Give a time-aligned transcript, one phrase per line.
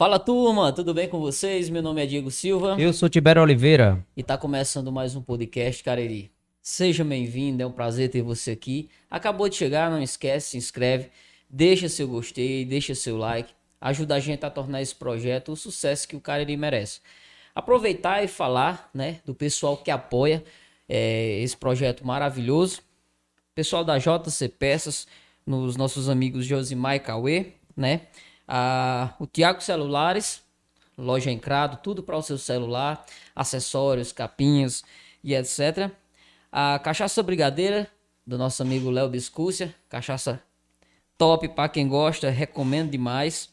[0.00, 1.68] Fala turma, tudo bem com vocês?
[1.68, 2.74] Meu nome é Diego Silva.
[2.80, 4.02] Eu sou Tibério Oliveira.
[4.16, 6.32] E tá começando mais um podcast Cariri.
[6.62, 8.88] Seja bem-vindo, é um prazer ter você aqui.
[9.10, 11.10] Acabou de chegar, não esquece, se inscreve,
[11.50, 16.08] deixa seu gostei, deixa seu like, ajuda a gente a tornar esse projeto o sucesso
[16.08, 17.02] que o Cariri merece.
[17.54, 20.42] Aproveitar e falar, né, do pessoal que apoia
[20.88, 22.80] é, esse projeto maravilhoso.
[23.54, 25.06] Pessoal da JC Peças,
[25.44, 28.00] nos nossos amigos Josimar e Cauê, né?
[28.52, 30.42] Ah, o Tiago Celulares,
[30.98, 34.82] loja Encrado, tudo para o seu celular, acessórios, capinhas
[35.22, 35.88] e etc.
[36.50, 37.88] A Cachaça Brigadeira,
[38.26, 40.42] do nosso amigo Léo Biscúcia, cachaça
[41.16, 43.50] top para quem gosta, recomendo demais.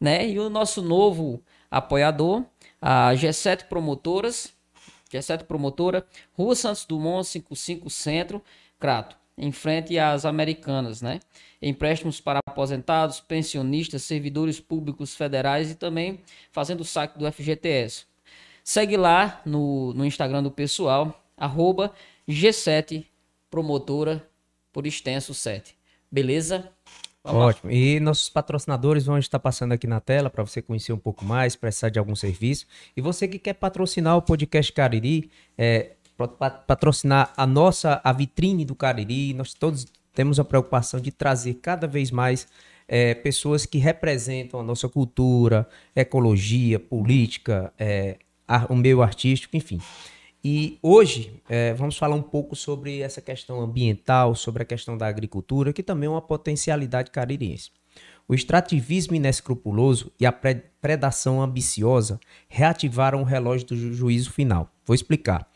[0.00, 0.26] Né?
[0.30, 2.42] E o nosso novo apoiador,
[2.80, 4.54] a G7 Promotoras,
[5.12, 8.42] G7 Promotora, Rua Santos Dumont, 55 Centro,
[8.80, 11.20] Crato em frente às americanas, né?
[11.62, 16.20] Empréstimos para aposentados, pensionistas, servidores públicos federais e também
[16.50, 18.04] fazendo o saque do FGTS.
[18.64, 21.94] Segue lá no, no Instagram do pessoal, arroba
[22.28, 23.06] G7
[23.50, 24.28] Promotora,
[24.72, 25.74] por extenso 7.
[26.10, 26.70] Beleza?
[27.22, 27.70] Vamos Ótimo.
[27.70, 27.76] Lá.
[27.76, 31.56] E nossos patrocinadores vão estar passando aqui na tela para você conhecer um pouco mais,
[31.56, 32.66] precisar de algum serviço.
[32.96, 35.92] E você que quer patrocinar o podcast Cariri, é,
[36.66, 39.32] patrocinar a nossa a vitrine do Cariri.
[39.34, 42.48] Nós todos temos a preocupação de trazer cada vez mais
[42.88, 48.18] é, pessoas que representam a nossa cultura, ecologia, política, é,
[48.68, 49.78] o meio artístico, enfim.
[50.42, 55.06] E hoje é, vamos falar um pouco sobre essa questão ambiental, sobre a questão da
[55.06, 57.70] agricultura, que também é uma potencialidade caririense.
[58.26, 64.70] O extrativismo inescrupuloso e a predação ambiciosa reativaram o relógio do juízo final.
[64.84, 65.48] Vou explicar.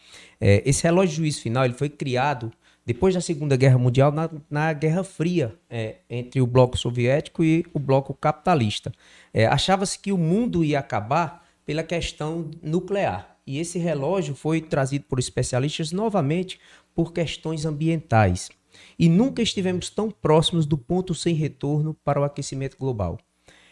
[0.44, 2.52] É, esse relógio juízo final ele foi criado
[2.84, 7.64] depois da Segunda Guerra Mundial, na, na Guerra Fria, é, entre o bloco soviético e
[7.72, 8.90] o bloco capitalista.
[9.32, 13.36] É, Achava-se que o mundo ia acabar pela questão nuclear.
[13.46, 16.58] E esse relógio foi trazido por especialistas novamente
[16.92, 18.50] por questões ambientais
[18.98, 23.16] e nunca estivemos tão próximos do ponto sem retorno para o aquecimento global.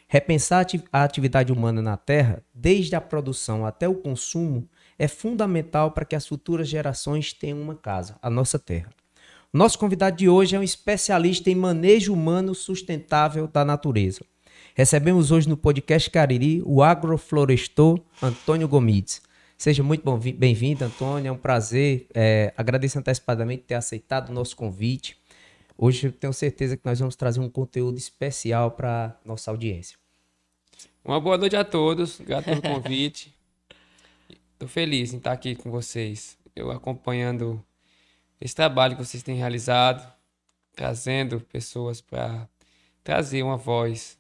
[0.07, 4.69] Repensar a atividade humana na Terra, desde a produção até o consumo,
[5.01, 8.91] é fundamental para que as futuras gerações tenham uma casa, a nossa Terra.
[9.51, 14.21] Nosso convidado de hoje é um especialista em manejo humano sustentável da natureza.
[14.75, 19.23] Recebemos hoje no podcast Cariri o agroflorestor Antônio Gomides.
[19.57, 20.05] Seja muito
[20.37, 21.31] bem-vindo, Antônio.
[21.31, 22.07] É um prazer.
[22.13, 25.17] É, agradeço antecipadamente ter aceitado o nosso convite.
[25.79, 29.97] Hoje eu tenho certeza que nós vamos trazer um conteúdo especial para nossa audiência.
[31.03, 32.21] Uma boa noite a todos.
[32.21, 33.40] Grato pelo convite.
[34.61, 36.37] Estou feliz em estar aqui com vocês.
[36.55, 37.65] Eu acompanhando
[38.39, 40.07] esse trabalho que vocês têm realizado,
[40.77, 42.47] trazendo pessoas para
[43.03, 44.19] trazer uma voz,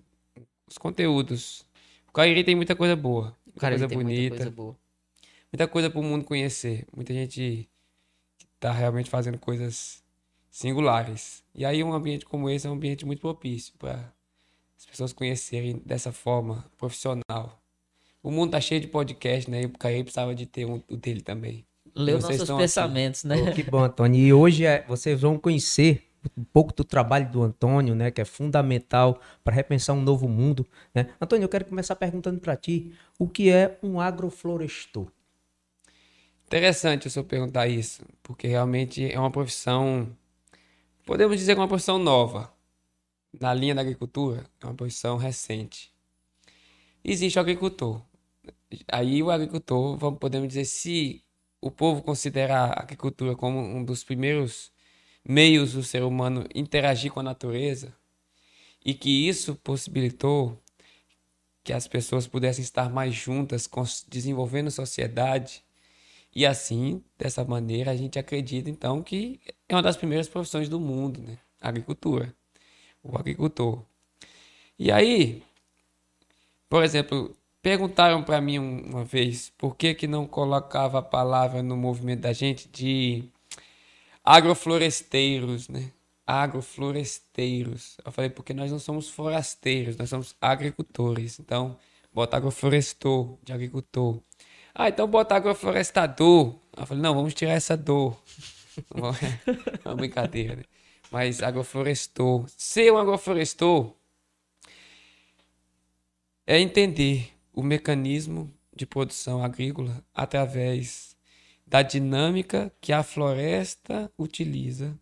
[0.66, 1.66] os conteúdos.
[2.08, 4.20] O Cariri tem muita coisa boa, muita coisa bonita.
[4.20, 4.76] Muita coisa boa
[5.52, 6.86] muita coisa para o mundo conhecer.
[6.96, 7.68] Muita gente
[8.38, 10.02] que está realmente fazendo coisas
[10.50, 11.44] singulares.
[11.54, 14.10] E aí um ambiente como esse é um ambiente muito propício para
[14.78, 17.59] as pessoas conhecerem dessa forma profissional.
[18.22, 19.62] O mundo tá cheio de podcast, né?
[19.62, 21.64] E o Caí precisava de ter um o dele também.
[21.94, 23.42] Leu nossos pensamentos, aqui.
[23.42, 23.50] né?
[23.50, 24.20] Oh, que bom, Antônio.
[24.20, 28.24] E hoje é, vocês vão conhecer um pouco do trabalho do Antônio, né, que é
[28.24, 31.08] fundamental para repensar um novo mundo, né?
[31.20, 35.06] Antônio, eu quero começar perguntando para ti, o que é um agroflorestor?
[36.46, 40.08] Interessante o senhor perguntar isso, porque realmente é uma profissão,
[41.06, 42.52] podemos dizer que é uma profissão nova.
[43.40, 45.92] Na linha da agricultura, é uma profissão recente.
[47.04, 48.02] Existe o agricultor.
[48.88, 51.24] Aí o agricultor, vamos, podemos dizer, se
[51.60, 54.72] o povo considerar a agricultura como um dos primeiros
[55.24, 57.94] meios do ser humano interagir com a natureza,
[58.84, 60.58] e que isso possibilitou
[61.62, 63.68] que as pessoas pudessem estar mais juntas,
[64.08, 65.62] desenvolvendo sociedade,
[66.34, 70.78] e assim, dessa maneira, a gente acredita então que é uma das primeiras profissões do
[70.78, 71.38] mundo, né?
[71.60, 72.34] A agricultura.
[73.02, 73.84] O agricultor.
[74.78, 75.42] E aí,
[76.68, 81.76] por exemplo, perguntaram para mim uma vez por que que não colocava a palavra no
[81.76, 83.24] movimento da gente de
[84.24, 85.90] agrofloresteiros, né?
[86.26, 87.96] Agrofloresteiros.
[88.04, 91.38] Eu falei porque nós não somos forasteiros, nós somos agricultores.
[91.40, 91.76] Então,
[92.12, 94.20] bota agroflorestor de agricultor.
[94.74, 96.54] Ah, então bota agroflorestador.
[96.76, 98.16] Eu falei, não, vamos tirar essa dor.
[99.84, 100.62] é uma brincadeira, né?
[101.10, 102.46] Mas agroflorestor.
[102.56, 103.92] Ser um agroflorestor
[106.46, 111.16] é entender o mecanismo de produção agrícola através
[111.66, 114.98] da dinâmica que a floresta utiliza.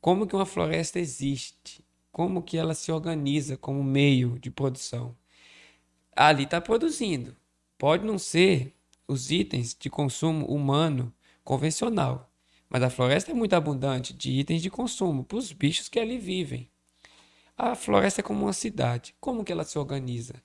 [0.00, 1.84] Como que uma floresta existe?
[2.12, 5.16] Como que ela se organiza como meio de produção?
[6.16, 7.36] ali está produzindo.
[7.76, 8.74] Pode não ser
[9.06, 11.12] os itens de consumo humano
[11.44, 12.32] convencional,
[12.70, 16.18] mas a floresta é muito abundante de itens de consumo para os bichos que ali
[16.18, 16.70] vivem.
[17.56, 19.14] A floresta é como uma cidade.
[19.20, 20.42] Como que ela se organiza?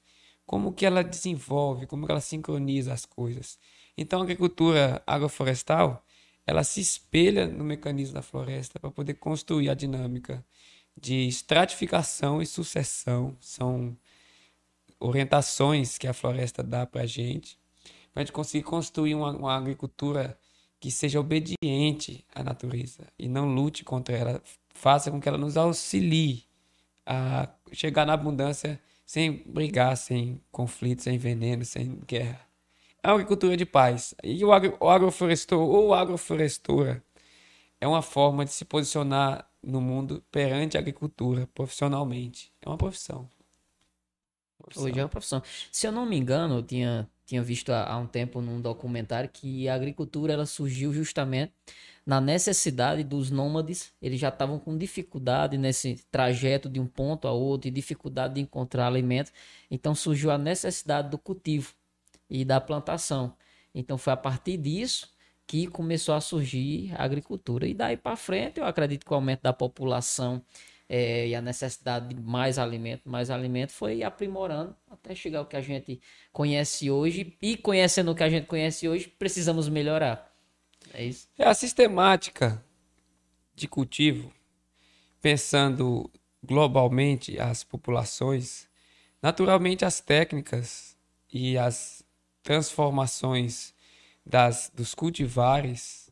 [0.52, 1.88] Como que ela desenvolve?
[1.88, 3.58] Como que ela sincroniza as coisas?
[3.98, 6.06] Então, a agricultura agroflorestal,
[6.46, 10.44] ela se espelha no mecanismo da floresta para poder construir a dinâmica
[11.00, 13.34] de estratificação e sucessão.
[13.40, 13.96] São
[15.00, 17.58] orientações que a floresta dá para a gente,
[18.12, 20.38] para a gente conseguir construir uma, uma agricultura
[20.82, 24.44] que seja obediente à natureza e não lute contra ela,
[24.74, 26.44] faça com que ela nos auxilie
[27.06, 28.78] a chegar na abundância
[29.12, 32.48] sem brigar, sem conflito, sem veneno, sem guerra.
[33.04, 34.16] É uma agricultura de paz.
[34.24, 37.04] E o, agro, o agroflorestor ou agroflorestora
[37.82, 42.54] é uma forma de se posicionar no mundo perante a agricultura profissionalmente.
[42.62, 43.30] É uma profissão.
[44.58, 44.86] profissão.
[44.86, 45.44] Hoje é uma profissão.
[45.70, 49.70] Se eu não me engano, eu tinha, tinha visto há, um tempo num documentário que
[49.70, 51.54] a agricultura ela surgiu justamente
[52.06, 57.32] na necessidade dos nômades, eles já estavam com dificuldade nesse trajeto de um ponto a
[57.32, 59.32] outro e dificuldade de encontrar alimento.
[59.70, 61.74] Então surgiu a necessidade do cultivo
[62.30, 63.34] e da plantação.
[63.74, 65.10] Então foi a partir disso
[65.48, 67.66] que começou a surgir a agricultura.
[67.66, 70.44] E daí para frente, eu acredito que o aumento da população
[70.94, 75.56] é, e a necessidade de mais alimento, mais alimento foi aprimorando até chegar ao que
[75.56, 76.02] a gente
[76.34, 77.38] conhece hoje.
[77.42, 80.36] E conhecendo o que a gente conhece hoje, precisamos melhorar.
[80.94, 81.30] É isso.
[81.40, 82.62] É a sistemática
[83.56, 84.34] de cultivo,
[85.22, 86.12] pensando
[86.44, 88.68] globalmente as populações,
[89.22, 90.98] naturalmente as técnicas
[91.32, 92.04] e as
[92.44, 93.74] transformações
[94.26, 96.12] das, dos cultivares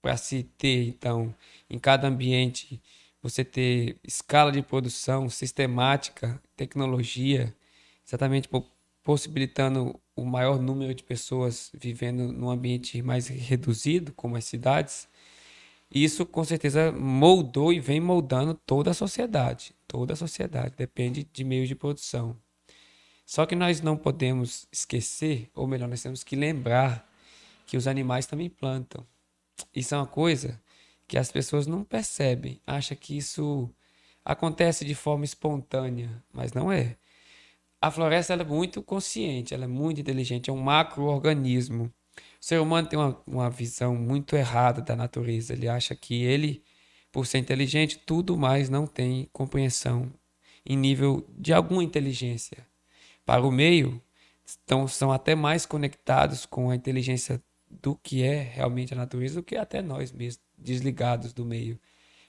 [0.00, 1.34] para se ter, então,
[1.68, 2.80] em cada ambiente,
[3.22, 7.54] você ter escala de produção sistemática, tecnologia,
[8.06, 8.48] exatamente
[9.02, 15.08] possibilitando o maior número de pessoas vivendo num ambiente mais reduzido, como as cidades,
[15.92, 19.74] isso com certeza moldou e vem moldando toda a sociedade.
[19.88, 22.36] Toda a sociedade depende de meios de produção.
[23.26, 27.08] Só que nós não podemos esquecer, ou melhor, nós temos que lembrar
[27.66, 29.04] que os animais também plantam.
[29.74, 30.60] Isso é uma coisa
[31.10, 33.68] que as pessoas não percebem, acham que isso
[34.24, 36.96] acontece de forma espontânea, mas não é.
[37.80, 41.92] A floresta é muito consciente, ela é muito inteligente, é um macro-organismo.
[42.16, 45.52] O ser humano tem uma, uma visão muito errada da natureza.
[45.52, 46.62] Ele acha que ele,
[47.10, 50.12] por ser inteligente, tudo mais não tem compreensão
[50.64, 52.64] em nível de alguma inteligência.
[53.26, 54.00] Para o meio,
[54.64, 59.42] então, são até mais conectados com a inteligência do que é realmente a natureza do
[59.42, 61.78] que até nós mesmos, desligados do meio.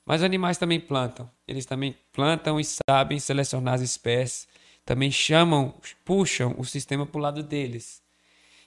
[0.05, 1.29] Mas animais também plantam.
[1.47, 4.47] Eles também plantam e sabem selecionar as espécies
[4.85, 5.73] também chamam,
[6.03, 8.01] puxam o sistema para o lado deles.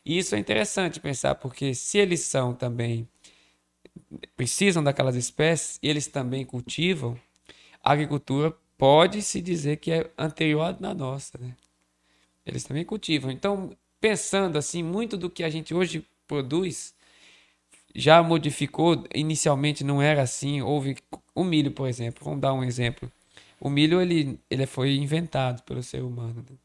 [0.04, 3.08] E isso é interessante pensar, porque se eles são também,
[4.36, 7.18] precisam daquelas espécies, e eles também cultivam,
[7.82, 11.38] a agricultura pode se dizer que é anterior à nossa.
[11.38, 11.54] Né?
[12.44, 13.30] Eles também cultivam.
[13.30, 16.93] Então, pensando assim, muito do que a gente hoje produz
[17.94, 19.04] já modificou.
[19.14, 20.60] Inicialmente não era assim.
[20.60, 20.96] Houve
[21.34, 22.24] o milho, por exemplo.
[22.24, 23.10] Vamos dar um exemplo.
[23.60, 26.44] O milho ele, ele foi inventado pelo ser humano.
[26.48, 26.56] Né?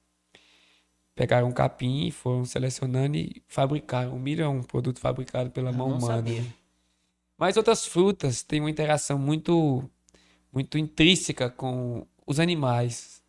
[1.15, 4.15] Pegaram um capim e foram selecionando e fabricaram.
[4.15, 6.21] O milho é um produto fabricado pela Eu mão humana.
[6.21, 6.45] Né?
[7.37, 9.89] Mas outras frutas têm uma interação muito,
[10.51, 13.21] muito intrínseca com os animais.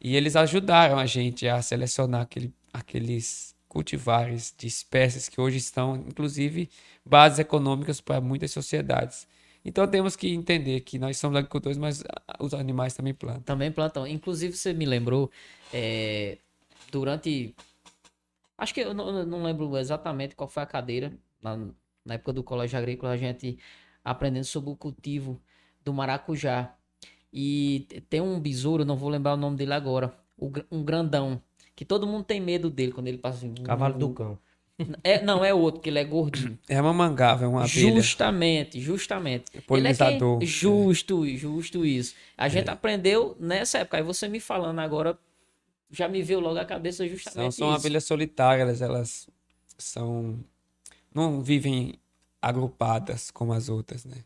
[0.00, 5.96] E eles ajudaram a gente a selecionar aquele, aqueles cultivares de espécies que hoje estão,
[5.96, 6.68] inclusive,
[7.02, 9.26] bases econômicas para muitas sociedades.
[9.64, 12.04] Então temos que entender que nós somos agricultores, mas
[12.38, 13.40] os animais também plantam.
[13.40, 14.06] Também plantam.
[14.06, 15.30] Inclusive, você me lembrou,
[15.72, 16.36] é,
[16.90, 17.54] durante.
[18.58, 21.10] Acho que eu não, não, lembro exatamente qual foi a cadeira.
[21.40, 21.56] Na,
[22.04, 23.58] na época do colégio agrícola, a gente
[24.04, 25.40] aprendendo sobre o cultivo
[25.82, 26.74] do maracujá.
[27.32, 30.14] E tem um besouro, não vou lembrar o nome dele agora.
[30.70, 31.40] Um grandão.
[31.74, 33.54] Que todo mundo tem medo dele quando ele passa assim.
[33.54, 34.38] Cavalo do cão.
[35.04, 36.58] É, não, é outro, que ele é gordinho.
[36.68, 37.94] É uma mangava, é uma abelha.
[37.94, 39.44] Justamente, justamente.
[39.54, 40.42] É polinizador.
[40.42, 42.14] É justo, justo isso.
[42.36, 42.72] A gente é.
[42.72, 43.98] aprendeu nessa época.
[43.98, 45.16] Aí você me falando agora,
[45.90, 47.76] já me veio logo a cabeça justamente Não são isso.
[47.76, 49.28] abelhas solitárias, elas
[49.78, 50.38] são...
[51.14, 51.94] Não vivem
[52.40, 54.24] agrupadas como as outras, né?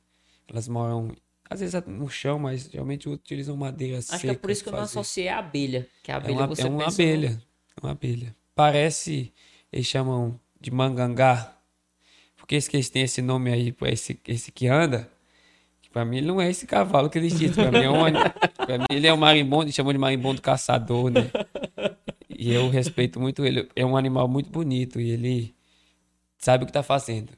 [0.48, 1.10] Elas moram,
[1.48, 4.72] às vezes no chão, mas geralmente utilizam madeira Acho que é por isso que eu
[4.72, 5.88] não associei a abelha.
[6.02, 7.30] Que a abelha é uma, você é uma abelha.
[7.30, 7.42] No...
[7.82, 8.34] Uma abelha.
[8.54, 9.32] Parece
[9.72, 11.54] eles chamam de mangangá.
[12.36, 15.10] Por que eles têm esse nome aí esse, esse que anda?
[15.82, 17.64] Que para mim ele não é esse cavalo que eles dizem.
[17.64, 18.02] Para mim, é um,
[18.66, 21.30] pra mim ele é um marimbondo, chamam de marimbondo caçador, né?
[22.28, 23.68] E eu respeito muito ele.
[23.74, 25.54] É um animal muito bonito e ele
[26.38, 27.32] sabe o que está fazendo.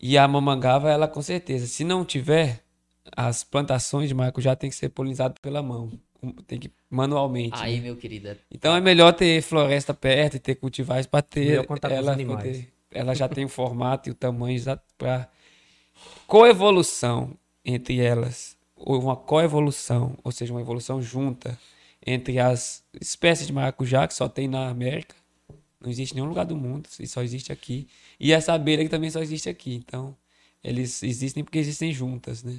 [0.00, 2.65] E a mamangava, ela com certeza, se não tiver,
[3.14, 5.90] as plantações de maracujá tem que ser polinizadas pela mão.
[6.46, 7.60] Tem que manualmente.
[7.60, 7.82] Aí, né?
[7.82, 8.36] meu querido.
[8.50, 11.46] Então é melhor ter floresta perto e ter cultivares para ter.
[11.46, 12.42] Melhor contar com os ela, animais.
[12.42, 14.60] poder- ela já tem o formato e o tamanho
[14.96, 15.28] para
[16.26, 18.56] coevolução entre elas.
[18.74, 21.58] Ou uma coevolução, ou seja, uma evolução junta
[22.06, 25.14] entre as espécies de maracujá que só tem na América.
[25.80, 27.88] Não existe em nenhum lugar do mundo, e só existe aqui.
[28.18, 29.74] E essa abelha que também só existe aqui.
[29.74, 30.16] Então,
[30.62, 32.58] eles existem porque existem juntas, né?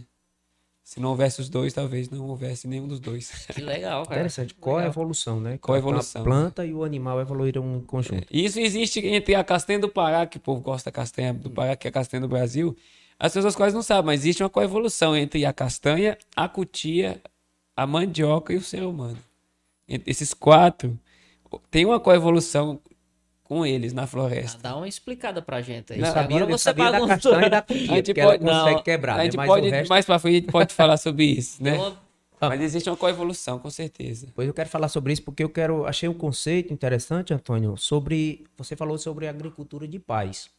[0.87, 3.29] Se não houvesse os dois, talvez não houvesse nenhum dos dois.
[3.53, 4.21] Que legal, cara.
[4.21, 4.51] Interessante.
[4.51, 4.61] Legal.
[4.61, 5.57] Qual é a evolução, né?
[5.57, 6.21] Coevolução.
[6.21, 8.25] A planta e o animal evoluíram em conjunto.
[8.31, 11.75] Isso existe entre a castanha do Pará, que o povo gosta da castanha do Pará,
[11.75, 12.73] que é a castanha do Brasil.
[13.19, 17.21] As pessoas quase não sabem, mas existe uma coevolução entre a castanha, a cutia,
[17.75, 19.17] a mandioca e o ser humano.
[19.89, 20.97] Entre esses quatro,
[21.69, 22.79] tem uma coevolução
[23.47, 24.59] com eles na Ah, floresta.
[24.61, 25.99] Dá uma explicada pra gente aí.
[25.99, 28.43] Não, sabia, Agora você sabia da castanha e da A cutia, gente porque ela pode-
[28.43, 29.23] consegue não, quebrar, a né?
[29.25, 29.89] gente Mas pode, o resto...
[29.89, 31.77] mais pra frente, a gente pode falar sobre isso, né?
[32.39, 32.49] Ah.
[32.49, 34.27] Mas existe uma coevolução, com certeza.
[34.35, 38.45] Pois eu quero falar sobre isso porque eu quero achei um conceito interessante, Antônio, sobre
[38.55, 40.49] você falou sobre agricultura de paz.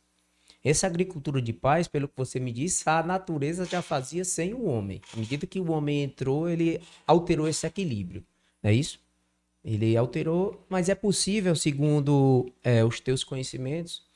[0.64, 4.64] Essa agricultura de paz, pelo que você me disse, a natureza já fazia sem o
[4.64, 5.00] homem.
[5.14, 8.24] À medida que o homem entrou, ele alterou esse equilíbrio.
[8.60, 8.98] Não é isso?
[9.64, 14.06] Ele alterou, mas é possível, segundo é, os teus conhecimentos,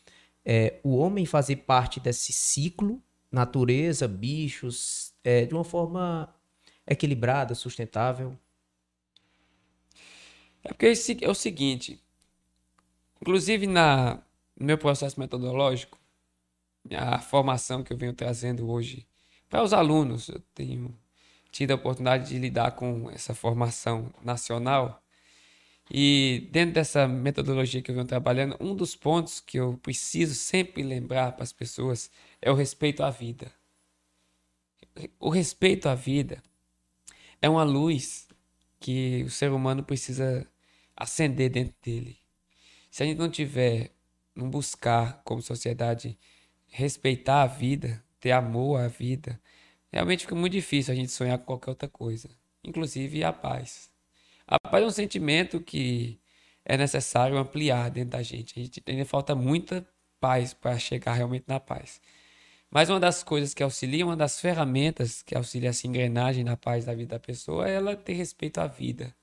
[0.45, 6.33] é, o homem fazer parte desse ciclo, natureza, bichos, é, de uma forma
[6.87, 8.39] equilibrada, sustentável.
[10.65, 12.01] É porque é o se- é o seguinte,
[13.21, 14.17] inclusive na,
[14.59, 15.99] no meu processo metodológico,
[16.93, 19.07] a formação que eu venho trazendo hoje
[19.49, 20.97] para os alunos, eu tenho
[21.53, 25.02] tido a oportunidade de lidar com essa formação nacional
[25.91, 30.83] e dentro dessa metodologia que eu venho trabalhando, um dos pontos que eu preciso sempre
[30.83, 32.11] lembrar para as pessoas
[32.41, 33.53] é o respeito à vida.
[35.19, 36.43] O respeito à vida
[37.41, 38.29] é uma luz
[38.81, 40.47] que o ser humano precisa
[40.97, 42.19] acender dentro dele.
[42.91, 43.91] Se a gente não tiver,
[44.35, 46.19] não buscar como sociedade
[46.69, 49.41] respeitar a vida, ter amor à vida,
[49.91, 52.31] realmente fica muito difícil a gente sonhar com qualquer outra coisa,
[52.65, 53.92] inclusive a paz.
[54.53, 56.21] A paz é um sentimento que
[56.63, 58.61] é necessário ampliar dentro da gente.
[58.61, 59.89] A gente ainda falta muita
[60.21, 62.03] paz para chegar realmente na paz.
[62.71, 66.85] Mas uma das coisas que auxilia, uma das ferramentas que auxilia essa engrenagem na paz
[66.85, 69.17] da vida da pessoa é ela ter respeito à vida,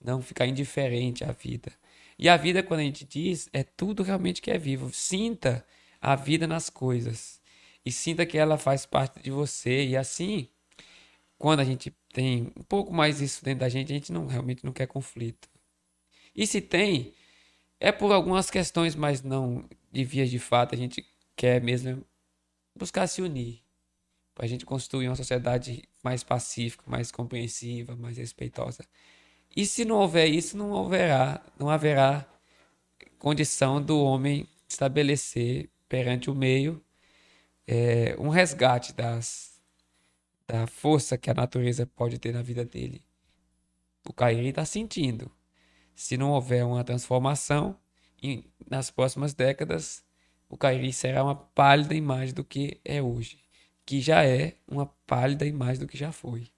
[0.00, 1.72] não ficar indiferente à vida.
[2.16, 4.94] E a vida, quando a gente diz, é tudo realmente que é vivo.
[4.94, 5.66] Sinta
[6.00, 7.40] a vida nas coisas
[7.84, 9.84] e sinta que ela faz parte de você.
[9.84, 10.48] E assim,
[11.40, 14.62] quando a gente tem um pouco mais isso dentro da gente, a gente não realmente
[14.62, 15.48] não quer conflito.
[16.36, 17.14] E se tem,
[17.80, 20.74] é por algumas questões, mas não de vias de fato.
[20.74, 21.02] A gente
[21.34, 22.04] quer mesmo
[22.76, 23.62] buscar se unir
[24.34, 28.84] para a gente construir uma sociedade mais pacífica, mais compreensiva, mais respeitosa.
[29.56, 32.26] E se não houver isso, não haverá, não haverá
[33.18, 36.84] condição do homem estabelecer perante o meio
[37.66, 39.49] é, um resgate das,
[40.50, 43.04] da força que a natureza pode ter na vida dele.
[44.08, 45.30] O Cairi está sentindo.
[45.94, 47.76] Se não houver uma transformação,
[48.68, 50.02] nas próximas décadas,
[50.48, 53.38] o Cairi será uma pálida imagem do que é hoje,
[53.86, 56.48] que já é uma pálida imagem do que já foi.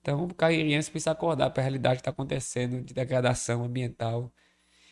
[0.00, 4.32] Então, o cairiense precisa acordar para a realidade que está acontecendo de degradação ambiental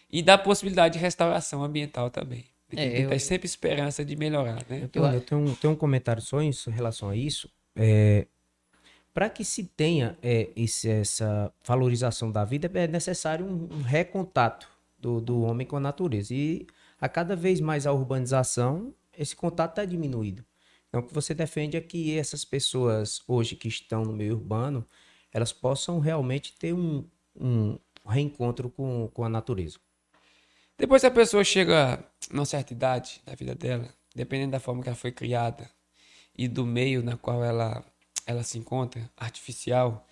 [0.09, 2.45] e da possibilidade de restauração ambiental também.
[2.69, 4.85] Tem É, ter eu- sempre esperança de melhorar, né?
[4.85, 7.50] Eu tenho, eu tenho um, tenho um comentário só em relação a isso.
[7.77, 8.27] É,
[9.12, 14.69] para que se tenha é, esse- essa valorização da vida, é necessário um, um recontato
[14.99, 16.35] do, do homem com a natureza.
[16.35, 16.67] E
[17.00, 20.45] a cada vez mais a urbanização, esse contato está diminuído.
[20.89, 24.87] Então, o que você defende é que essas pessoas hoje que estão no meio urbano,
[25.33, 27.05] elas possam realmente ter um,
[27.39, 29.79] um reencontro com, com a natureza.
[30.77, 34.97] Depois a pessoa chega numa certa idade da vida dela, dependendo da forma que ela
[34.97, 35.71] foi criada
[36.37, 37.85] e do meio na qual ela,
[38.27, 40.07] ela se encontra, artificial,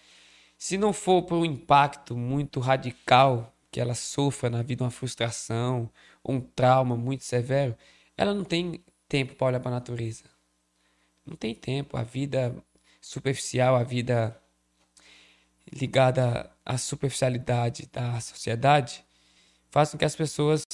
[0.57, 5.91] se não for por um impacto muito radical que ela sofra na vida, uma frustração,
[6.25, 7.77] um trauma muito severo,
[8.17, 10.25] ela não tem tempo para olhar para a natureza.
[11.25, 11.97] Não tem tempo.
[11.97, 12.55] A vida
[13.01, 14.37] superficial, a vida
[15.73, 19.05] ligada à superficialidade da sociedade,
[19.71, 20.65] faz com que as pessoas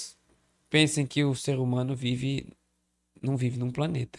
[0.71, 2.53] pensem que o ser humano vive
[3.21, 4.19] não vive num planeta.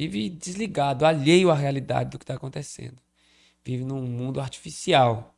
[0.00, 2.96] Vive desligado, alheio à realidade do que está acontecendo.
[3.62, 5.36] Vive num mundo artificial.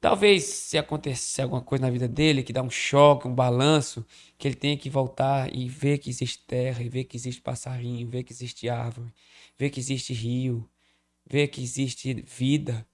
[0.00, 4.02] Talvez se acontecer alguma coisa na vida dele que dá um choque, um balanço,
[4.38, 8.08] que ele tenha que voltar e ver que existe terra, e ver que existe passarinho,
[8.08, 9.12] ver que existe árvore,
[9.58, 10.66] ver que existe rio,
[11.26, 12.86] ver que existe vida,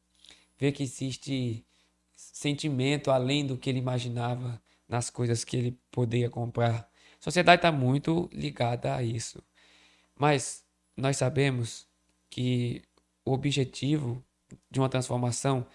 [0.59, 1.65] ver que existe
[2.13, 6.91] sentimento além do que ele imaginava nas coisas que ele poderia comprar.
[7.21, 9.41] A sociedade está muito ligada a isso.
[10.21, 10.63] Mas
[10.95, 11.89] nós sabemos
[12.29, 12.83] que
[13.25, 14.23] o objetivo
[14.71, 15.67] de uma transformação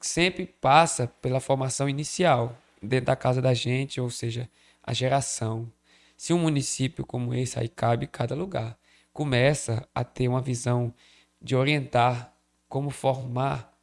[0.00, 4.48] sempre passa pela formação inicial, dentro da casa da gente, ou seja,
[4.82, 5.70] a geração.
[6.16, 8.78] Se um município como esse aí cabe cada lugar,
[9.12, 10.94] começa a ter uma visão
[11.38, 12.34] de orientar
[12.70, 13.78] como formar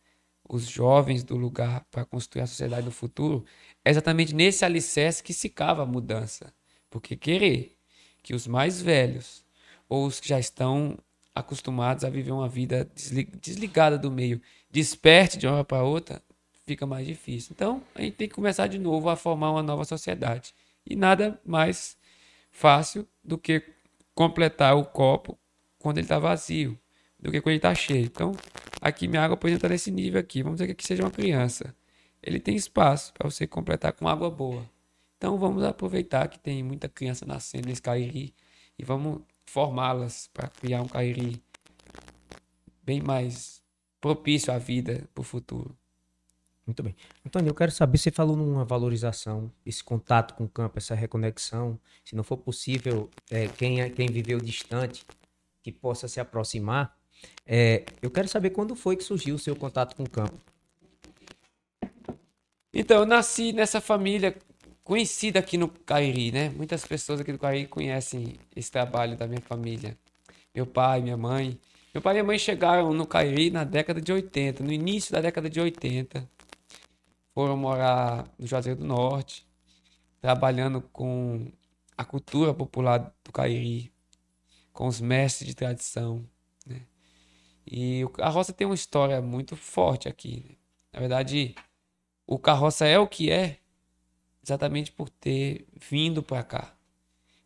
[0.49, 3.45] os jovens do lugar para construir a sociedade do futuro,
[3.85, 6.51] é exatamente nesse alicerce que se cava a mudança.
[6.89, 7.77] Porque querer
[8.23, 9.47] que os mais velhos
[9.89, 10.97] ou os que já estão
[11.33, 12.89] acostumados a viver uma vida
[13.41, 16.21] desligada do meio desperte de uma hora para outra,
[16.65, 17.51] fica mais difícil.
[17.55, 20.53] Então, a gente tem que começar de novo a formar uma nova sociedade.
[20.85, 21.97] E nada mais
[22.51, 23.63] fácil do que
[24.13, 25.37] completar o copo
[25.79, 26.77] quando ele está vazio,
[27.19, 28.05] do que quando ele está cheio.
[28.05, 28.33] Então,
[28.81, 30.43] aqui minha água, por exemplo, está nesse nível aqui.
[30.43, 31.75] Vamos dizer que seja uma criança.
[32.21, 34.69] Ele tem espaço para você completar com água boa.
[35.17, 38.33] Então, vamos aproveitar que tem muita criança nascendo nesse Cairi
[38.77, 41.41] e vamos formá-las para criar um Cairi
[42.83, 43.61] bem mais
[43.99, 45.75] propício à vida para o futuro.
[46.65, 46.95] Muito bem.
[47.25, 51.79] Antônio, eu quero saber, você falou numa valorização, esse contato com o campo, essa reconexão,
[52.05, 55.03] se não for possível, é, quem, é, quem viveu distante,
[55.63, 56.95] que possa se aproximar.
[57.45, 60.39] É, eu quero saber quando foi que surgiu o seu contato com o campo.
[62.71, 64.37] Então, eu nasci nessa família
[64.89, 66.49] conhecida aqui no Cairi, né?
[66.49, 69.95] Muitas pessoas aqui do Cairi conhecem esse trabalho da minha família.
[70.53, 71.59] Meu pai, minha mãe,
[71.93, 75.21] meu pai e minha mãe chegaram no Cairi na década de 80, no início da
[75.21, 76.27] década de 80.
[77.35, 79.47] Foram morar no Juazeiro do Norte,
[80.19, 81.45] trabalhando com
[81.95, 83.93] a cultura popular do Cairi,
[84.73, 86.25] com os mestres de tradição.
[86.65, 86.81] Né?
[87.67, 90.43] E a roça tem uma história muito forte aqui.
[90.49, 90.55] Né?
[90.93, 91.53] Na verdade,
[92.25, 93.59] o carroça é o que é
[94.49, 96.73] exatamente por ter vindo para cá.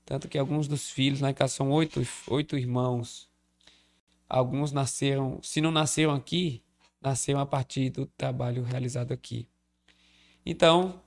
[0.06, 3.32] Tanto que alguns dos filhos, na né, casa são oito, oito irmãos,
[4.34, 6.64] Alguns nasceram, se não nasceram aqui,
[7.00, 9.48] nasceram a partir do trabalho realizado aqui.
[10.44, 11.00] Então,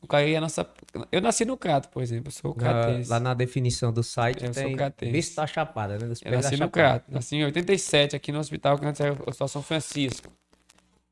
[0.00, 0.64] o Caí é nossa.
[1.10, 3.10] Eu nasci no Crato, por exemplo, eu sou cratense.
[3.10, 6.14] Lá na definição do site eu tem Vista Chapada, né?
[6.24, 7.12] eu nasci no Crato.
[7.12, 10.30] Nasci em 87 aqui no hospital que antes era o Hospital São Francisco.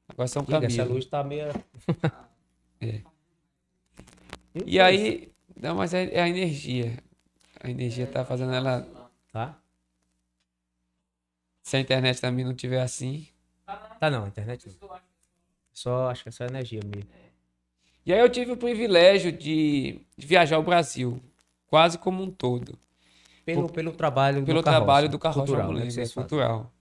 [0.09, 0.73] Agora São Camilo.
[0.73, 1.49] Essa luz tá meio...
[2.81, 3.03] é.
[4.66, 5.33] E aí...
[5.61, 6.97] Não, mas é, é a energia.
[7.61, 8.87] A energia tá fazendo ela...
[9.33, 9.59] Tá?
[11.62, 13.29] Se a internet também não tiver assim.
[14.01, 14.90] Tá não, a internet não.
[15.71, 17.11] Só, acho que é só energia mesmo.
[18.07, 21.23] E aí eu tive o privilégio de, viajar ao Brasil,
[21.66, 22.79] quase como um todo.
[23.44, 26.73] Pelo, Por, pelo trabalho pelo do trabalho do Carroça cultural, né, Mulher, cultural.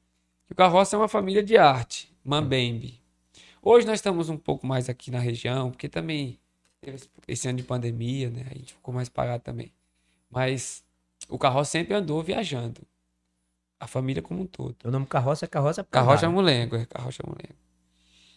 [0.49, 3.01] O Carroça é uma família de arte, Mambembe.
[3.61, 6.39] Hoje nós estamos um pouco mais aqui na região, porque também
[6.81, 8.45] teve esse ano de pandemia, né?
[8.49, 9.73] A gente ficou mais parado também.
[10.29, 10.83] Mas
[11.29, 12.81] o Carroça sempre andou viajando
[13.79, 14.75] a família como um todo.
[14.85, 17.55] O nome carroça é carroça Carroça Mulengo, é carroça Mulengo.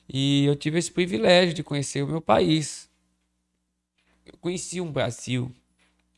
[0.08, 2.90] E eu tive esse privilégio de conhecer o meu país.
[4.26, 5.52] Eu conheci um Brasil,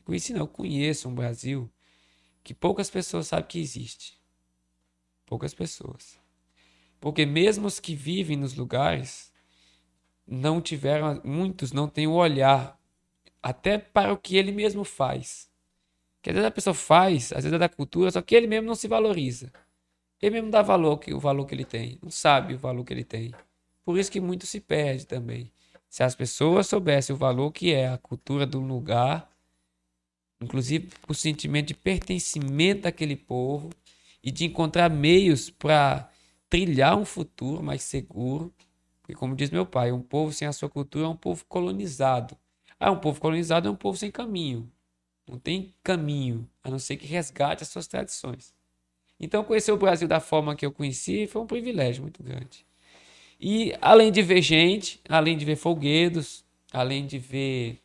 [0.03, 1.69] conheci não, eu conheço um Brasil
[2.43, 4.19] que poucas pessoas sabem que existe.
[5.25, 6.19] Poucas pessoas.
[6.99, 9.31] Porque mesmo os que vivem nos lugares
[10.27, 12.79] não tiveram, muitos não têm o olhar
[13.41, 15.49] até para o que ele mesmo faz.
[16.21, 18.67] Que às vezes a pessoa faz, às vezes é da cultura, só que ele mesmo
[18.67, 19.51] não se valoriza.
[20.21, 22.93] Ele mesmo dá valor que o valor que ele tem, não sabe o valor que
[22.93, 23.33] ele tem.
[23.83, 25.51] Por isso que muito se perde também.
[25.89, 29.29] Se as pessoas soubessem o valor que é a cultura do lugar,
[30.41, 33.69] inclusive o sentimento de pertencimento daquele povo
[34.23, 36.09] e de encontrar meios para
[36.49, 38.53] trilhar um futuro mais seguro.
[39.03, 42.37] Porque, como diz meu pai, um povo sem a sua cultura é um povo colonizado.
[42.79, 44.71] Ah, um povo colonizado é um povo sem caminho.
[45.27, 48.53] Não tem caminho, a não ser que resgate as suas tradições.
[49.19, 52.65] Então, conhecer o Brasil da forma que eu conheci foi um privilégio muito grande.
[53.39, 57.79] E além de ver gente, além de ver folguedos, além de ver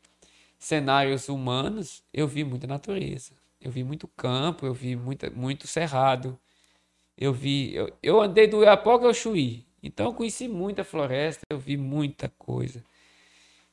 [0.59, 3.33] cenários humanos, eu vi muita natureza.
[3.61, 6.39] Eu vi muito campo, eu vi muita, muito cerrado.
[7.17, 9.68] Eu vi, eu, eu andei do Iapoca ao Chuí.
[9.83, 12.85] Então eu conheci muita floresta, eu vi muita coisa.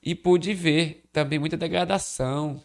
[0.01, 2.61] E pude ver também muita degradação,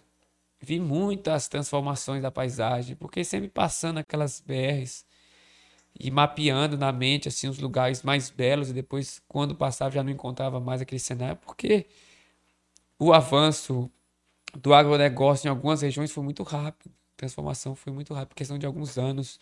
[0.61, 5.05] vi muitas transformações da paisagem, porque sempre passando aquelas BRs,
[5.98, 10.11] e mapeando na mente assim os lugares mais belos e depois quando passava já não
[10.11, 11.87] encontrava mais aquele cenário porque
[12.98, 13.90] o avanço
[14.57, 18.66] do agronegócio em algumas regiões foi muito rápido, a transformação foi muito rápida, questão de
[18.66, 19.38] alguns anos,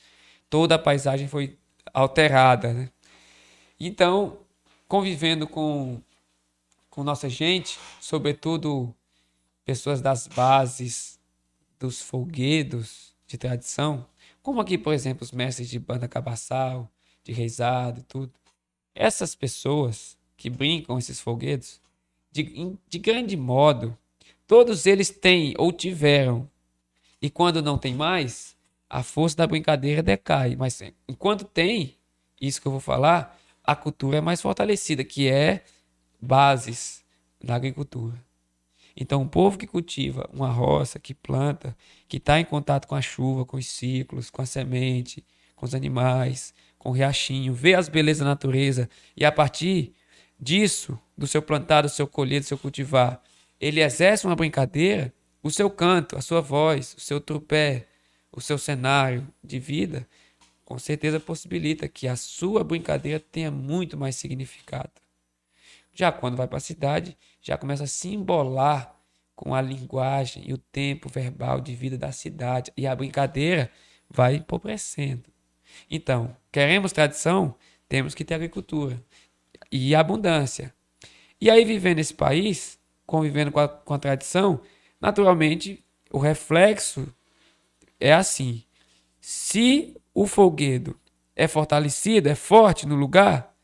[0.50, 1.58] toda a paisagem foi
[1.92, 2.90] alterada, né?
[3.78, 4.38] Então,
[4.86, 6.00] convivendo com
[6.90, 8.92] com nossa gente, sobretudo
[9.64, 11.16] pessoas das bases
[11.78, 14.04] dos folguedos de tradição,
[14.42, 16.90] como aqui, por exemplo, os mestres de banda cabaçal,
[17.22, 18.32] de reizado e tudo.
[18.94, 21.80] Essas pessoas que brincam esses folguedos,
[22.32, 23.96] de, de grande modo,
[24.46, 26.50] todos eles têm ou tiveram.
[27.22, 28.56] E quando não tem mais,
[28.90, 30.56] a força da brincadeira decai.
[30.56, 31.96] Mas enquanto tem,
[32.40, 33.37] isso que eu vou falar,
[33.68, 35.62] a cultura é mais fortalecida, que é
[36.18, 37.04] bases
[37.38, 38.18] na agricultura.
[38.96, 41.76] Então, o povo que cultiva uma roça, que planta,
[42.08, 45.22] que está em contato com a chuva, com os ciclos, com a semente,
[45.54, 49.92] com os animais, com o riachinho, vê as belezas da natureza e a partir
[50.40, 53.20] disso, do seu plantar, do seu colher, do seu cultivar,
[53.60, 57.86] ele exerce uma brincadeira, o seu canto, a sua voz, o seu tropé,
[58.32, 60.08] o seu cenário de vida,
[60.68, 64.92] com certeza possibilita que a sua brincadeira tenha muito mais significado.
[65.94, 68.94] Já quando vai para a cidade, já começa a se embolar
[69.34, 72.70] com a linguagem e o tempo verbal de vida da cidade.
[72.76, 73.72] E a brincadeira
[74.10, 75.24] vai empobrecendo.
[75.90, 77.54] Então, queremos tradição?
[77.88, 79.02] Temos que ter agricultura
[79.72, 80.74] e abundância.
[81.40, 84.60] E aí, vivendo nesse país, convivendo com a, com a tradição,
[85.00, 87.08] naturalmente, o reflexo
[87.98, 88.64] é assim.
[89.18, 90.98] Se o folguedo
[91.36, 93.54] é fortalecido, é forte no lugar,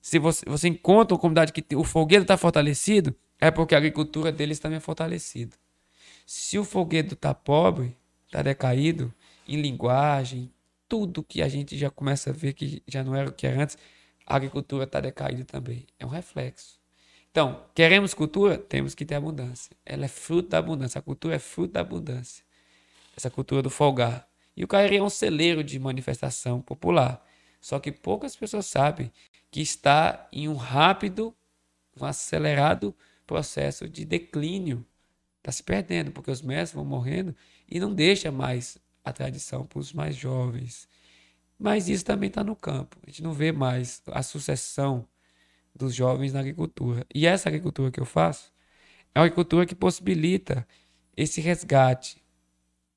[0.00, 4.32] se você, você encontra uma comunidade que o foguedo está fortalecido, é porque a agricultura
[4.32, 5.54] deles também é fortalecida.
[6.24, 7.94] Se o foguedo está pobre,
[8.24, 9.12] está decaído,
[9.46, 10.50] em linguagem,
[10.88, 13.62] tudo que a gente já começa a ver que já não era o que era
[13.62, 13.76] antes,
[14.26, 15.86] a agricultura está decaída também.
[15.98, 16.78] É um reflexo.
[17.30, 18.56] Então, queremos cultura?
[18.56, 19.76] Temos que ter abundância.
[19.84, 20.98] Ela é fruto da abundância.
[20.98, 22.42] A cultura é fruto da abundância.
[23.14, 24.27] Essa cultura do folgar.
[24.58, 27.24] E o Cariri é um celeiro de manifestação popular.
[27.60, 29.12] Só que poucas pessoas sabem
[29.52, 31.32] que está em um rápido,
[31.96, 32.92] um acelerado
[33.24, 34.84] processo de declínio.
[35.38, 37.36] Está se perdendo, porque os mestres vão morrendo
[37.70, 40.88] e não deixa mais a tradição para os mais jovens.
[41.56, 42.98] Mas isso também está no campo.
[43.06, 45.06] A gente não vê mais a sucessão
[45.72, 47.06] dos jovens na agricultura.
[47.14, 48.52] E essa agricultura que eu faço
[49.14, 50.66] é uma agricultura que possibilita
[51.16, 52.20] esse resgate,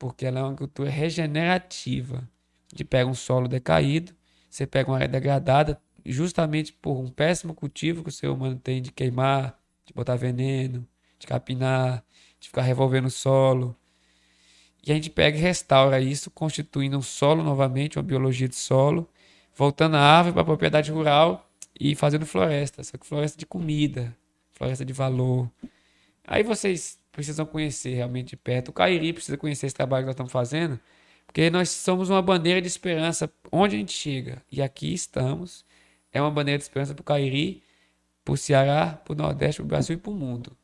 [0.01, 2.27] porque ela é uma agricultura regenerativa.
[2.73, 4.15] De pega um solo decaído,
[4.49, 8.81] você pega uma área degradada, justamente por um péssimo cultivo que o ser humano tem
[8.81, 10.87] de queimar, de botar veneno,
[11.19, 12.03] de capinar,
[12.39, 13.75] de ficar revolvendo o solo.
[14.83, 19.07] E a gente pega e restaura isso, constituindo um solo novamente, uma biologia de solo,
[19.55, 21.47] voltando a árvore para a propriedade rural
[21.79, 24.17] e fazendo floresta, só que floresta de comida,
[24.53, 25.47] floresta de valor.
[26.25, 28.69] Aí vocês precisam conhecer realmente de perto.
[28.69, 30.79] O Cairi precisa conhecer esse trabalho que nós estamos fazendo,
[31.25, 34.41] porque nós somos uma bandeira de esperança onde a gente chega.
[34.51, 35.65] E aqui estamos
[36.11, 37.63] é uma bandeira de esperança para o Cairi,
[38.23, 40.55] para o Ceará, para o Nordeste, para o Brasil e para o mundo.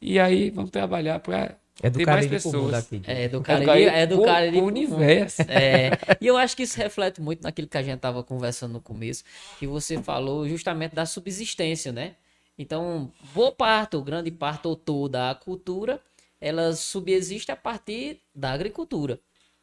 [0.00, 2.74] E aí vamos trabalhar para é do ter mais pessoas.
[2.74, 5.42] Aqui, é do Cariri, é do Cariri o universo.
[5.42, 5.90] É,
[6.20, 9.22] e eu acho que isso reflete muito naquilo que a gente estava conversando no começo,
[9.58, 12.14] que você falou justamente da subsistência, né?
[12.58, 16.00] Então, boa parte, ou grande parte ou toda a cultura,
[16.40, 19.20] ela subsiste a partir da agricultura,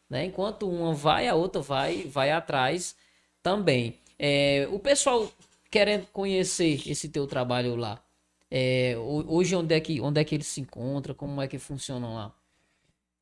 [0.09, 0.25] né?
[0.25, 2.95] Enquanto uma vai, a outra vai, vai atrás
[3.41, 3.99] também.
[4.17, 5.31] É, o pessoal
[5.71, 8.03] querendo conhecer esse teu trabalho lá,
[8.49, 12.07] é, hoje onde é, que, onde é que ele se encontra, como é que funciona
[12.07, 12.35] lá?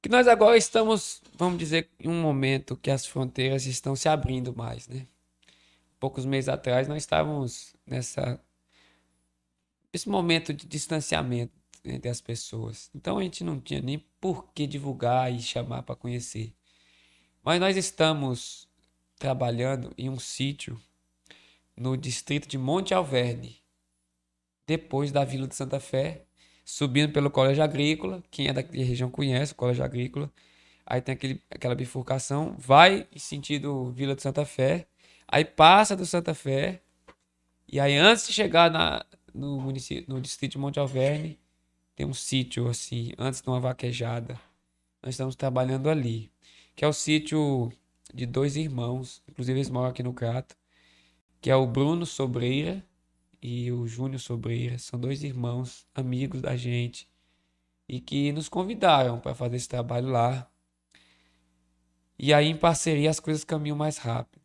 [0.01, 4.53] Que nós agora estamos, vamos dizer, em um momento que as fronteiras estão se abrindo
[4.53, 5.07] mais, né?
[5.99, 8.37] Poucos meses atrás nós estávamos nessa
[9.93, 12.89] esse momento de distanciamento entre as pessoas.
[12.93, 16.53] Então a gente não tinha nem por que divulgar e chamar para conhecer.
[17.43, 18.67] Mas nós estamos
[19.17, 20.79] trabalhando em um sítio
[21.75, 23.57] no distrito de Monte Alverne,
[24.67, 26.25] depois da Vila de Santa Fé,
[26.63, 28.23] subindo pelo Colégio Agrícola.
[28.29, 30.31] Quem é da região conhece o Colégio Agrícola.
[30.85, 34.87] Aí tem aquele, aquela bifurcação, vai em sentido Vila de Santa Fé,
[35.27, 36.81] aí passa do Santa Fé,
[37.67, 41.39] e aí antes de chegar na, no, município, no distrito de Monte Alverne,
[41.95, 44.39] tem um sítio assim, antes de uma vaquejada.
[45.03, 46.31] Nós estamos trabalhando ali,
[46.75, 47.71] que é o sítio
[48.13, 50.55] de dois irmãos, inclusive eles moram aqui no Crato,
[51.39, 52.85] que é o Bruno Sobreira
[53.41, 54.77] e o Júnior Sobreira.
[54.77, 57.09] São dois irmãos, amigos da gente,
[57.87, 60.49] e que nos convidaram para fazer esse trabalho lá.
[62.17, 64.41] E aí, em parceria, as coisas caminham mais rápido.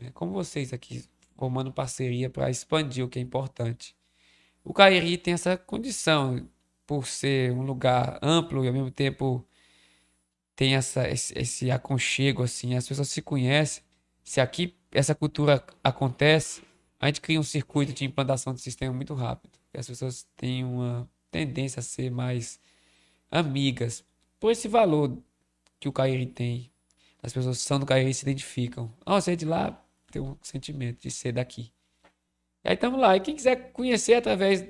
[0.00, 0.10] né?
[0.14, 1.04] como vocês aqui
[1.40, 3.96] formando parceria para expandir o que é importante.
[4.62, 6.46] O Cariri tem essa condição,
[6.86, 9.46] por ser um lugar amplo e ao mesmo tempo
[10.54, 13.82] tem essa, esse, esse aconchego, assim, as pessoas se conhecem.
[14.22, 16.62] Se aqui essa cultura acontece,
[16.98, 19.52] a gente cria um circuito de implantação do sistema muito rápido.
[19.72, 22.60] As pessoas têm uma tendência a ser mais
[23.30, 24.04] amigas
[24.38, 25.16] por esse valor
[25.78, 26.70] que o Cairi tem.
[27.22, 28.92] As pessoas são do Cairi se identificam.
[29.06, 31.72] Oh, você é de lá, tem um sentimento de ser daqui.
[32.64, 33.16] E aí estamos lá.
[33.16, 34.64] E quem quiser conhecer através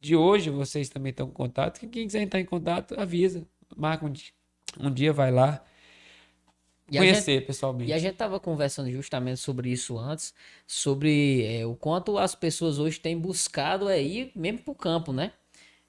[0.00, 1.78] de hoje, vocês também estão em contato.
[1.80, 3.46] Quem quiser entrar em contato, avisa.
[3.76, 4.32] Marca um dia,
[4.80, 5.64] um dia vai lá.
[6.90, 7.90] E conhecer gente- pessoalmente.
[7.90, 10.34] E a gente estava conversando justamente sobre isso antes,
[10.66, 15.32] sobre é, o quanto as pessoas hoje têm buscado é ir mesmo pro campo, né?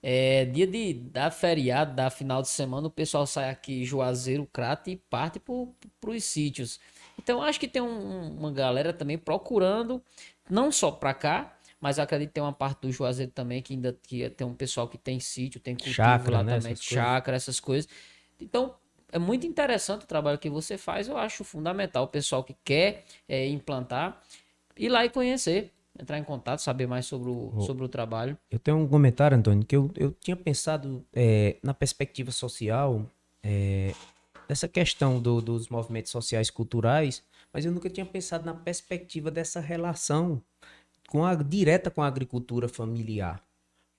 [0.01, 4.89] É, dia de da feriado, da final de semana, o pessoal sai aqui Juazeiro, Crato
[4.89, 6.79] e parte pro, pros sítios.
[7.21, 10.01] Então acho que tem um- uma galera também procurando,
[10.49, 13.97] não só pra cá, mas acredito que tem uma parte do Juazeiro também que ainda
[14.03, 16.57] que tem um pessoal que tem sítio, tem cultivo Chácara, lá né?
[16.57, 17.05] também, Essas coisas.
[17.05, 17.89] chácara, essas coisas.
[18.39, 18.75] Então
[19.11, 23.03] é muito interessante o trabalho que você faz, eu acho fundamental o pessoal que quer
[23.27, 24.21] é, implantar
[24.75, 28.35] ir lá e conhecer, entrar em contato, saber mais sobre o, sobre o trabalho.
[28.49, 33.05] Eu tenho um comentário, Antônio, que eu, eu tinha pensado é, na perspectiva social,
[33.43, 33.93] é,
[34.53, 39.59] dessa questão do- dos movimentos sociais culturais, mas eu nunca tinha pensado na perspectiva dessa
[39.59, 40.43] relação
[41.09, 43.43] com a, direta com a agricultura familiar.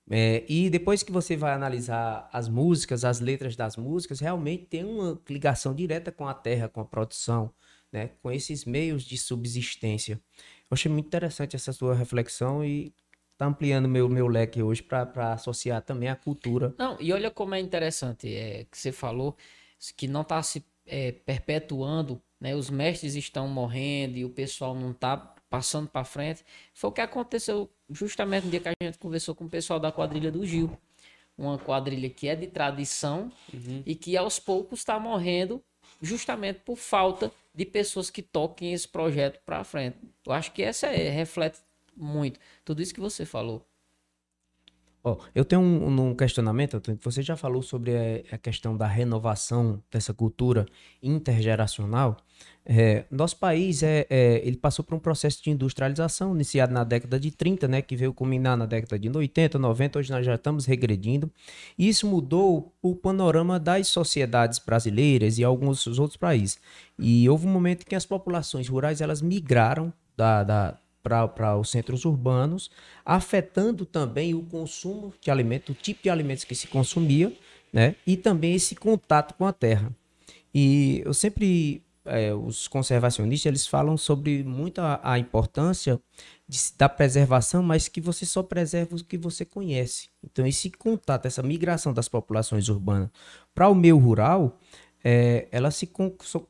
[0.09, 4.85] É, e depois que você vai analisar as músicas, as letras das músicas, realmente tem
[4.85, 7.51] uma ligação direta com a terra, com a produção,
[7.91, 8.11] né?
[8.21, 10.21] com esses meios de subsistência.
[10.69, 12.93] Eu achei muito interessante essa sua reflexão e
[13.37, 16.73] tá ampliando meu, meu leque hoje para associar também a cultura.
[16.77, 19.35] Não, e olha como é interessante, é, que você falou
[19.95, 22.55] que não está se é, perpetuando, né?
[22.55, 25.17] Os mestres estão morrendo e o pessoal não está
[25.49, 26.43] passando para frente.
[26.73, 29.91] Foi o que aconteceu justamente no dia que a gente conversou com o pessoal da
[29.91, 30.77] quadrilha do Gil.
[31.37, 33.31] Uma quadrilha que é de tradição
[33.85, 35.61] e que aos poucos está morrendo
[36.01, 39.97] justamente por falta de pessoas que toquem esse projeto para frente.
[40.25, 41.59] Eu acho que essa é, reflete
[41.95, 43.65] muito tudo isso que você falou.
[45.07, 49.79] Ó, eu tenho um, um questionamento, você já falou sobre a, a questão da renovação
[49.91, 50.65] dessa cultura
[51.01, 52.17] intergeracional.
[52.65, 57.19] É, nosso país é, é, ele passou por um processo de industrialização iniciado na década
[57.19, 60.65] de 30, né, que veio culminar na década de 80, 90, hoje nós já estamos
[60.65, 61.31] regredindo.
[61.77, 66.57] E isso mudou o panorama das sociedades brasileiras e alguns outros países.
[66.97, 71.69] E houve um momento em que as populações rurais elas migraram da, da, para os
[71.69, 72.71] centros urbanos,
[73.05, 77.31] afetando também o consumo de alimento, o tipo de alimentos que se consumia,
[77.71, 77.95] né?
[78.07, 79.95] E também esse contato com a terra.
[80.53, 86.01] E eu sempre, eh, os conservacionistas, eles falam sobre muito a, a importância
[86.47, 90.09] de da preservação, mas que você só preserva o que você conhece.
[90.23, 93.09] Então, esse contato, essa migração das populações urbanas
[93.53, 94.57] para o meio rural,
[95.03, 95.87] eh, ela se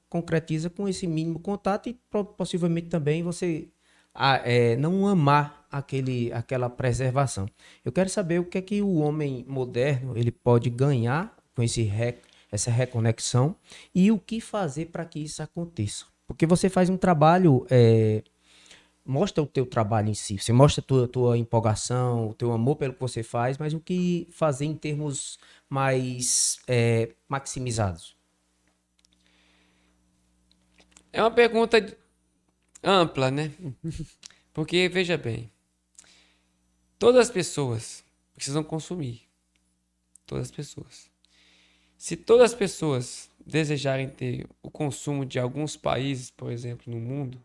[0.10, 2.00] concretiza com esse mínimo contato e
[2.38, 3.68] possivelmente também você
[4.16, 7.48] a- é, não amar aquele, aquela preservação.
[7.84, 11.84] Eu quero saber o que é que o homem moderno ele pode ganhar com esse
[11.84, 12.18] re-
[12.52, 13.56] essa reconexão
[13.94, 16.06] e o que fazer para que isso aconteça.
[16.28, 18.24] Porque você faz um trabalho, é,
[19.06, 22.78] mostra o teu trabalho em si, você mostra a tua, tua empolgação, o teu amor
[22.78, 25.38] pelo que você faz, mas o que fazer em termos
[25.70, 28.16] mais é, maximizados.
[31.12, 31.80] É uma pergunta
[32.86, 33.52] ampla, né?
[34.54, 35.52] Porque, veja bem,
[37.00, 39.24] todas as pessoas precisam consumir.
[40.26, 41.10] Todas as pessoas.
[41.98, 47.42] Se todas as pessoas desejarem ter o consumo de alguns países, por exemplo, no mundo,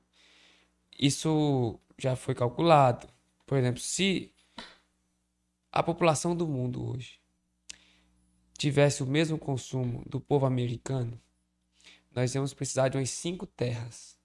[0.99, 3.09] isso já foi calculado.
[3.47, 4.33] Por exemplo, se
[5.73, 7.21] a população do mundo hoje
[8.57, 11.19] tivesse o mesmo consumo do povo americano,
[12.15, 14.19] nós íamos precisar de umas cinco terras,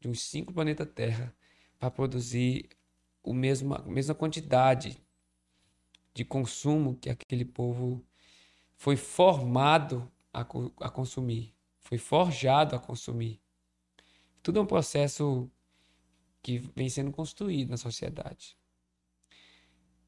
[0.00, 1.34] de uns cinco planetas Terra,
[1.78, 2.68] para produzir
[3.22, 5.02] o mesmo, a mesma quantidade
[6.14, 8.04] de consumo que aquele povo
[8.76, 13.40] foi formado a, a consumir, foi forjado a consumir.
[14.42, 15.50] Tudo é um processo
[16.42, 18.56] que vem sendo construído na sociedade.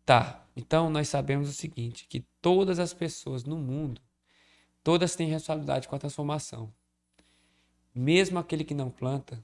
[0.04, 4.00] Tá, então nós sabemos o seguinte, que todas as pessoas no mundo,
[4.82, 6.72] todas têm responsabilidade com a transformação
[7.94, 9.42] mesmo aquele que não planta,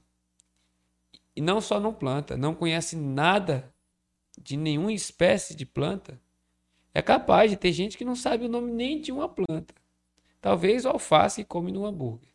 [1.39, 3.73] e não só não planta, não conhece nada
[4.37, 6.19] de nenhuma espécie de planta,
[6.93, 9.73] é capaz de ter gente que não sabe o nome nem de uma planta.
[10.41, 12.27] Talvez o alface que come no hambúrguer.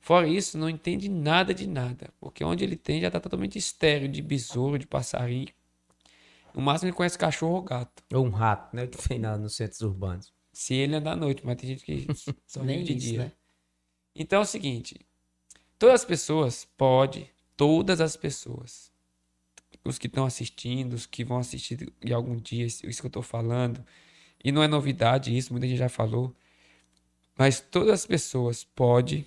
[0.00, 4.08] Fora isso, não entende nada de nada, porque onde ele tem já está totalmente estéreo
[4.08, 5.54] de besouro, de passarinho.
[6.52, 8.02] No máximo ele conhece cachorro ou gato.
[8.12, 8.88] Ou um rato, né?
[8.88, 10.32] Que tem lá nos centros urbanos.
[10.52, 12.04] Se ele andar à noite, mas tem gente que
[12.48, 13.18] só Nem vive de isso, dia.
[13.26, 13.32] né?
[14.12, 15.06] Então é o seguinte:
[15.78, 18.90] todas as pessoas, pode, todas as pessoas,
[19.84, 23.22] os que estão assistindo, os que vão assistir em algum dia, isso que eu estou
[23.22, 23.84] falando,
[24.42, 26.34] e não é novidade isso, muita gente já falou,
[27.36, 29.26] mas todas as pessoas, pode,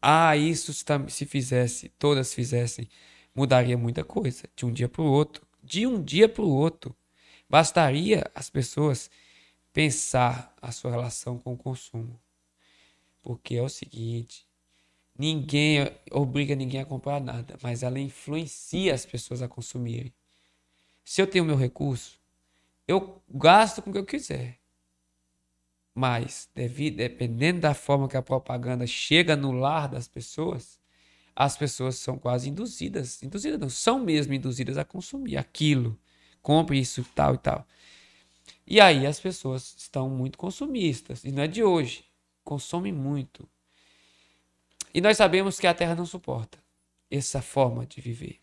[0.00, 2.88] ah, isso tam- se fizesse, todas fizessem,
[3.34, 6.94] mudaria muita coisa, de um dia para o outro, de um dia para o outro.
[7.48, 9.10] Bastaria as pessoas
[9.72, 12.20] pensar a sua relação com o consumo.
[13.22, 14.46] Porque é o seguinte,
[15.20, 20.14] ninguém obriga ninguém a comprar nada, mas ela influencia as pessoas a consumirem.
[21.04, 22.18] Se eu tenho meu recurso,
[22.88, 24.58] eu gasto com o que eu quiser.
[25.94, 30.80] Mas, dependendo da forma que a propaganda chega no lar das pessoas,
[31.36, 35.98] as pessoas são quase induzidas, induzidas não, são mesmo induzidas a consumir aquilo.
[36.40, 37.66] Compre isso, tal e tal.
[38.66, 42.04] E aí as pessoas estão muito consumistas, e não é de hoje.
[42.42, 43.46] Consomem muito.
[44.92, 46.58] E nós sabemos que a Terra não suporta
[47.10, 48.40] essa forma de viver.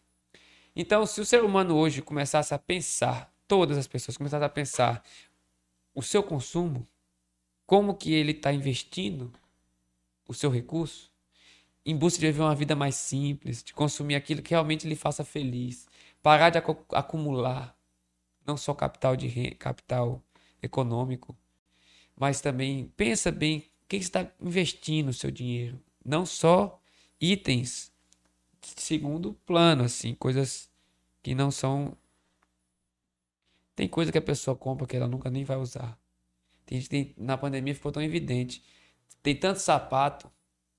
[0.76, 5.04] Então, se o ser humano hoje começasse a pensar, todas as pessoas começassem a pensar
[5.94, 6.88] o seu consumo,
[7.66, 9.32] como que ele está investindo
[10.28, 11.12] o seu recurso,
[11.86, 15.24] em busca de viver uma vida mais simples, de consumir aquilo que realmente lhe faça
[15.24, 15.88] feliz,
[16.22, 17.76] parar de acu- acumular
[18.46, 20.22] não só capital de capital
[20.62, 21.36] econômico,
[22.16, 26.82] mas também pensa bem o que você está investindo o seu dinheiro, não só
[27.22, 27.92] itens
[28.62, 30.70] de segundo plano, assim, coisas
[31.22, 31.98] que não são
[33.78, 36.00] tem coisa que a pessoa compra que ela nunca nem vai usar.
[36.66, 38.64] Tem, tem, na pandemia ficou tão evidente.
[39.22, 40.32] Tem tanto sapato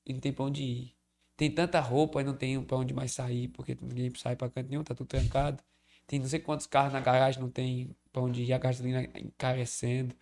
[0.04, 0.96] e não tem pra onde ir.
[1.36, 4.68] Tem tanta roupa e não tem pra onde mais sair, porque ninguém sai pra canto
[4.68, 5.62] nenhum, tá tudo trancado.
[6.08, 10.12] Tem não sei quantos carros na garagem, não tem pra onde ir, a gasolina encarecendo.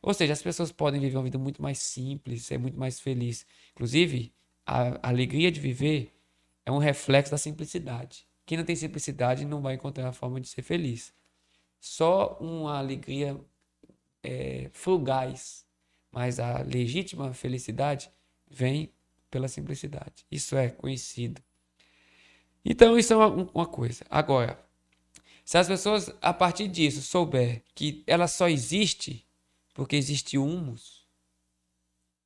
[0.00, 3.44] Ou seja, as pessoas podem viver uma vida muito mais simples, ser muito mais feliz.
[3.72, 4.32] Inclusive,
[4.72, 6.10] a alegria de viver
[6.64, 8.26] é um reflexo da simplicidade.
[8.46, 11.12] Quem não tem simplicidade não vai encontrar a forma de ser feliz.
[11.78, 13.38] Só uma alegria
[14.22, 14.70] é,
[16.10, 18.10] mas a legítima felicidade
[18.50, 18.90] vem
[19.30, 20.24] pela simplicidade.
[20.30, 21.42] Isso é conhecido.
[22.64, 24.04] Então, isso é uma, uma coisa.
[24.08, 24.58] Agora,
[25.44, 29.26] se as pessoas, a partir disso, souber que ela só existe
[29.74, 31.01] porque existe humus,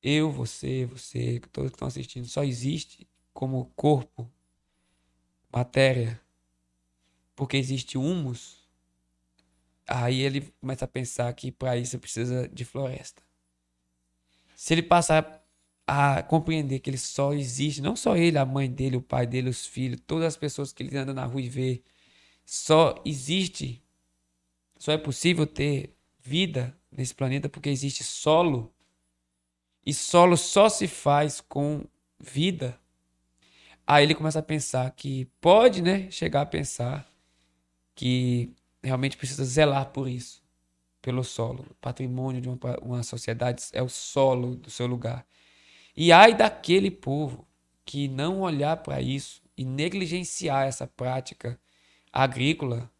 [0.01, 4.31] eu, você, você, todos que estão assistindo, só existe como corpo,
[5.51, 6.19] matéria,
[7.35, 8.67] porque existe humus,
[9.87, 13.21] aí ele começa a pensar que para isso precisa de floresta.
[14.55, 15.45] Se ele passar
[15.85, 19.49] a compreender que ele só existe, não só ele, a mãe dele, o pai dele,
[19.49, 21.81] os filhos, todas as pessoas que ele anda na rua e vê,
[22.45, 23.81] só existe,
[24.77, 28.73] só é possível ter vida nesse planeta porque existe solo.
[29.87, 31.85] E solo só se faz com
[32.19, 32.77] vida.
[33.87, 37.09] Aí ele começa a pensar que pode, né, chegar a pensar
[37.95, 40.43] que realmente precisa zelar por isso,
[41.01, 41.65] pelo solo.
[41.71, 45.25] O patrimônio de uma, uma sociedade é o solo do seu lugar.
[45.95, 47.47] E ai daquele povo
[47.85, 51.57] que não olhar para isso e negligenciar essa prática
[52.11, 52.91] agrícola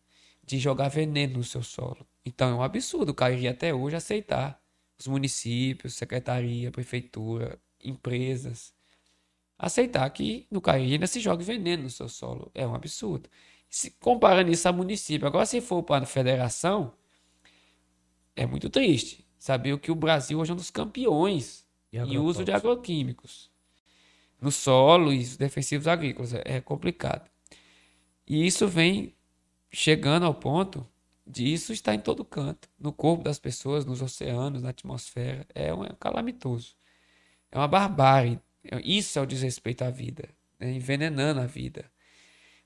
[0.41, 2.07] de jogar veneno no seu solo.
[2.25, 4.57] Então é um absurdo o até hoje aceitar
[4.99, 8.75] os municípios, secretaria, prefeitura, empresas
[9.57, 12.51] aceitar que no Cariri ainda se jogue veneno no seu solo.
[12.53, 13.29] É um absurdo.
[13.69, 16.93] Se comparando isso a município, agora se for para a federação,
[18.35, 22.51] é muito triste saber que o Brasil hoje é um dos campeões em uso de
[22.51, 23.51] agroquímicos
[24.39, 26.33] no solo e os defensivos agrícolas.
[26.33, 27.29] É complicado.
[28.27, 29.15] E isso vem
[29.71, 30.87] chegando ao ponto
[31.27, 35.45] de isso estar em todo canto, no corpo das pessoas, nos oceanos, na atmosfera.
[35.53, 36.75] É um é calamitoso.
[37.51, 38.39] É uma barbárie.
[38.83, 40.71] Isso é o desrespeito à vida, né?
[40.71, 41.91] envenenando a vida.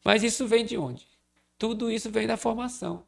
[0.04, 1.08] Mas isso vem de onde?
[1.57, 3.05] Tudo isso vem da formação.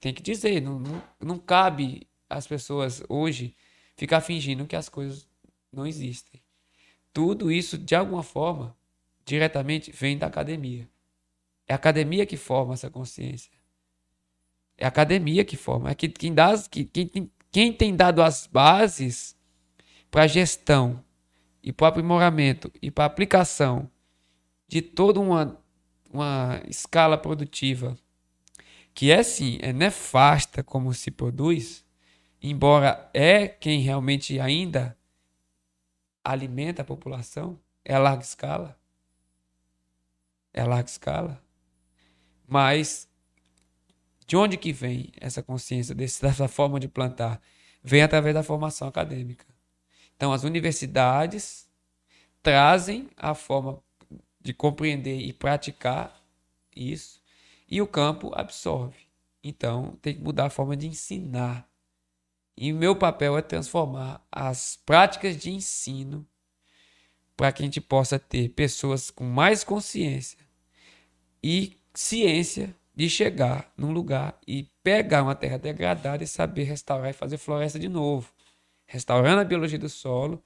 [0.00, 3.54] Tem que dizer, não, não, não cabe às pessoas hoje
[3.96, 5.28] ficar fingindo que as coisas
[5.72, 6.42] não existem.
[7.12, 8.76] Tudo isso, de alguma forma,
[9.24, 10.88] diretamente vem da academia.
[11.66, 13.52] É a academia que forma essa consciência.
[14.82, 15.92] É a academia que forma.
[15.92, 19.36] É que, quem, dá, quem, tem, quem tem dado as bases
[20.10, 21.04] para a gestão
[21.62, 23.88] e para o aprimoramento e para a aplicação
[24.66, 25.56] de toda uma,
[26.12, 27.96] uma escala produtiva
[28.92, 31.84] que é sim, é nefasta como se produz,
[32.42, 34.98] embora é quem realmente ainda
[36.24, 38.76] alimenta a população, É a larga escala?
[40.52, 41.40] É a larga escala?
[42.48, 43.08] Mas
[44.32, 47.38] de onde que vem essa consciência dessa forma de plantar?
[47.84, 49.44] Vem através da formação acadêmica.
[50.16, 51.68] Então, as universidades
[52.42, 53.82] trazem a forma
[54.40, 56.18] de compreender e praticar
[56.74, 57.20] isso,
[57.68, 59.00] e o campo absorve.
[59.44, 61.68] Então, tem que mudar a forma de ensinar.
[62.56, 66.26] E meu papel é transformar as práticas de ensino
[67.36, 70.38] para que a gente possa ter pessoas com mais consciência
[71.42, 77.14] e ciência de chegar num lugar e pegar uma terra degradada e saber restaurar e
[77.14, 78.32] fazer floresta de novo,
[78.86, 80.42] restaurando a biologia do solo,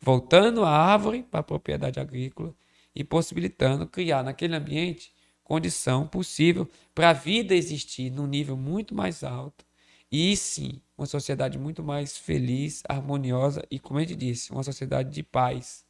[0.00, 2.54] voltando a árvore para a propriedade agrícola
[2.94, 5.12] e possibilitando criar naquele ambiente
[5.44, 9.64] condição possível para a vida existir num nível muito mais alto
[10.10, 15.10] e sim uma sociedade muito mais feliz, harmoniosa e, como a gente disse, uma sociedade
[15.10, 15.84] de paz,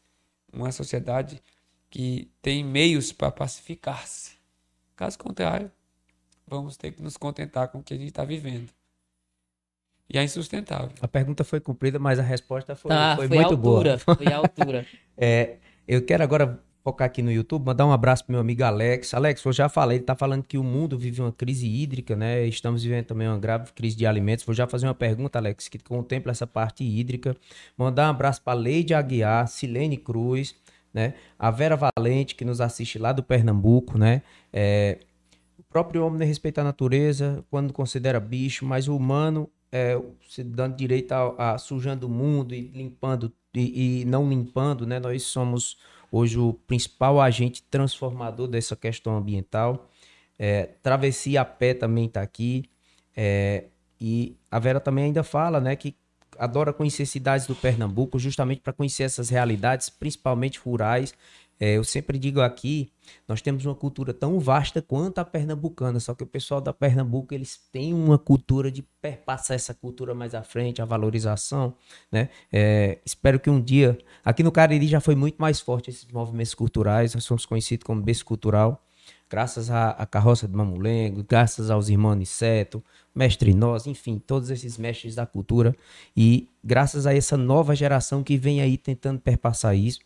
[0.53, 1.43] uma sociedade
[1.89, 4.37] que tem meios para pacificar-se.
[4.95, 5.71] Caso contrário,
[6.51, 8.69] vamos ter que nos contentar com o que a gente está vivendo.
[10.13, 10.91] E é insustentável.
[11.01, 14.01] A pergunta foi cumprida, mas a resposta foi, Tá, foi foi, muito altura.
[14.05, 14.17] boa.
[14.17, 14.87] Foi a altura.
[15.17, 19.15] É, eu quero agora focar aqui no YouTube, mandar um abraço pro meu amigo Alex.
[19.15, 22.45] Alex, eu já falei, ele tá falando que o mundo vive uma crise hídrica, né?
[22.47, 24.45] Estamos vivendo também uma grave crise de alimentos.
[24.45, 27.37] Vou já fazer uma pergunta, Alex, que contempla essa parte hídrica.
[27.77, 30.57] Mandar um abraço para Leide Aguiar, Silene Cruz,
[30.93, 31.15] né?
[31.39, 34.23] A Vera Valente, que nos assiste lá do Pernambuco, né?
[34.53, 34.99] É,
[35.71, 41.13] próprio homem respeita a natureza quando considera bicho, mas o humano é, se dando direito
[41.13, 44.99] a, a sujando o mundo e limpando e, e não limpando, né?
[44.99, 45.79] Nós somos
[46.11, 49.89] hoje o principal agente transformador dessa questão ambiental.
[50.39, 52.65] É, travessia a pé também está aqui.
[53.17, 53.65] É,
[54.01, 55.95] e a Vera também ainda fala, né, que
[56.39, 61.13] adora conhecer cidades do Pernambuco, justamente para conhecer essas realidades, principalmente rurais.
[61.61, 62.91] É, eu sempre digo aqui,
[63.29, 67.35] nós temos uma cultura tão vasta quanto a pernambucana, só que o pessoal da Pernambuco,
[67.35, 71.75] eles têm uma cultura de perpassar essa cultura mais à frente, a valorização,
[72.11, 72.31] né?
[72.51, 76.55] É, espero que um dia, aqui no Cariri já foi muito mais forte esses movimentos
[76.55, 78.83] culturais, nós somos conhecidos como berço cultural,
[79.29, 82.83] graças à, à carroça de Mamulengo, graças aos irmãos Niceto,
[83.15, 85.77] mestre Nós, enfim, todos esses mestres da cultura
[86.17, 90.01] e graças a essa nova geração que vem aí tentando perpassar isso.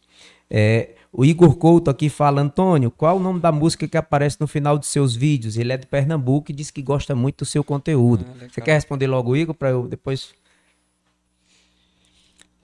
[0.51, 4.47] É, o Igor Couto aqui fala, Antônio, qual o nome da música que aparece no
[4.47, 5.57] final dos seus vídeos?
[5.57, 8.27] Ele é de Pernambuco e diz que gosta muito do seu conteúdo.
[8.29, 8.49] Ah.
[8.51, 10.35] Você quer responder logo, Igor, para eu depois...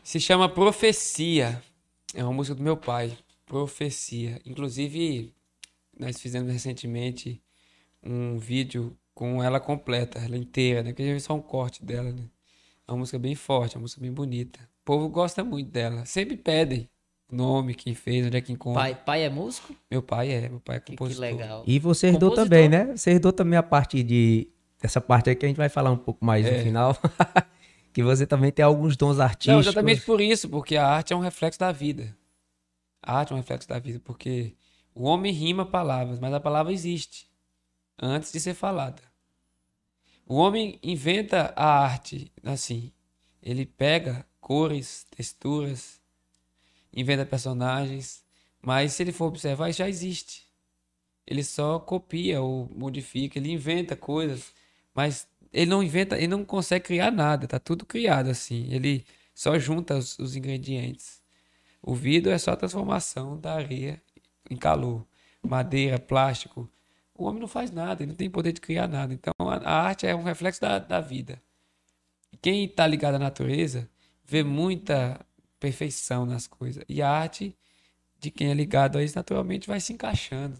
[0.03, 1.63] Se chama Profecia.
[2.15, 3.17] É uma música do meu pai.
[3.47, 4.41] Profecia.
[4.45, 5.33] Inclusive,
[5.99, 7.41] nós fizemos recentemente
[8.03, 10.91] um vídeo com ela completa, ela inteira, né?
[10.91, 12.25] Porque a gente só um corte dela, né?
[12.89, 14.59] É uma música bem forte, é uma música bem bonita.
[14.83, 16.05] O povo gosta muito dela.
[16.05, 16.89] Sempre pedem
[17.37, 18.81] nome, quem fez, onde é que encontra.
[18.83, 19.75] Pai, pai é músico?
[19.91, 21.23] Meu pai é, meu pai é Que, que compositor.
[21.25, 21.65] legal.
[21.67, 22.45] E você herdou Compositor.
[22.45, 22.97] também, né?
[22.97, 24.49] Você herdou também a parte de...
[24.83, 26.63] Essa parte aí que a gente vai falar um pouco mais no É.
[26.63, 26.97] final.
[27.93, 29.53] que você também tem alguns dons artísticos.
[29.53, 32.17] Não, exatamente por isso, porque a arte é um reflexo da vida.
[33.03, 34.55] A arte é um reflexo da vida, porque
[34.95, 37.29] o homem rima palavras, mas a palavra existe
[38.01, 39.03] antes de ser falada.
[40.27, 42.93] O homem inventa a arte assim.
[43.43, 46.00] Ele pega cores, texturas,
[46.93, 48.23] inventa personagens,
[48.63, 50.47] mas se ele for observar, já existe.
[51.27, 54.53] Ele só copia ou modifica, ele inventa coisas,
[54.95, 58.73] mas ele não inventa, ele não consegue criar nada, tá tudo criado assim.
[58.73, 61.21] Ele só junta os, os ingredientes.
[61.83, 64.03] O vidro é só a transformação da areia
[64.51, 65.07] em calor.
[65.43, 66.69] Madeira, plástico.
[67.15, 69.15] O homem não faz nada, ele não tem poder de criar nada.
[69.15, 71.41] Então a, a arte é um reflexo da, da vida.
[72.43, 73.89] Quem está ligado à natureza
[74.25, 75.21] vê muita
[75.61, 76.83] perfeição nas coisas.
[76.89, 77.57] E a arte
[78.19, 80.59] de quem é ligado a isso naturalmente vai se encaixando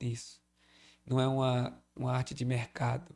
[0.00, 0.40] nisso.
[1.04, 3.14] Não é uma, uma arte de mercado.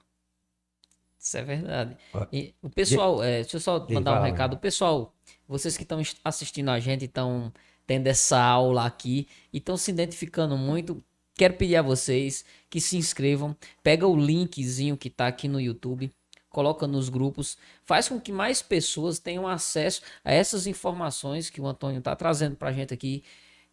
[1.18, 1.96] Isso é verdade.
[2.12, 4.54] Ó, E o pessoal, é, deixa eu só mandar um recado.
[4.54, 5.14] O pessoal,
[5.46, 7.52] vocês que estão assistindo a gente, estão
[7.86, 11.02] tendo essa aula aqui e estão se identificando muito,
[11.34, 13.56] quero pedir a vocês que se inscrevam.
[13.82, 16.12] Pega o linkzinho que tá aqui no YouTube,
[16.50, 21.66] coloca nos grupos, faz com que mais pessoas tenham acesso a essas informações que o
[21.66, 23.22] Antônio tá trazendo pra gente aqui,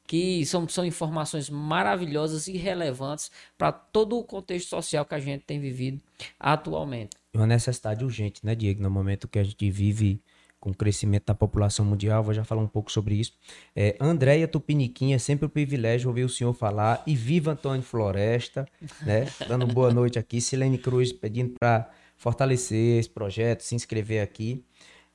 [0.06, 5.44] que são, são informações maravilhosas e relevantes para todo o contexto social que a gente
[5.44, 6.00] tem vivido
[6.40, 7.18] atualmente.
[7.34, 8.82] uma necessidade urgente, né, Diego?
[8.82, 10.22] No momento que a gente vive
[10.60, 13.34] com o crescimento da população mundial, vou já falar um pouco sobre isso.
[13.76, 17.04] É, Andréia Tupiniquim, é sempre um privilégio ouvir o senhor falar.
[17.06, 18.68] E viva Antônio Floresta,
[19.02, 19.28] né?
[19.48, 20.42] Dando boa noite aqui.
[20.42, 24.64] Silene Cruz pedindo para fortalecer esse projeto, se inscrever aqui.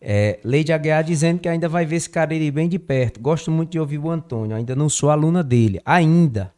[0.00, 3.20] É, Leide Aguiar dizendo que ainda vai ver esse Cariri bem de perto.
[3.20, 5.80] Gosto muito de ouvir o Antônio, ainda não sou aluna dele.
[5.84, 6.52] Ainda.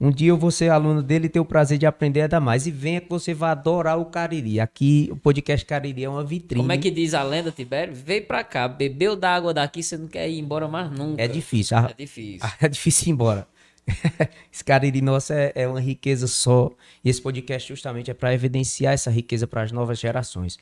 [0.00, 2.66] Um dia eu vou ser aluno dele e ter o prazer de aprender ainda mais.
[2.66, 4.58] E venha que você vai adorar o Cariri.
[4.60, 6.60] Aqui, o podcast Cariri é uma vitrine.
[6.60, 7.94] Como é que diz a lenda, Tibério?
[7.94, 11.22] Veio pra cá, bebeu da água daqui, você não quer ir embora mais nunca.
[11.22, 11.76] É difícil.
[11.78, 12.48] a- É difícil.
[12.60, 13.46] É difícil ir embora.
[14.52, 16.70] esse Cariri nosso é, é uma riqueza só.
[17.04, 20.58] E esse podcast justamente é para evidenciar essa riqueza para as novas gerações.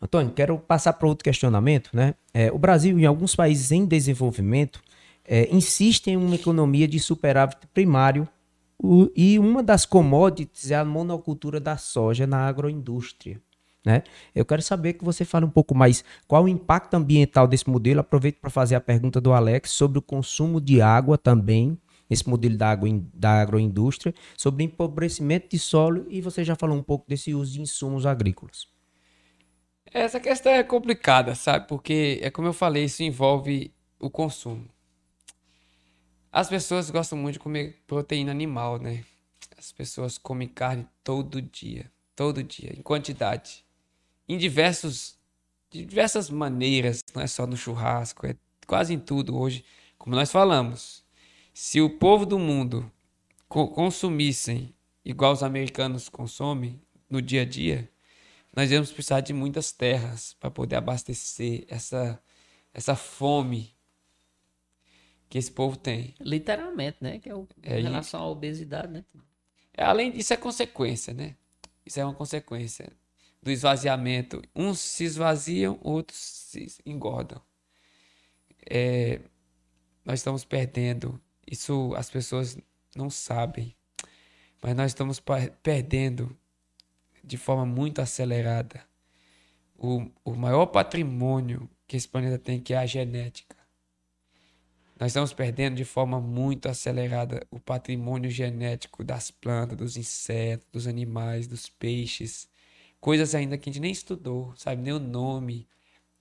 [0.00, 1.90] Antônio, quero passar para outro questionamento.
[1.92, 2.14] Né?
[2.34, 4.80] É, o Brasil e alguns países em desenvolvimento
[5.24, 8.28] é, insistem em uma economia de superávit primário
[8.78, 13.40] o- e uma das commodities é a monocultura da soja na agroindústria.
[13.84, 14.02] Né?
[14.34, 18.00] Eu quero saber que você fale um pouco mais qual o impacto ambiental desse modelo.
[18.00, 21.78] Aproveito para fazer a pergunta do Alex sobre o consumo de água também,
[22.08, 26.82] esse modelo da, in- da agroindústria, sobre empobrecimento de solo e você já falou um
[26.82, 28.68] pouco desse uso de insumos agrícolas.
[29.92, 31.66] Essa questão é complicada, sabe?
[31.68, 34.68] Porque é como eu falei, isso envolve o consumo.
[36.30, 39.04] As pessoas gostam muito de comer proteína animal, né?
[39.56, 43.64] As pessoas comem carne todo dia, todo dia, em quantidade,
[44.28, 45.18] em diversos,
[45.70, 48.36] de diversas maneiras, não é só no churrasco, é
[48.66, 49.64] quase em tudo hoje.
[49.96, 51.05] Como nós falamos,
[51.58, 52.92] se o povo do mundo
[53.48, 56.78] co- consumissem igual os americanos consomem
[57.08, 57.90] no dia a dia,
[58.54, 62.22] nós íamos precisar de muitas terras para poder abastecer essa,
[62.74, 63.74] essa fome
[65.30, 66.14] que esse povo tem.
[66.20, 67.18] Literalmente, né?
[67.18, 69.02] Que é o, É, em e- relação à obesidade, né?
[69.72, 71.36] É, Além disso, é consequência, né?
[71.86, 72.92] Isso é uma consequência
[73.42, 74.42] do esvaziamento.
[74.54, 77.40] Uns se esvaziam, outros se engordam.
[78.68, 79.20] É,
[80.04, 81.18] nós estamos perdendo.
[81.46, 82.58] Isso as pessoas
[82.94, 83.74] não sabem.
[84.62, 85.22] Mas nós estamos
[85.62, 86.36] perdendo
[87.22, 88.84] de forma muito acelerada
[89.78, 93.56] o, o maior patrimônio que esse planeta tem, que é a genética.
[94.98, 100.86] Nós estamos perdendo de forma muito acelerada o patrimônio genético das plantas, dos insetos, dos
[100.86, 102.48] animais, dos peixes.
[102.98, 104.80] Coisas ainda que a gente nem estudou, sabe?
[104.80, 105.68] Nem o nome,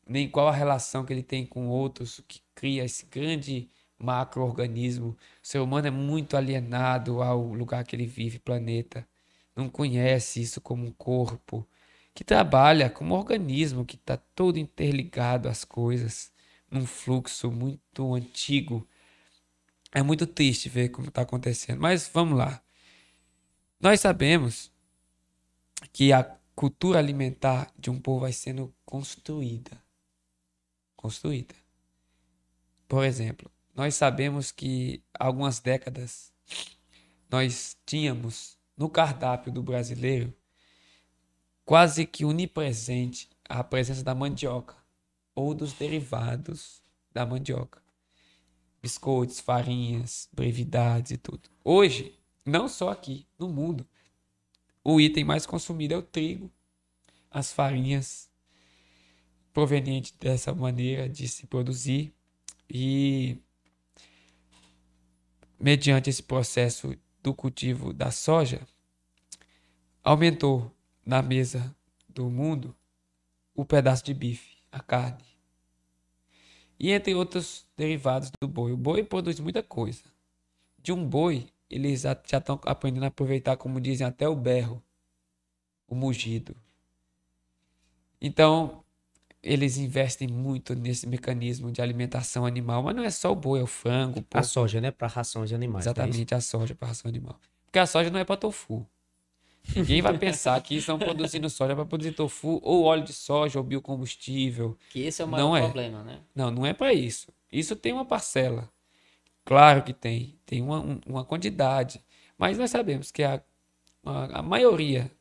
[0.05, 5.09] nem qual a relação que ele tem com outros, que cria esse grande macro-organismo.
[5.09, 9.07] O ser humano é muito alienado ao lugar que ele vive, planeta.
[9.55, 11.67] Não conhece isso como um corpo
[12.13, 16.31] que trabalha como um organismo que está todo interligado às coisas
[16.71, 18.87] num fluxo muito antigo.
[19.91, 21.79] É muito triste ver como está acontecendo.
[21.81, 22.61] Mas vamos lá.
[23.79, 24.71] Nós sabemos
[25.91, 26.23] que a
[26.55, 29.81] cultura alimentar de um povo vai sendo construída.
[30.95, 31.55] Construída.
[32.87, 36.33] Por exemplo, nós sabemos que há algumas décadas
[37.29, 40.33] nós tínhamos no cardápio do brasileiro
[41.65, 44.75] quase que onipresente a presença da mandioca
[45.33, 47.81] ou dos derivados da mandioca.
[48.81, 51.49] Biscoitos, farinhas, brevidades e tudo.
[51.63, 53.85] Hoje, não só aqui, no mundo,
[54.83, 56.51] o item mais consumido é o trigo,
[57.31, 58.29] as farinhas
[59.51, 62.13] provenientes dessa maneira de se produzir
[62.69, 63.37] e
[65.59, 68.61] mediante esse processo do cultivo da soja,
[70.03, 70.71] aumentou
[71.05, 71.75] na mesa
[72.07, 72.75] do mundo
[73.55, 75.25] o pedaço de bife, a carne.
[76.79, 78.71] E entre outros derivados do boi.
[78.71, 80.03] O boi produz muita coisa.
[80.77, 84.83] De um boi, eles já estão aprendendo a aproveitar, como dizem, até o berro,
[85.87, 86.55] o mugido.
[88.21, 88.84] Então,
[89.45, 93.63] eles investem muito nesse mecanismo de alimentação animal, mas não é só o boi, é
[93.63, 94.91] o frango, o A soja, né?
[94.91, 95.85] Para rações de animais.
[95.85, 95.89] é?
[95.89, 97.39] Exatamente, a soja para ração animal.
[97.65, 98.85] Porque a soja não é para tofu.
[99.75, 103.63] Ninguém vai pensar que estão produzindo soja para produzir tofu, ou óleo de soja, ou
[103.65, 104.77] biocombustível.
[104.89, 105.61] Que esse é o maior Não é.
[105.61, 106.19] problema, né?
[106.35, 107.31] Não, não é para isso.
[107.51, 108.69] Isso tem uma parcela.
[109.43, 110.37] Claro que tem.
[110.45, 112.03] Tem uma, um- uma quantidade.
[112.37, 113.41] Mas nós sabemos que a,
[114.05, 115.11] a, a maioria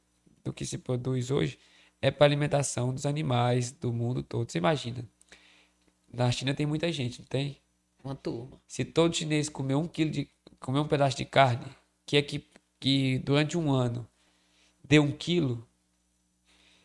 [0.45, 1.59] do que se produz hoje
[2.05, 4.53] é para alimentação dos animais do mundo todo.
[4.53, 5.09] Você imagina.
[6.13, 7.57] Na China tem muita gente, não tem?
[8.05, 8.61] Uma turma.
[8.69, 10.29] Se todo chinês comer um quilo de
[10.61, 11.65] comer um pedaço de carne,
[12.05, 12.47] que é que,
[12.79, 14.07] que durante um ano
[14.87, 15.67] deu um quilo,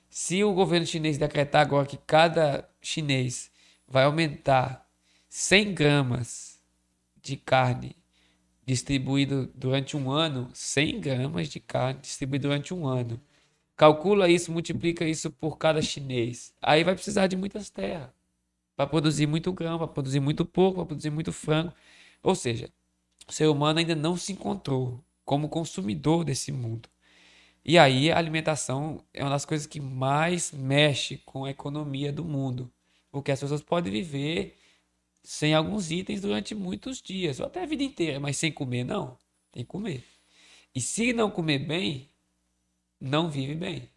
[0.10, 3.52] se o governo chinês decretar agora que cada chinês
[3.86, 4.90] vai aumentar
[5.28, 6.62] 100 gramas
[7.22, 7.94] de carne
[8.66, 13.20] distribuído durante um ano, 100 gramas de carne distribuído durante um ano.
[13.80, 16.54] Calcula isso, multiplica isso por cada chinês.
[16.62, 18.10] Aí vai precisar de muitas terras
[18.76, 21.72] para produzir muito grão, para produzir muito porco, para produzir muito frango.
[22.22, 22.70] Ou seja,
[23.26, 26.90] o ser humano ainda não se encontrou como consumidor desse mundo.
[27.64, 32.26] E aí a alimentação é uma das coisas que mais mexe com a economia do
[32.26, 32.70] mundo.
[33.10, 34.58] Porque as pessoas podem viver
[35.24, 39.18] sem alguns itens durante muitos dias, ou até a vida inteira, mas sem comer, não.
[39.54, 40.04] Tem que comer.
[40.76, 42.09] E se não comer bem,
[43.00, 43.90] não vive bem.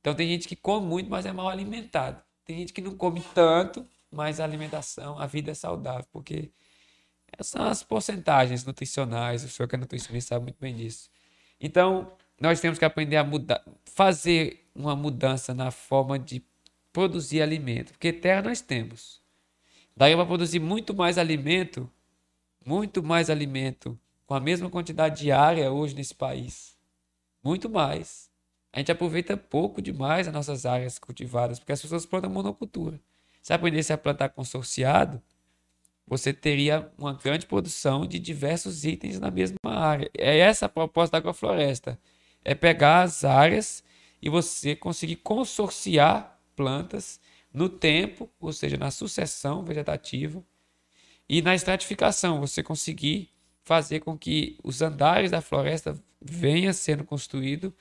[0.00, 2.22] Então tem gente que come muito, mas é mal alimentado.
[2.44, 6.50] Tem gente que não come tanto, mas a alimentação, a vida é saudável, porque
[7.32, 9.44] essas são as porcentagens nutricionais.
[9.44, 11.08] O senhor que é nutricionista sabe muito bem disso.
[11.60, 16.42] Então, nós temos que aprender a mudar, fazer uma mudança na forma de
[16.92, 19.22] produzir alimento, porque terra nós temos.
[19.96, 21.90] Daí para produzir muito mais alimento,
[22.64, 26.71] muito mais alimento, com a mesma quantidade de área hoje nesse país.
[27.42, 28.30] Muito mais.
[28.72, 33.00] A gente aproveita pouco demais as nossas áreas cultivadas, porque as pessoas plantam monocultura.
[33.42, 35.20] Se aprendesse a plantar consorciado,
[36.06, 40.10] você teria uma grande produção de diversos itens na mesma área.
[40.18, 41.98] É essa a proposta da agrofloresta.
[42.44, 43.84] É pegar as áreas
[44.22, 47.20] e você conseguir consorciar plantas
[47.52, 50.44] no tempo, ou seja, na sucessão vegetativa,
[51.28, 53.30] e na estratificação, você conseguir
[53.64, 57.72] fazer com que os andares da floresta venham sendo construídos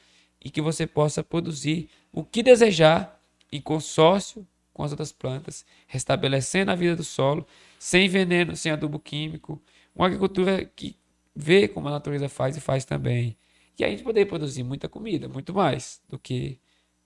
[0.43, 3.19] e que você possa produzir o que desejar
[3.51, 7.45] em consórcio com as outras plantas, restabelecendo a vida do solo,
[7.77, 9.61] sem veneno, sem adubo químico,
[9.95, 10.95] uma agricultura que
[11.35, 13.37] vê como a natureza faz e faz também.
[13.77, 16.59] E a gente poder produzir muita comida, muito mais do que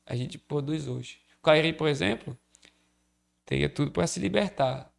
[0.05, 1.19] a gente produz hoje.
[1.39, 2.37] O Cairi, por exemplo,
[3.45, 4.91] teria tudo para se libertar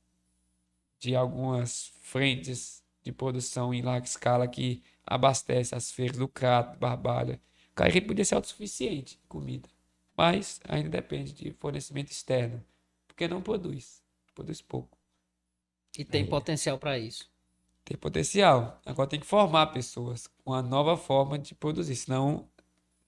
[0.98, 7.40] de algumas frentes de produção em larga escala que abastece as feiras do Crato, Barbalha.
[7.70, 9.68] O Cairi podia ser autossuficiente em comida,
[10.16, 12.62] mas ainda depende de fornecimento externo,
[13.06, 14.02] porque não produz,
[14.34, 14.98] produz pouco.
[15.96, 16.26] E tem é.
[16.26, 17.30] potencial para isso.
[17.84, 18.80] Tem potencial.
[18.84, 22.48] Agora tem que formar pessoas com a nova forma de produzir, senão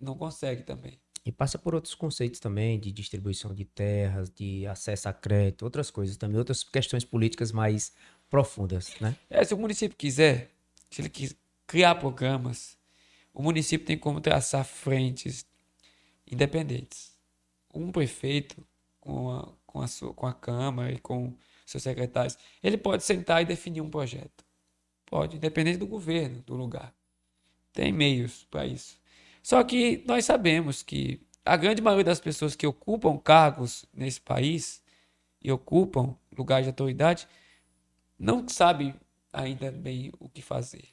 [0.01, 1.01] não consegue também.
[1.27, 5.91] E passa por outros conceitos também, de distribuição de terras, de acesso a crédito, outras
[5.91, 7.93] coisas também, outras questões políticas mais
[8.31, 9.17] profundas, né?
[9.29, 10.51] É, se o município quiser,
[10.91, 12.77] se ele quiser criar programas,
[13.33, 15.47] o município tem como traçar frentes
[16.27, 17.17] independentes.
[17.73, 18.67] Um prefeito,
[19.01, 23.43] com a, com a, sua, com a Câmara e com seus secretários, ele pode sentar
[23.43, 24.45] e definir um projeto.
[25.07, 26.95] Pode, independente do governo, do lugar.
[27.73, 28.99] Tem meios para isso.
[29.43, 34.83] Só que nós sabemos que a grande maioria das pessoas que ocupam cargos nesse país
[35.43, 37.27] e ocupam lugares de autoridade
[38.19, 38.95] não sabe
[39.33, 40.89] ainda bem o que fazer.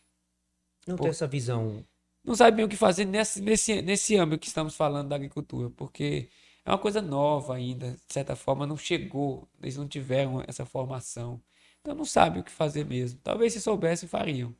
[0.87, 1.03] Não Por...
[1.03, 1.83] tem essa visão.
[2.23, 5.69] Não sabe bem o que fazer nesse, nesse, nesse âmbito que estamos falando da agricultura,
[5.69, 6.29] porque
[6.63, 11.41] é uma coisa nova ainda, de certa forma, não chegou, eles não tiveram essa formação.
[11.81, 13.19] Então não sabem o que fazer mesmo.
[13.23, 14.55] Talvez se soubessem, fariam.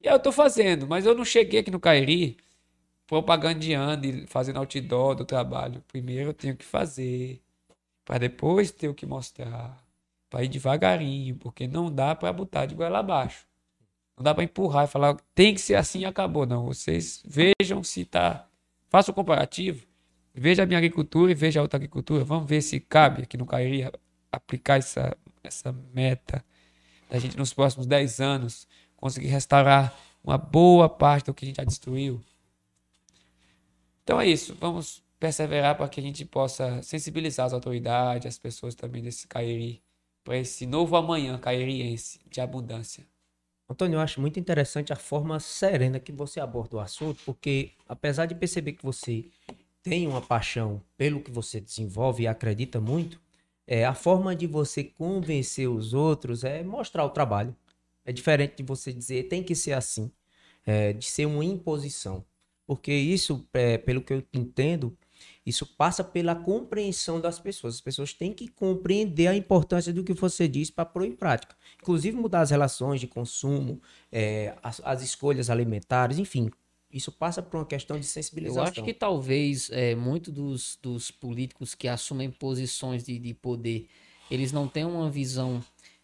[0.00, 2.36] E eu estou fazendo, mas eu não cheguei aqui no Cairi
[3.06, 5.82] propagandeando e fazendo outdoor do trabalho.
[5.88, 7.42] Primeiro eu tenho que fazer,
[8.04, 9.82] para depois ter o que mostrar,
[10.28, 13.46] para ir devagarinho, porque não dá para botar de goela abaixo.
[14.16, 16.44] Não dá para empurrar e falar tem que ser assim e acabou.
[16.44, 18.48] Não, vocês vejam se tá.
[18.88, 19.86] Faça o um comparativo.
[20.34, 22.24] Veja a minha agricultura e veja a outra agricultura.
[22.24, 23.90] Vamos ver se cabe aqui no Cairi
[24.30, 26.44] aplicar essa, essa meta
[27.08, 28.66] da gente nos próximos 10 anos
[28.96, 32.20] conseguir restaurar uma boa parte do que a gente já destruiu.
[34.02, 34.54] Então é isso.
[34.60, 39.82] Vamos perseverar para que a gente possa sensibilizar as autoridades, as pessoas também desse Cairi,
[40.28, 43.02] para esse novo amanhã cairiense de abundância.
[43.66, 48.26] Antônio, eu acho muito interessante a forma serena que você aborda o assunto, porque apesar
[48.26, 49.24] de perceber que você
[49.82, 53.18] tem uma paixão pelo que você desenvolve e acredita muito,
[53.66, 57.56] é, a forma de você convencer os outros é mostrar o trabalho.
[58.04, 60.12] É diferente de você dizer tem que ser assim,
[60.66, 62.22] é, de ser uma imposição.
[62.66, 64.94] Porque isso, é, pelo que eu entendo,
[65.44, 67.76] isso passa pela compreensão das pessoas.
[67.76, 71.56] As pessoas têm que compreender a importância do que você diz para pôr em prática.
[71.80, 73.80] Inclusive mudar as relações de consumo,
[74.12, 76.50] é, as, as, escolhas alimentares, enfim.
[76.90, 78.62] Isso passa por uma questão de sensibilização.
[78.62, 83.88] Eu acho que talvez é, muito dos, dos políticos que assumem posições de, de poder,
[84.30, 85.62] eles não têm uma visão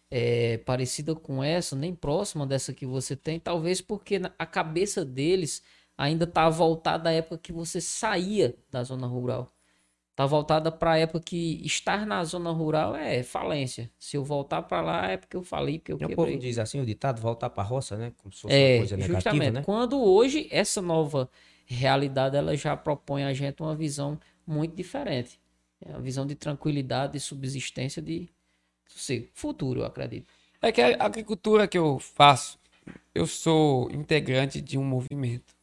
[0.09, 5.61] é, parecida com essa, nem próxima dessa que você tem, talvez porque a cabeça deles
[5.97, 9.51] ainda tá voltada à época que você saía da zona rural.
[10.15, 13.91] Tá voltada para a época que estar na zona rural é falência.
[13.99, 16.13] Se eu voltar para lá é porque eu falei, porque eu quebrei.
[16.13, 18.13] O povo diz assim, o ditado, voltar para a roça, né?
[18.17, 19.53] Como se fosse é, uma coisa negativa, justamente.
[19.53, 19.63] né?
[19.63, 21.29] Quando hoje essa nova
[21.65, 24.17] realidade, ela já propõe a gente uma visão
[24.47, 25.37] muito diferente.
[25.85, 28.29] É uma visão de tranquilidade, de subsistência, de
[28.87, 30.31] sei, futuro, eu acredito.
[30.61, 32.57] É que a agricultura que eu faço,
[33.13, 35.54] eu sou integrante de um movimento.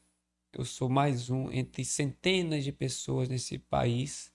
[0.52, 4.30] Eu sou mais um entre centenas de pessoas nesse país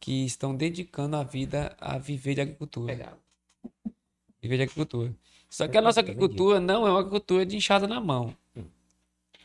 [0.00, 2.92] que estão dedicando a vida a viver de agricultura.
[2.92, 3.18] Legal.
[4.40, 5.14] Viver de agricultura.
[5.48, 8.34] Só que a nossa agricultura não é uma agricultura de enxada na mão.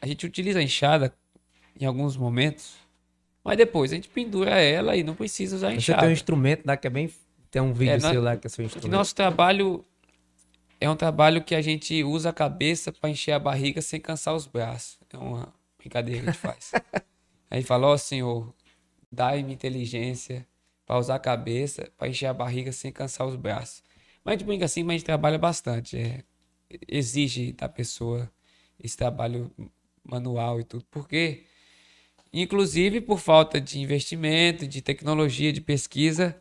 [0.01, 1.13] A gente utiliza a enxada
[1.79, 2.75] em alguns momentos,
[3.43, 5.99] mas depois a gente pendura ela e não precisa usar a Você enxada.
[6.01, 7.11] tem um instrumento lá que é bem.
[7.51, 8.91] Tem um vídeo É, seu lá que é seu Que instrumento.
[8.91, 9.83] nosso trabalho
[10.79, 14.33] é um trabalho que a gente usa a cabeça para encher a barriga sem cansar
[14.35, 14.97] os braços.
[15.11, 15.53] É uma
[15.87, 16.71] brincadeira que a gente faz.
[17.49, 18.53] a gente fala, ó Senhor,
[19.11, 20.45] dai-me inteligência
[20.85, 23.83] para usar a cabeça para encher a barriga sem cansar os braços.
[24.23, 25.97] Mas a gente brinca assim, mas a gente trabalha bastante.
[25.97, 26.23] é,
[26.87, 28.29] exige da pessoa
[28.81, 29.51] esse trabalho
[30.03, 30.85] manual e tudo.
[30.91, 31.45] Porque,
[32.31, 36.39] inclusive por falta de investimento, de tecnologia, de pesquisa,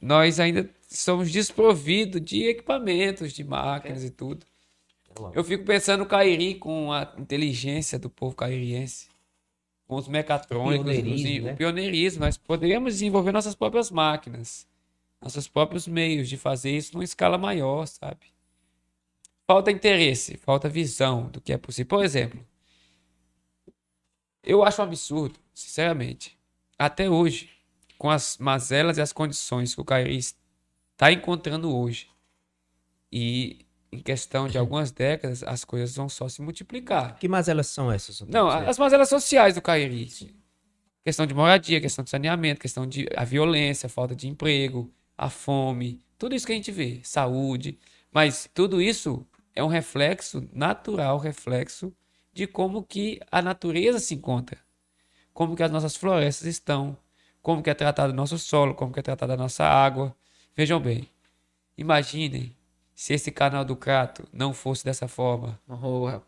[0.00, 4.46] nós ainda somos desprovidos de equipamentos, de máquinas e tudo.
[5.34, 9.08] Eu fico pensando no Cairi com a inteligência do povo cairiense,
[9.86, 11.52] com os mecatrônicos, os- Pioneirismo, né?
[11.52, 12.20] o pioneirismo.
[12.24, 14.66] Nós poderíamos desenvolver nossas próprias máquinas,
[15.20, 18.32] nossos próprios meios de fazer isso numa escala maior, sabe?
[19.46, 21.88] Falta interesse, falta visão do que é possível.
[21.88, 22.40] Por exemplo,
[24.42, 26.38] eu acho um absurdo, sinceramente,
[26.78, 27.50] até hoje,
[27.98, 32.08] com as mazelas e as condições que o Cairi está encontrando hoje.
[33.12, 37.16] E em questão de algumas décadas, as coisas vão só se multiplicar.
[37.18, 38.20] Que mazelas são essas?
[38.22, 40.08] Não, Você- as mazelas sociais do Cairi.
[41.02, 45.28] Questão de moradia, questão de saneamento, questão de a violência, a falta de emprego, a
[45.30, 47.78] fome, tudo isso que a gente vê, saúde.
[48.12, 51.92] Mas tudo isso é um reflexo natural, reflexo
[52.32, 54.58] de como que a natureza se encontra.
[55.32, 56.96] Como que as nossas florestas estão,
[57.42, 60.14] como que é tratado o nosso solo, como que é tratada a nossa água.
[60.54, 61.08] Vejam bem,
[61.76, 62.54] imaginem
[63.00, 65.58] se esse canal do Crato não fosse dessa forma.
[65.66, 66.20] Oh.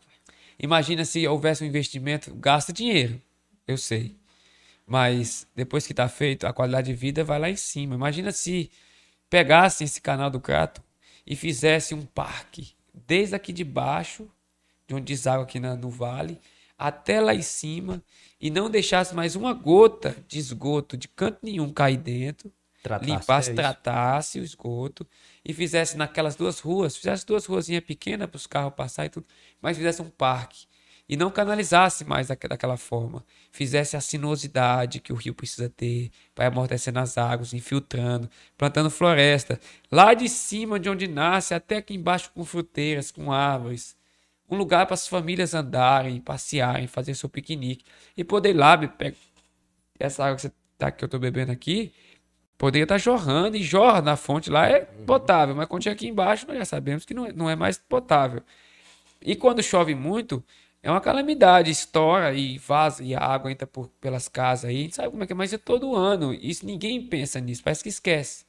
[0.57, 3.21] Imagina se houvesse um investimento, gasta dinheiro,
[3.67, 4.17] eu sei.
[4.83, 7.93] Mas depois que está feito, a qualidade de vida vai lá em cima.
[7.93, 8.71] Imagina se
[9.29, 10.81] pegassem esse canal do Crato
[11.27, 14.27] e fizesse um parque, desde aqui de baixo,
[14.87, 16.41] de onde deságua aqui na- no vale,
[16.75, 18.01] até lá em cima,
[18.41, 22.51] e não deixasse mais uma gota de esgoto de canto nenhum cair dentro
[22.83, 25.07] Tratasse, limpasse, é tratasse o esgoto
[25.43, 29.25] e fizesse naquelas duas ruas, fizesse duas ruazinhas pequenas para os carros passar e tudo,
[29.61, 30.67] mas fizesse um parque.
[31.07, 36.11] E não canalizasse mais daque- daquela forma, fizesse a sinuosidade que o rio precisa ter
[36.35, 39.59] para amortecendo as águas, infiltrando, plantando floresta,
[39.91, 43.97] lá de cima de onde nasce até aqui embaixo com fruteiras, com árvores,
[44.49, 47.85] um lugar para as famílias andarem, passearem, fazer seu piquenique.
[48.15, 49.15] E poder ir lá pegar
[49.99, 51.93] essa água que, você tá, que eu tô bebendo aqui,
[52.63, 56.47] poderia estar jorrando e jorra na fonte lá é potável, mas quando chega aqui embaixo
[56.47, 58.41] nós já sabemos que não é, não é mais potável.
[59.21, 60.41] E quando chove muito,
[60.81, 65.09] é uma calamidade, estoura e vaza e a água entra por, pelas casas aí, sabe
[65.09, 66.33] como é que é, mas é todo ano.
[66.33, 68.45] Isso ninguém pensa nisso, parece que esquece.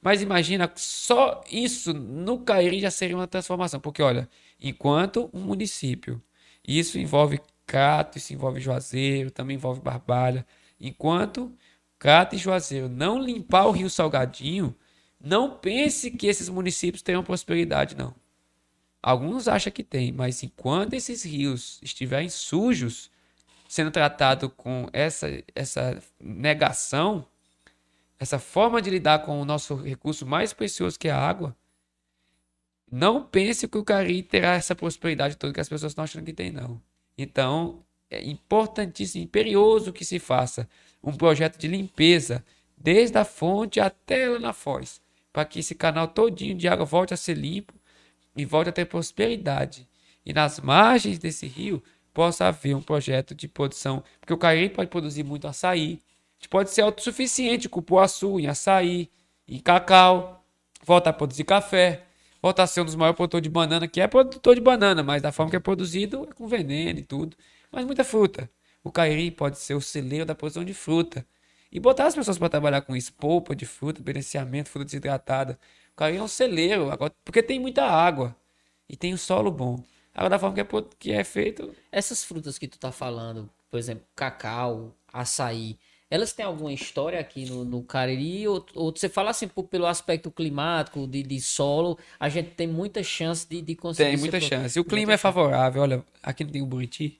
[0.00, 4.28] Mas imagina, só isso no Cairi já seria uma transformação, porque olha,
[4.60, 6.22] enquanto um município,
[6.64, 10.46] isso envolve Crato, isso envolve Juazeiro, também envolve Barbalha,
[10.80, 11.52] enquanto
[12.00, 14.74] Crato e Juazeiro não limpar o Rio Salgadinho,
[15.20, 18.14] não pense que esses municípios tenham prosperidade, não.
[19.02, 23.10] Alguns acham que tem, mas enquanto esses rios estiverem sujos,
[23.68, 27.26] sendo tratados com essa, essa negação,
[28.18, 31.54] essa forma de lidar com o nosso recurso mais precioso que é a água,
[32.90, 36.32] não pense que o Cari terá essa prosperidade toda que as pessoas estão achando que
[36.32, 36.80] tem, não.
[37.16, 40.66] Então, é importantíssimo, imperioso que se faça
[41.02, 42.44] um projeto de limpeza
[42.76, 45.00] desde a fonte até lá na foz,
[45.32, 47.74] para que esse canal todinho de água volte a ser limpo
[48.36, 49.88] e volte a ter prosperidade.
[50.24, 51.82] E nas margens desse rio
[52.12, 56.48] possa haver um projeto de produção, porque o Cariri pode produzir muito açaí, a gente
[56.48, 59.10] pode ser autossuficiente com cupuaçu, em açaí,
[59.46, 60.44] em cacau,
[60.84, 62.04] voltar a produzir café,
[62.42, 65.20] voltar a ser um dos maiores produtores de banana, que é produtor de banana, mas
[65.20, 67.36] da forma que é produzido é com veneno e tudo.
[67.70, 68.50] Mas muita fruta.
[68.82, 71.26] O Cairi pode ser o celeiro da produção de fruta.
[71.72, 73.12] E botar as pessoas para trabalhar com isso.
[73.12, 75.58] Polpa de fruta, beneficiamento, fruta desidratada.
[75.92, 78.34] O Cairi é um celeiro, agora, porque tem muita água.
[78.88, 79.82] E tem o solo bom.
[80.14, 83.48] Agora, da forma que é, pro- que é feito, Essas frutas que tu tá falando,
[83.70, 85.78] por exemplo, cacau, açaí,
[86.10, 88.48] elas têm alguma história aqui no, no Cariri?
[88.48, 92.66] Ou, ou você fala assim, por- pelo aspecto climático, de, de solo, a gente tem
[92.66, 94.04] muita chance de, de conseguir.
[94.08, 94.78] tem muita pro- chance.
[94.78, 95.82] E o clima é favorável.
[95.82, 97.19] Olha, aqui não tem o Buriti.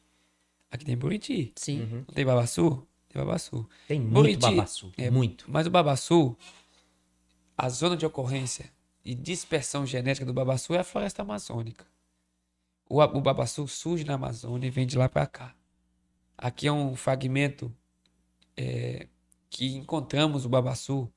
[0.70, 1.52] Aqui tem Buriti.
[1.56, 1.86] Sim.
[1.86, 2.86] Não tem Babaçu?
[3.08, 3.68] Tem Babaçu.
[3.88, 4.40] Tem muito Buriti.
[4.40, 4.92] babaçu.
[4.96, 5.44] É, Muito.
[5.50, 6.36] Mas o babaçu,
[7.56, 8.70] a zona de ocorrência
[9.04, 11.84] e dispersão genética do babaçu é a floresta amazônica.
[12.88, 15.54] O, o babaçu surge na Amazônia e vem de lá para cá.
[16.36, 17.74] Aqui é um fragmento
[18.56, 19.06] é,
[19.48, 21.12] que encontramos o babaçu,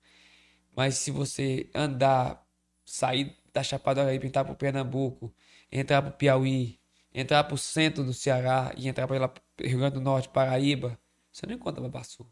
[0.76, 2.46] mas se você andar,
[2.86, 5.34] sair da Chapada do Araípe, entrar para o Pernambuco,
[5.72, 6.80] entrar para o Piauí,
[7.14, 11.00] entrar para o centro do Ceará e entrar para Rio Grande do Norte, Paraíba,
[11.32, 12.26] você não encontra babaçu.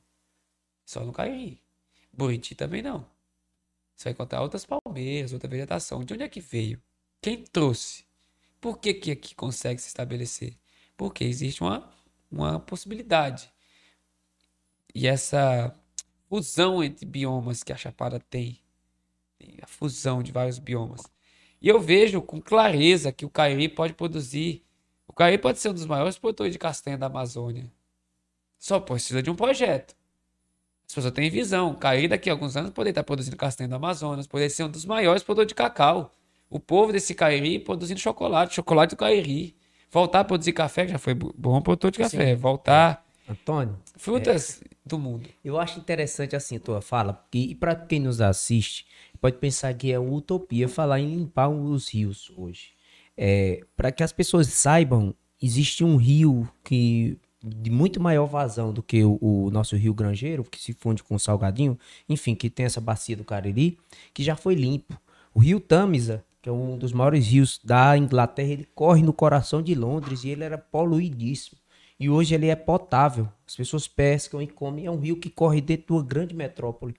[0.85, 1.61] Só no Cariri.
[2.11, 3.05] Buriti também não.
[3.95, 6.03] Você vai encontrar outras palmeiras, outra vegetação.
[6.03, 6.81] De onde é que veio?
[7.21, 8.05] Quem trouxe?
[8.59, 10.57] Por que, que aqui consegue se estabelecer?
[10.97, 11.89] Porque existe uma,
[12.31, 13.51] uma possibilidade.
[14.93, 15.75] E essa
[16.27, 18.59] fusão entre biomas que a Chapada tem,
[19.61, 21.01] a fusão de vários biomas.
[21.61, 24.65] E eu vejo com clareza que o Cariri pode produzir.
[25.11, 27.69] O Cariri pode ser um dos maiores produtores de castanha da Amazônia.
[28.57, 29.93] Só precisa de um projeto.
[30.87, 31.75] As pessoas têm visão.
[31.75, 34.85] Cariri daqui a alguns anos poderia estar produzindo castanha do Amazonas, poderia ser um dos
[34.85, 36.15] maiores produtores de cacau.
[36.49, 39.53] O povo desse Cariri produzindo chocolate, chocolate do Cariri.
[39.91, 42.33] Voltar a produzir café, que já foi bom produtor de café.
[42.33, 42.35] Sim.
[42.35, 43.05] Voltar.
[43.27, 43.77] Antônio.
[43.97, 45.27] Frutas é, do mundo.
[45.43, 48.85] Eu acho interessante assim a tua fala, porque, e para quem nos assiste,
[49.19, 52.79] pode pensar que é uma utopia falar em limpar os rios hoje.
[53.17, 58.83] É, para que as pessoas saibam, existe um rio que de muito maior vazão do
[58.83, 62.65] que o, o, nosso rio Grangeiro, que se funde com o Salgadinho, enfim, que tem
[62.65, 63.79] essa bacia do Cariri,
[64.13, 64.99] que já foi limpo.
[65.33, 69.61] O rio Tamisa, que é um dos maiores rios da Inglaterra, ele corre no coração
[69.61, 71.59] de Londres e ele era poluidíssimo.
[71.99, 73.29] E hoje ele é potável.
[73.47, 74.87] As pessoas pescam e comem.
[74.87, 76.95] É um rio que corre dentro de uma grande metrópole.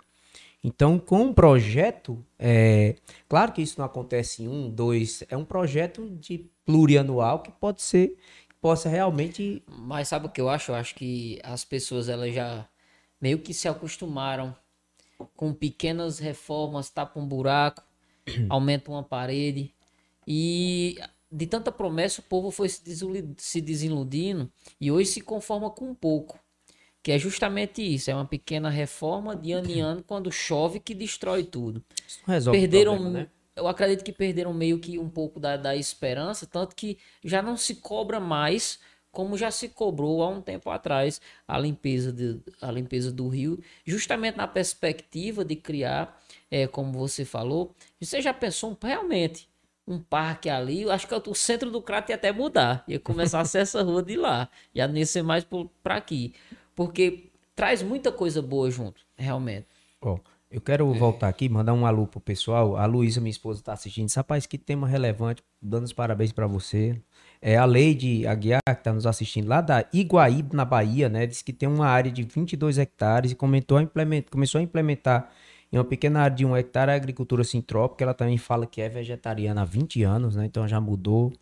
[0.65, 2.97] Então, com um projeto, é,
[3.29, 7.83] claro que isso não acontece em um, dois, é um projeto de plurianual que pode
[7.83, 8.17] ser
[8.63, 9.63] possa realmente.
[9.67, 10.71] Mas sabe o que eu acho?
[10.71, 12.67] Eu acho que as pessoas elas já
[13.21, 14.57] meio que se acostumaram
[15.37, 17.83] com pequenas reformas, tapa um buraco,
[18.49, 19.75] aumenta uma parede.
[20.27, 20.97] E
[21.31, 24.51] de tanta promessa o povo foi se desiludindo
[24.81, 26.39] e hoje se conforma com um pouco.
[27.03, 30.94] Que é justamente isso, é uma pequena reforma de ano em ano quando chove que
[30.94, 31.84] destrói tudo.
[32.07, 33.28] Isso não resolve Perderam, problema, né?
[33.57, 37.57] eu acredito que perderam meio que um pouco da, da esperança, tanto que já não
[37.57, 38.78] se cobra mais
[39.12, 43.62] como já se cobrou há um tempo atrás a limpeza, de, a limpeza do rio,
[43.84, 46.18] justamente na perspectiva de criar,
[46.50, 49.48] é, como você falou, você já pensou realmente
[49.86, 53.44] um parque ali, acho que o centro do crato ia até mudar, ia começar a
[53.44, 55.46] ser essa rua de lá, ia nem ser mais
[55.82, 56.34] para aqui,
[56.75, 59.66] porque traz muita coisa boa junto, realmente.
[60.01, 60.18] Oh,
[60.51, 60.99] eu quero é.
[60.99, 62.77] voltar aqui, mandar um alô pro pessoal.
[62.77, 64.11] A Luísa, minha esposa, tá assistindo.
[64.11, 65.43] Rapaz, que tema relevante.
[65.61, 67.01] Dando os parabéns para você.
[67.41, 71.27] É a Leide Aguiar, que tá nos assistindo lá da Iguaíba, na Bahia, né?
[71.27, 74.25] Diz que tem uma área de 22 hectares e comentou a implement...
[74.31, 75.31] começou a implementar
[75.73, 78.05] em uma pequena área de um hectare a agricultura sintrópica.
[78.05, 80.45] Ela também fala que é vegetariana há 20 anos, né?
[80.45, 81.33] Então já mudou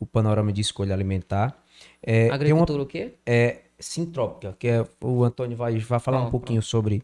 [0.00, 1.56] o panorama de escolha alimentar.
[2.02, 2.84] É, agricultura uma...
[2.84, 3.14] o quê?
[3.24, 6.70] É sintrópica, que é o Antônio vai, vai falar um pouquinho pronto.
[6.70, 7.02] sobre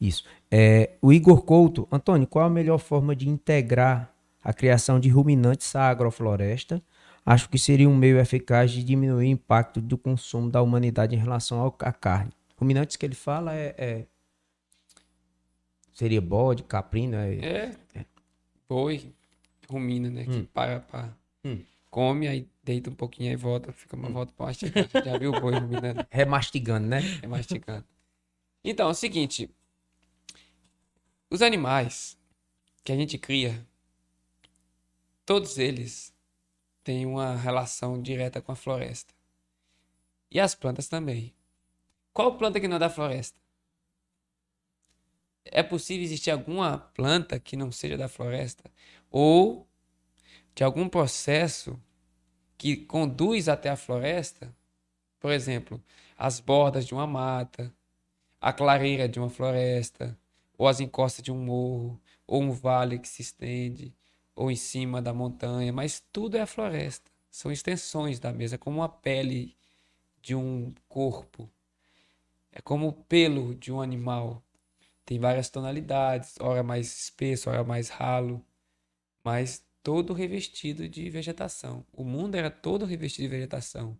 [0.00, 0.24] isso.
[0.50, 4.12] É, o Igor Couto, Antônio, qual a melhor forma de integrar
[4.42, 6.82] a criação de ruminantes à agrofloresta?
[7.24, 11.18] Acho que seria um meio eficaz de diminuir o impacto do consumo da humanidade em
[11.18, 12.32] relação à carne.
[12.56, 14.04] Ruminantes que ele fala é, é
[15.94, 18.04] seria bode, caprino, é, é, é.
[18.68, 19.12] boi,
[19.68, 20.26] rumina, né?
[20.28, 20.32] Hum.
[20.32, 21.60] Que para, para hum.
[21.90, 24.12] come, aí deita um pouquinho e volta, fica uma hum.
[24.12, 24.88] volta para mastigar.
[25.04, 26.06] Já viu o boi ruminando?
[26.10, 27.00] Remastigando, né?
[27.20, 27.84] Remastigando.
[28.64, 29.50] Então, é o seguinte,
[31.30, 32.18] os animais
[32.82, 33.66] que a gente cria,
[35.26, 36.14] todos eles
[36.82, 39.14] têm uma relação direta com a floresta.
[40.30, 41.34] E as plantas também.
[42.12, 43.38] Qual planta que não é da floresta?
[45.44, 48.70] É possível existir alguma planta que não seja da floresta?
[49.10, 49.68] Ou
[50.54, 51.80] de algum processo
[52.64, 54.50] que conduz até a floresta?
[55.20, 55.82] Por exemplo,
[56.16, 57.70] as bordas de uma mata,
[58.40, 60.18] a clareira de uma floresta,
[60.56, 63.92] ou as encostas de um morro, ou um vale que se estende,
[64.34, 67.10] ou em cima da montanha, mas tudo é a floresta.
[67.30, 69.54] São extensões da mesa, como a pele
[70.22, 71.50] de um corpo.
[72.50, 74.42] É como o pelo de um animal.
[75.04, 78.42] Tem várias tonalidades, ora mais espesso, ora mais ralo,
[79.22, 81.86] mas todo revestido de vegetação.
[81.92, 83.96] O mundo era todo revestido de vegetação.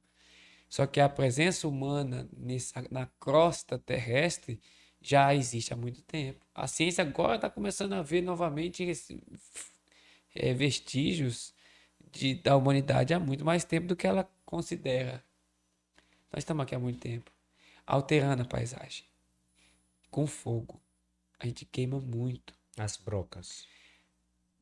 [0.68, 4.60] Só que a presença humana nessa, na crosta terrestre
[5.00, 6.44] já existe há muito tempo.
[6.54, 9.22] A ciência agora está começando a ver novamente esse,
[10.34, 11.54] é, vestígios
[12.10, 15.22] de, da humanidade há muito mais tempo do que ela considera.
[16.32, 17.30] Nós estamos aqui há muito tempo,
[17.86, 19.04] alterando a paisagem
[20.10, 20.80] com fogo.
[21.38, 22.54] A gente queima muito.
[22.76, 23.66] As brocas.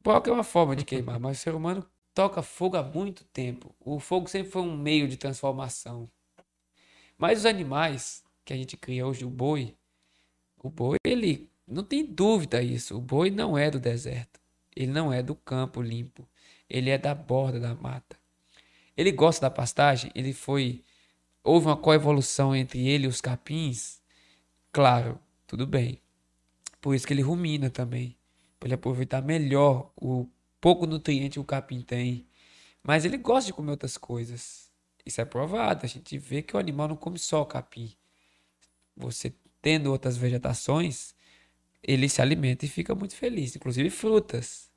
[0.03, 3.75] Broca é uma forma de queimar, mas o ser humano toca fogo há muito tempo.
[3.79, 6.11] O fogo sempre foi um meio de transformação.
[7.17, 9.77] Mas os animais que a gente cria hoje, o boi,
[10.59, 12.97] O boi, ele não tem dúvida isso.
[12.97, 14.41] O boi não é do deserto.
[14.75, 16.29] Ele não é do campo limpo.
[16.69, 18.17] Ele é da borda da mata.
[18.97, 20.11] Ele gosta da pastagem.
[20.15, 20.85] Ele foi.
[21.45, 24.01] Houve uma coevolução entre ele e os capins.
[24.73, 26.01] Claro, tudo bem.
[26.81, 28.17] Por isso que ele rumina também.
[28.63, 30.29] Para ele aproveitar melhor o
[30.61, 32.29] pouco nutriente que o capim tem.
[32.81, 34.71] Mas ele gosta de comer outras coisas.
[35.05, 35.85] Isso é provado.
[35.85, 37.93] A gente vê que o animal não come só o capim.
[38.97, 41.13] Você tendo outras vegetações,
[41.83, 43.57] ele se alimenta e fica muito feliz.
[43.57, 44.71] Inclusive frutas.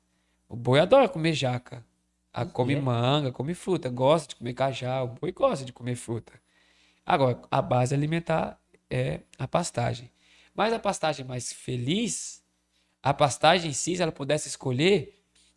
[0.48, 1.86] O boi adora comer jaca.
[2.32, 2.80] A, come é.
[2.80, 3.88] manga, come fruta.
[3.88, 5.04] Gosta de comer cajá.
[5.04, 6.32] O boi gosta de comer fruta.
[7.04, 8.60] Agora, a base alimentar
[8.90, 10.10] é a pastagem.
[10.52, 12.42] Mas a pastagem mais feliz,
[13.06, 15.14] a pastagem em si, se ela pudesse escolher,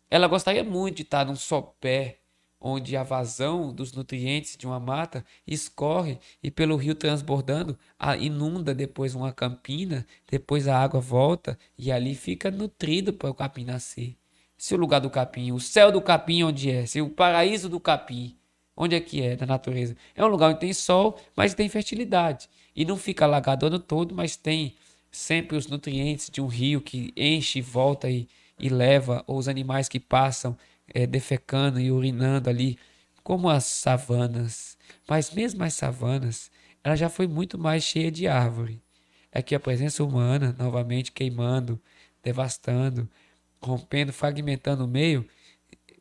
[0.08, 2.20] ela gostaria muito de estar num sopé
[2.60, 7.76] onde a vazão dos nutrientes de uma mata escorre e pelo rio transbordando
[8.20, 13.64] inunda depois uma campina, depois a água volta e ali fica nutrido para o capim
[13.64, 14.16] nascer.
[14.56, 17.80] Se o lugar do capim, o céu do capim onde é, se o paraíso do
[17.80, 18.38] capim,
[18.76, 19.96] onde é que é da natureza?
[20.14, 23.80] É um lugar onde tem sol, mas tem fertilidade e não fica alagado o ano
[23.80, 24.76] todo, mas tem
[25.10, 29.48] sempre os nutrientes de um rio que enche e volta e, e leva, ou os
[29.48, 30.56] animais que passam
[30.88, 32.78] é, defecando e urinando ali,
[33.22, 34.76] como as savanas.
[35.08, 36.50] Mas mesmo as savanas,
[36.82, 38.82] ela já foi muito mais cheia de árvore.
[39.32, 41.80] É que a presença humana, novamente queimando,
[42.22, 43.08] devastando,
[43.62, 45.26] rompendo, fragmentando o meio,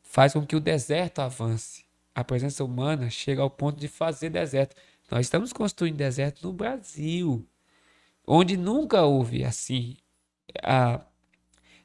[0.02, 1.86] faz com que o deserto avance.
[2.16, 4.76] A presença humana chega ao ponto de fazer deserto.
[5.12, 7.46] Nós estamos construindo deserto no Brasil,
[8.32, 9.98] onde nunca houve assim,
[10.64, 11.02] a,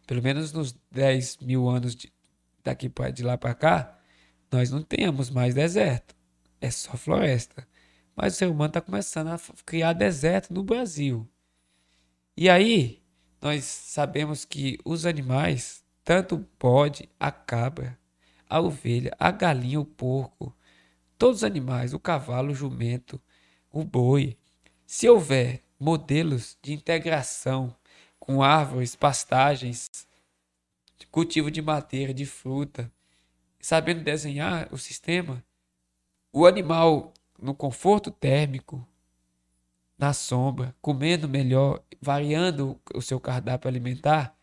[0.06, 2.12] pelo menos nos 10 mil anos de,
[2.62, 3.98] daqui pra, de lá para cá,
[4.52, 6.14] nós não temos mais deserto.
[6.60, 7.66] É só floresta.
[8.14, 11.26] Mas o ser humano está começando a criar deserto no Brasil.
[12.36, 13.02] E aí,
[13.40, 17.98] nós sabemos que os animais, tanto o bode, a cabra,
[18.48, 20.54] a ovelha, a galinha, o porco,
[21.16, 23.20] todos os animais, o cavalo, o jumento,
[23.70, 24.36] o boi,
[24.86, 27.76] se houver modelos de integração
[28.18, 30.08] com árvores, pastagens,
[31.10, 32.90] cultivo de madeira, de fruta,
[33.60, 35.44] sabendo desenhar o sistema,
[36.32, 38.84] o animal no conforto térmico,
[39.98, 44.34] na sombra, comendo melhor, variando o seu cardápio alimentar,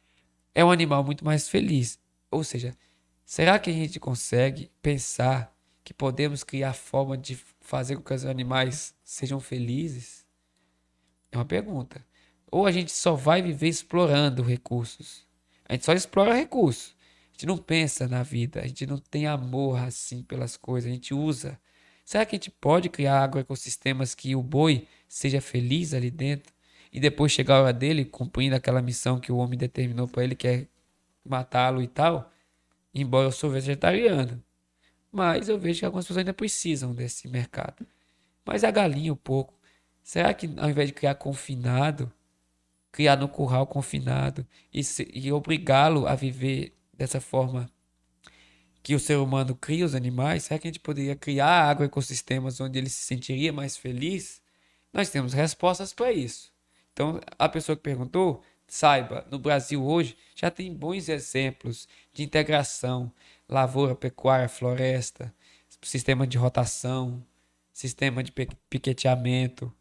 [0.54, 2.00] é um animal muito mais feliz.
[2.30, 2.78] Ou seja,
[3.26, 5.52] será que a gente consegue pensar
[5.84, 10.21] que podemos criar forma de fazer com que os animais sejam felizes?
[11.32, 12.06] É uma pergunta.
[12.52, 15.26] Ou a gente só vai viver explorando recursos?
[15.68, 16.96] A gente só explora recurso.
[17.30, 20.94] A gente não pensa na vida, a gente não tem amor assim pelas coisas, a
[20.94, 21.58] gente usa.
[22.04, 26.54] Será que a gente pode criar agroecossistemas que o boi seja feliz ali dentro
[26.92, 30.36] e depois chegar a hora dele cumprindo aquela missão que o homem determinou para ele,
[30.36, 30.68] que é
[31.24, 32.30] matá-lo e tal?
[32.94, 34.44] Embora eu sou vegetariano.
[35.12, 37.88] Mas eu vejo que algumas pessoas ainda precisam desse mercado.
[38.46, 39.54] Mas a galinha, um pouco.
[40.04, 42.12] Será que ao invés de criar confinado,
[42.92, 44.82] criar no curral confinado e,
[45.14, 47.70] e obrigá-lo a viver dessa forma
[48.84, 52.80] que o ser humano cria os animais, será que a gente poderia criar agroecossistemas onde
[52.80, 54.42] ele se sentiria mais feliz?
[54.92, 56.52] Nós temos respostas para isso.
[56.92, 63.12] Então, a pessoa que perguntou, saiba, no Brasil hoje já tem bons exemplos de integração,
[63.48, 65.34] lavoura, pecuária, floresta,
[65.84, 67.24] sistema de rotação,
[67.72, 68.32] sistema de
[68.70, 69.74] piqueteamento,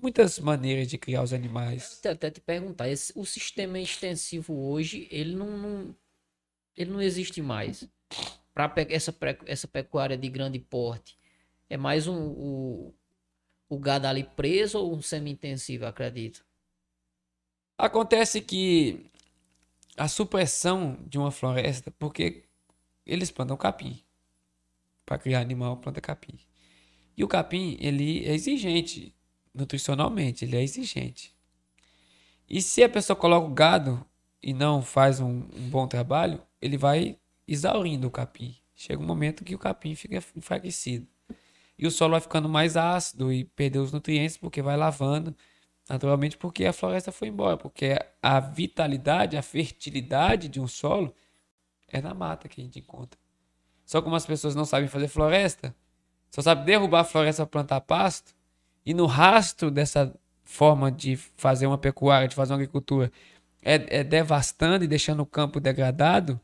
[0.00, 2.00] muitas maneiras de criar os animais.
[2.02, 5.96] Eu até te perguntar, esse, o sistema extensivo hoje, ele não, não
[6.76, 7.88] ele não existe mais.
[8.54, 9.14] Para essa,
[9.46, 11.16] essa pecuária de grande porte,
[11.68, 12.94] é mais um, o,
[13.68, 16.44] o gado ali preso ou um semi-intensivo, acredito?
[17.78, 19.10] Acontece que
[19.96, 22.44] a supressão de uma floresta, porque
[23.06, 24.02] eles plantam capim.
[25.06, 26.38] Para criar animal, planta capim.
[27.16, 29.14] E o capim, ele é exigente
[29.54, 31.34] nutricionalmente, ele é exigente.
[32.48, 34.04] E se a pessoa coloca o gado
[34.42, 38.56] e não faz um, um bom trabalho, ele vai exaurindo o capim.
[38.74, 41.06] Chega um momento que o capim fica enfraquecido.
[41.78, 45.34] E o solo vai ficando mais ácido e perdeu os nutrientes porque vai lavando,
[45.88, 51.14] naturalmente porque a floresta foi embora, porque a vitalidade, a fertilidade de um solo
[51.88, 53.18] é na mata que a gente encontra.
[53.84, 55.74] Só como as pessoas não sabem fazer floresta,
[56.30, 58.34] só sabem derrubar a floresta para plantar pasto,
[58.84, 63.12] e no rastro dessa forma de fazer uma pecuária, de fazer uma agricultura,
[63.62, 66.40] é, é devastando e deixando o campo degradado,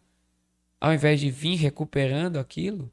[0.80, 2.91] ao invés de vir recuperando aquilo,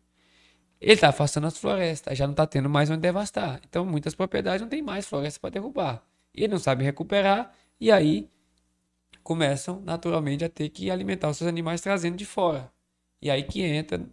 [0.81, 3.61] ele está afastando as florestas, já não está tendo mais onde devastar.
[3.69, 6.03] Então, muitas propriedades não tem mais floresta para derrubar.
[6.33, 8.29] Ele não sabe recuperar, E aí
[9.23, 12.71] começam naturalmente a ter que alimentar os seus animais trazendo de fora.
[13.21, 14.05] E aí que entra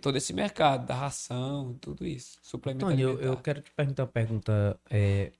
[0.00, 4.08] todo esse mercado da ração, tudo isso, suplemento Tony, eu, eu quero te perguntar uma
[4.08, 4.78] pergunta.
[4.88, 5.32] é,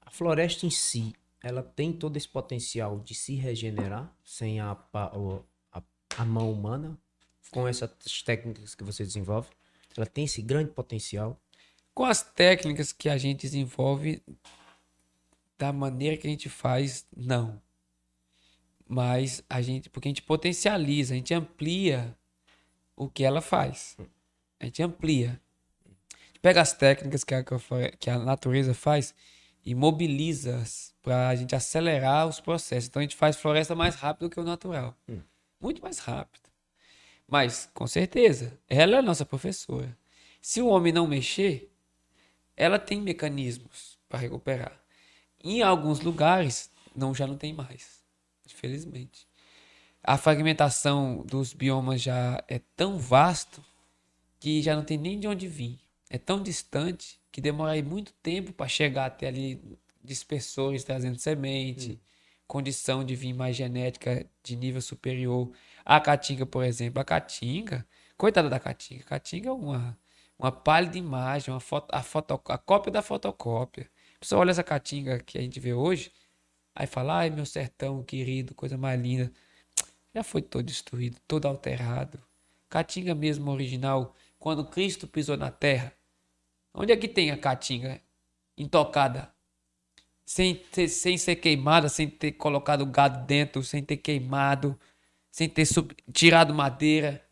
[0.00, 1.12] a floresta em si,
[1.42, 5.82] ela tem todo esse potencial de se regenerar sem a, a,
[6.16, 6.98] a mão humana?
[7.50, 9.48] Com essas técnicas que você desenvolve?
[9.96, 11.38] Ela tem esse grande potencial?
[11.92, 14.22] Com as técnicas que a gente desenvolve,
[15.58, 17.60] da maneira que a gente faz, não.
[18.86, 22.16] Mas a gente, porque a gente potencializa, a gente amplia
[22.96, 23.96] o que ela faz.
[24.60, 25.40] A gente amplia.
[25.84, 27.44] A gente pega as técnicas que a,
[27.98, 29.14] que a natureza faz
[29.64, 32.88] e mobiliza-as para a gente acelerar os processos.
[32.88, 34.96] Então a gente faz floresta mais rápido que o natural.
[35.60, 36.44] Muito mais rápido.
[37.26, 39.96] Mas, com certeza, ela é a nossa professora.
[40.40, 41.72] Se o homem não mexer,
[42.54, 44.78] ela tem mecanismos para recuperar.
[45.42, 48.02] Em alguns lugares, não já não tem mais,
[48.46, 49.26] infelizmente.
[50.04, 53.64] A fragmentação dos biomas já é tão vasto
[54.38, 55.80] que já não tem nem de onde vir.
[56.10, 61.98] É tão distante que demora aí muito tempo para chegar até ali dispersores trazendo semente,
[62.46, 65.50] condição de vir mais genética de nível superior.
[65.84, 67.86] A caatinga, por exemplo, a caatinga,
[68.16, 69.98] coitada da caatinga, a caatinga é uma
[70.38, 73.88] uma pálida imagem, uma foto, a, foto, a cópia da fotocópia.
[74.16, 76.12] A pessoa olha essa caatinga que a gente vê hoje,
[76.74, 79.32] aí fala, ai meu sertão querido, coisa mais linda.
[80.14, 82.20] Já foi todo destruído, todo alterado.
[82.68, 85.92] Caatinga mesmo original, quando Cristo pisou na terra,
[86.72, 88.00] onde é que tem a caatinga
[88.56, 89.32] intocada?
[90.24, 94.78] Sem, ter, sem ser queimada, sem ter colocado gado dentro, sem ter queimado,
[95.30, 97.22] sem ter sub- tirado madeira.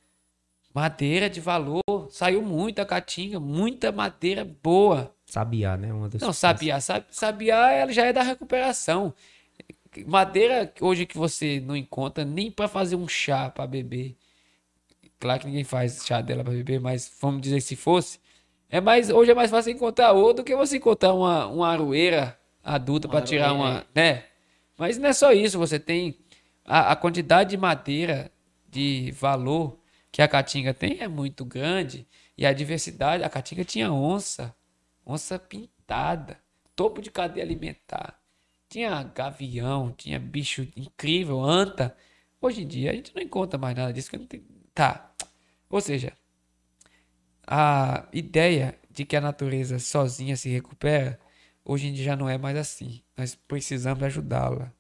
[0.75, 5.15] Madeira de valor, saiu muita caatinga, muita madeira boa.
[5.27, 5.93] Sabiá, né?
[5.93, 9.15] Uma das Não, sabiá, sab- sabiá ela já é da recuperação.
[10.07, 14.17] Madeira hoje que você não encontra nem para fazer um chá para beber.
[15.21, 18.19] Claro que ninguém faz chá dela para beber, mas vamos dizer que se fosse,
[18.69, 22.39] é mais hoje é mais fácil encontrar outra do que você encontrar uma, uma aroeira
[22.65, 24.25] adulta para tirar uma, né?
[24.79, 26.19] Mas não é só isso, você tem
[26.65, 28.33] a, a quantidade de madeira
[28.69, 29.79] de valor
[30.11, 34.55] que a caatinga tem é muito grande e a diversidade, a caatinga tinha onça,
[35.07, 36.41] onça pintada,
[36.75, 38.22] topo de cadeia alimentar.
[38.73, 41.95] Tinha gavião, tinha bicho incrível, anta.
[42.41, 44.11] Hoje em dia a gente não encontra mais nada disso.
[44.27, 44.43] tem...
[44.73, 45.15] Tá.
[45.69, 46.15] Ou seja,
[47.47, 51.21] a ideia de que a natureza sozinha se recupera,
[51.63, 53.03] hoje em dia já não é mais assim.
[53.15, 54.73] Nós precisamos ajudá-la.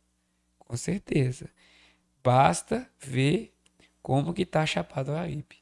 [0.59, 1.51] Com certeza.
[2.24, 3.53] Basta ver
[4.01, 5.59] como que está a Chapada do Araripe.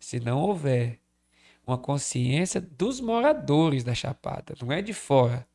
[0.00, 1.00] Se não houver
[1.66, 5.46] uma consciência dos moradores da Chapada, não é de fora.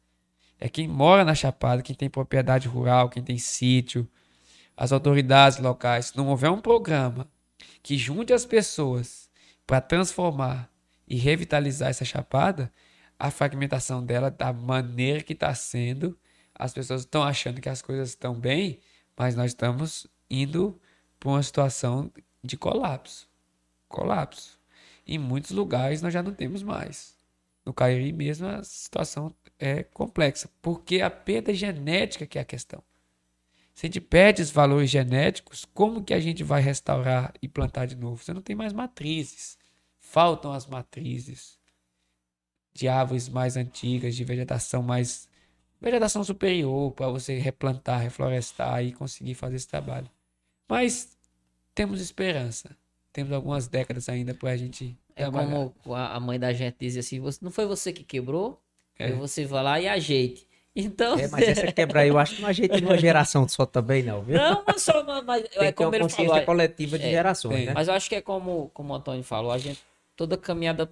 [0.63, 4.07] É quem mora na Chapada, quem tem propriedade rural, quem tem sítio,
[4.77, 6.05] as autoridades locais.
[6.05, 7.29] Se não houver um programa
[7.81, 9.29] que junte as pessoas
[9.67, 10.71] para transformar
[11.05, 12.71] e revitalizar essa Chapada,
[13.19, 16.17] a fragmentação dela, da maneira que está sendo,
[16.55, 18.79] as pessoas estão achando que as coisas estão bem,
[19.17, 20.79] mas nós estamos indo
[21.19, 22.09] para uma situação
[22.41, 23.27] de colapso.
[23.89, 24.57] Colapso.
[25.05, 27.17] Em muitos lugares nós já não temos mais.
[27.65, 32.83] No Cariri mesmo a situação é complexa, porque a perda genética que é a questão.
[33.73, 37.85] Se a gente perde os valores genéticos, como que a gente vai restaurar e plantar
[37.87, 38.23] de novo?
[38.23, 39.57] Você não tem mais matrizes.
[39.99, 41.57] Faltam as matrizes
[42.73, 45.27] de árvores mais antigas, de vegetação mais
[45.81, 50.09] vegetação superior para você replantar, reflorestar e conseguir fazer esse trabalho.
[50.69, 51.17] Mas
[51.75, 52.75] temos esperança.
[53.11, 55.69] Temos algumas décadas ainda para a gente É trabalhar.
[55.83, 58.62] como a mãe da gente diz assim: você, não foi você que quebrou?
[58.97, 59.05] É.
[59.05, 60.47] Aí você vai lá e ajeite.
[60.75, 61.19] Então.
[61.19, 64.23] É, mas essa quebra aí eu acho que não ajeita numa geração só também, não,
[64.23, 64.35] viu?
[64.35, 65.03] Não, mas só.
[65.03, 66.41] Mas, mas Tem é que ter como uma ele consciência falou.
[66.41, 67.65] é- coletiva de é, gerações, tem.
[67.67, 67.73] né?
[67.75, 69.81] Mas eu acho que é como, como o Antônio falou, a gente.
[70.15, 70.91] Toda caminhada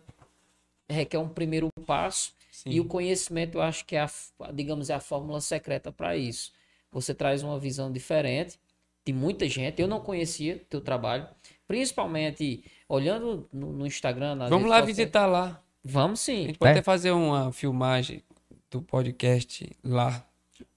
[0.90, 2.34] requer um primeiro passo.
[2.52, 2.72] Sim.
[2.72, 4.10] E o conhecimento, eu acho que é, a,
[4.52, 6.52] digamos, é a fórmula secreta para isso.
[6.92, 8.60] Você traz uma visão diferente
[9.06, 9.82] de muita gente.
[9.82, 11.28] Eu não conhecia teu trabalho,
[11.68, 14.36] principalmente olhando no, no Instagram.
[14.50, 14.86] Vamos lá sociais.
[14.86, 15.62] visitar lá.
[15.84, 16.46] Vamos A sim.
[16.48, 16.74] gente pode É.
[16.74, 18.24] até fazer uma filmagem
[18.70, 20.24] do podcast lá,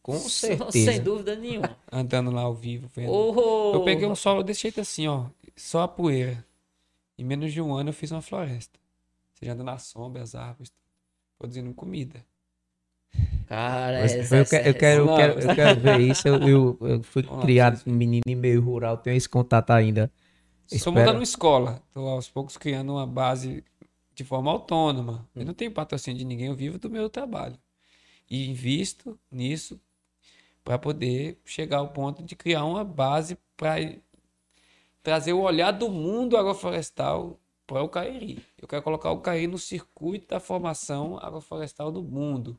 [0.03, 1.01] Com Sem certeza.
[1.03, 1.77] dúvida nenhuma.
[1.93, 3.11] andando lá ao vivo, vendo.
[3.11, 5.27] Oh, Eu peguei um solo desse jeito assim, ó.
[5.57, 6.45] Só a poeira.
[7.19, 8.79] Em menos de um ano eu fiz uma floresta.
[9.33, 10.73] Você já anda na sombra, as árvores,
[11.39, 12.25] produzindo comida.
[13.47, 15.17] Cara, Mas essa, eu, eu quero, eu, Não.
[15.17, 16.27] quero, eu quero ver isso.
[16.27, 19.71] Eu, eu, eu fui Vamos lá, criado vocês- menino em meio rural, tenho esse contato
[19.71, 20.11] ainda.
[20.73, 21.81] Estou montando uma escola.
[21.89, 23.63] Estou aos poucos criando uma base
[24.15, 25.29] de forma autônoma.
[25.35, 27.59] Eu não tenho patrocínio de ninguém, eu vivo do meu trabalho.
[28.31, 29.81] E invisto nisso
[30.65, 33.77] para poder chegar ao ponto de criar uma base para
[35.03, 38.43] trazer o olhar do mundo agroflorestal para o Cariri.
[38.61, 42.59] Eu quero colocar o Cariri no circuito da formação agroflorestal do mundo.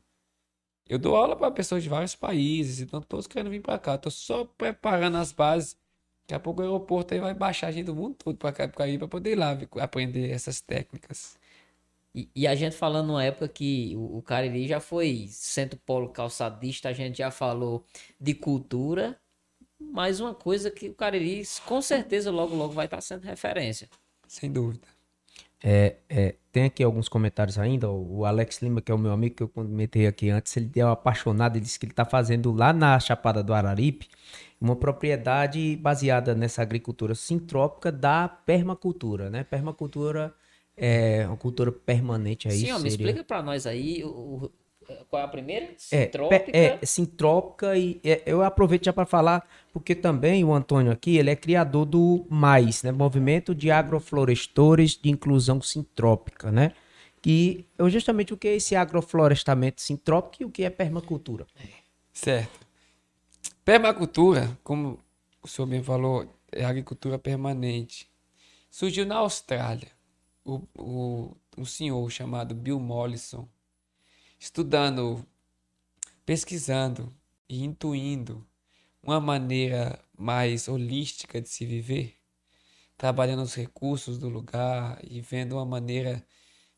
[0.88, 3.96] Eu dou aula para pessoas de vários países, então todos querendo vir para cá.
[3.96, 5.76] Estou só preparando as bases.
[6.22, 8.68] Daqui a pouco o aeroporto aí vai baixar a gente do mundo todo para cá,
[8.68, 11.38] para para poder ir lá aprender essas técnicas.
[12.16, 16.08] E, e, a gente falando numa época que o, o Cariri já foi centro polo
[16.08, 17.84] calçadista, a gente já falou
[18.18, 19.20] de cultura,
[19.78, 23.90] mas uma coisa que o Cariri com certeza logo logo vai estar sendo referência.
[24.26, 24.88] Sem dúvida.
[25.62, 27.90] É, é, tem aqui alguns comentários ainda.
[27.90, 30.88] O Alex Lima, que é o meu amigo que eu comentei aqui antes, ele deu
[30.88, 31.56] apaixonado.
[31.56, 34.08] Ele disse que ele está fazendo lá na Chapada do Araripe
[34.58, 39.44] uma propriedade baseada nessa agricultura sintrópica da permacultura, né?
[39.44, 40.34] Permacultura
[40.76, 42.54] é uma cultura permanente aí.
[42.54, 42.78] Sim, seria...
[42.78, 44.50] me explica para nós aí o,
[45.08, 45.70] qual é a primeira?
[45.76, 46.56] Sintrópica.
[46.56, 51.16] É, é sintrópica e é, eu aproveito já para falar, porque também o Antônio aqui,
[51.16, 52.92] ele é criador do MAIS, né?
[52.92, 56.72] Movimento de Agroflorestores de Inclusão Sintrópica, né?
[57.20, 61.46] Que é justamente o que é esse agroflorestamento sintrópico e o que é permacultura.
[62.12, 62.66] Certo.
[63.64, 65.00] Permacultura, como
[65.42, 68.08] o senhor bem falou, é agricultura permanente.
[68.70, 69.95] Surgiu na Austrália.
[70.46, 73.48] O, o, um senhor chamado Bill Mollison,
[74.38, 75.26] estudando,
[76.24, 77.12] pesquisando
[77.48, 78.46] e intuindo
[79.02, 82.14] uma maneira mais holística de se viver,
[82.96, 86.24] trabalhando os recursos do lugar e vendo uma maneira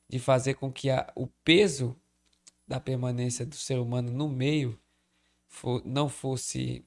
[0.09, 1.95] de fazer com que a, o peso
[2.66, 4.78] da permanência do ser humano no meio
[5.47, 6.85] for, não fosse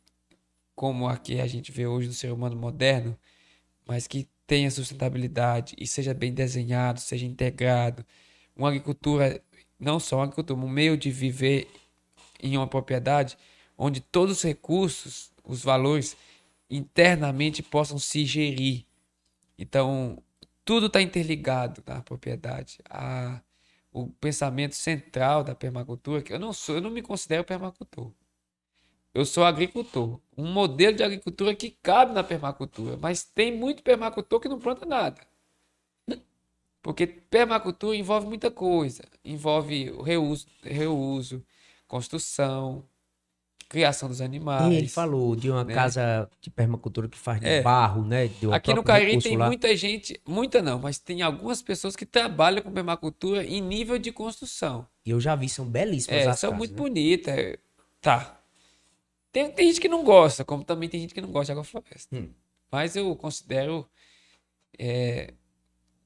[0.76, 3.16] como a que a gente vê hoje do ser humano moderno,
[3.86, 8.06] mas que tenha sustentabilidade e seja bem desenhado, seja integrado.
[8.56, 9.42] Uma agricultura
[9.82, 11.68] não só uma agricultura, um meio de viver
[12.40, 13.38] em uma propriedade
[13.76, 16.16] onde todos os recursos, os valores
[16.70, 18.86] internamente possam se gerir.
[19.58, 20.22] Então,
[20.64, 22.78] tudo está interligado na propriedade.
[22.88, 23.42] A,
[23.92, 28.12] o pensamento central da permacultura, que eu não sou, eu não me considero permacultor.
[29.14, 30.20] Eu sou agricultor.
[30.38, 34.86] Um modelo de agricultura que cabe na permacultura, mas tem muito permacultor que não planta
[34.86, 35.22] nada.
[36.82, 39.04] Porque permacultura envolve muita coisa.
[39.24, 41.44] Envolve reuso, reuso
[41.92, 42.86] construção,
[43.68, 44.74] criação dos animais.
[44.74, 45.74] ele falou de uma né?
[45.74, 47.62] casa de permacultura que faz de é.
[47.62, 48.30] barro, né?
[48.54, 49.48] Aqui no Cariri tem lá.
[49.48, 54.12] muita gente, muita não, mas tem algumas pessoas que trabalham com permacultura em nível de
[54.12, 54.88] construção.
[55.06, 56.78] E eu já vi, são belíssimas é, as são casas, muito né?
[56.78, 57.58] bonitas.
[58.00, 58.41] Tá.
[59.32, 62.16] Tem, tem gente que não gosta, como também tem gente que não gosta de agrofloresta.
[62.16, 62.34] Hum.
[62.70, 63.90] Mas eu considero
[64.78, 65.34] é,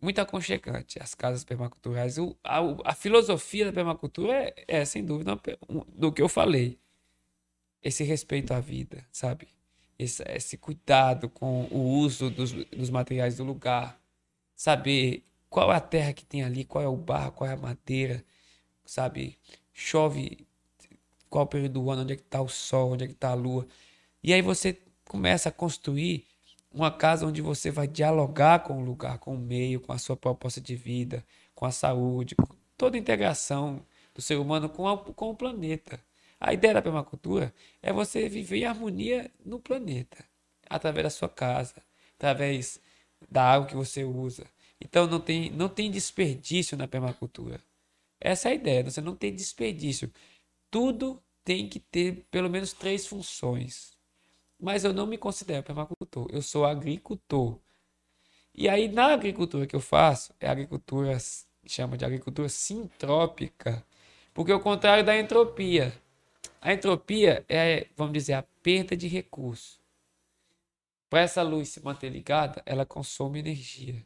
[0.01, 2.17] muito aconchegante as casas permaculturais.
[2.17, 5.39] O, a, a filosofia da permacultura é, é sem dúvida,
[5.89, 6.79] do que eu falei.
[7.81, 9.47] Esse respeito à vida, sabe?
[9.97, 13.99] Esse, esse cuidado com o uso dos, dos materiais do lugar.
[14.55, 17.57] Saber qual é a terra que tem ali, qual é o barro, qual é a
[17.57, 18.23] madeira,
[18.85, 19.37] sabe?
[19.73, 20.47] Chove,
[21.35, 23.31] qual o período do ano, onde é que está o sol, onde é que está
[23.31, 23.67] a lua.
[24.23, 26.25] E aí você começa a construir
[26.71, 30.15] uma casa onde você vai dialogar com o lugar, com o meio, com a sua
[30.15, 32.47] proposta de vida, com a saúde, com
[32.77, 35.99] toda a integração do ser humano com, a, com o planeta.
[36.39, 40.23] A ideia da permacultura é você viver em harmonia no planeta,
[40.69, 41.75] através da sua casa,
[42.15, 42.79] através
[43.29, 44.45] da água que você usa.
[44.79, 47.59] Então não tem, não tem desperdício na permacultura.
[48.21, 50.09] Essa é a ideia, você não tem desperdício.
[50.71, 53.95] Tudo tem que ter pelo menos três funções
[54.59, 57.59] mas eu não me considero permacultor, eu sou agricultor.
[58.53, 61.17] E aí, na agricultura que eu faço, é agricultura,
[61.65, 63.85] chama de agricultura sintrópica,
[64.33, 65.93] porque é o contrário da entropia.
[66.61, 69.79] A entropia é, vamos dizer, a perda de recurso.
[71.09, 74.03] Para essa luz se manter ligada, ela consome energia.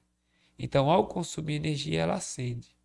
[0.57, 2.75] Então, ao consumir energia, ela acende.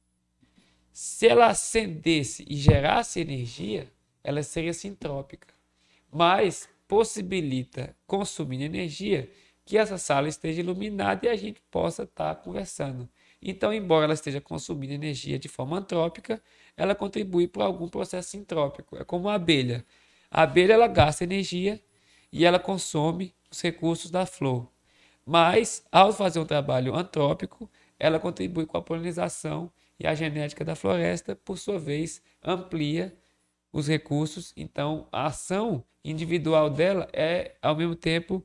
[0.92, 3.92] Se ela acendesse e gerasse energia,
[4.24, 5.54] ela seria sintrópica.
[6.10, 9.30] Mas possibilita consumir energia
[9.64, 13.08] que essa sala esteja iluminada e a gente possa estar conversando.
[13.40, 16.42] Então, embora ela esteja consumindo energia de forma antrópica,
[16.76, 18.96] ela contribui para algum processo sintrópico.
[18.96, 19.84] É como a abelha.
[20.30, 21.80] A abelha ela gasta energia
[22.32, 24.68] e ela consome os recursos da flor.
[25.26, 30.74] Mas, ao fazer um trabalho antrópico, ela contribui com a polinização e a genética da
[30.74, 33.16] floresta, por sua vez, amplia
[33.74, 34.54] os recursos.
[34.56, 38.42] Então, a ação individual dela é, ao mesmo tempo,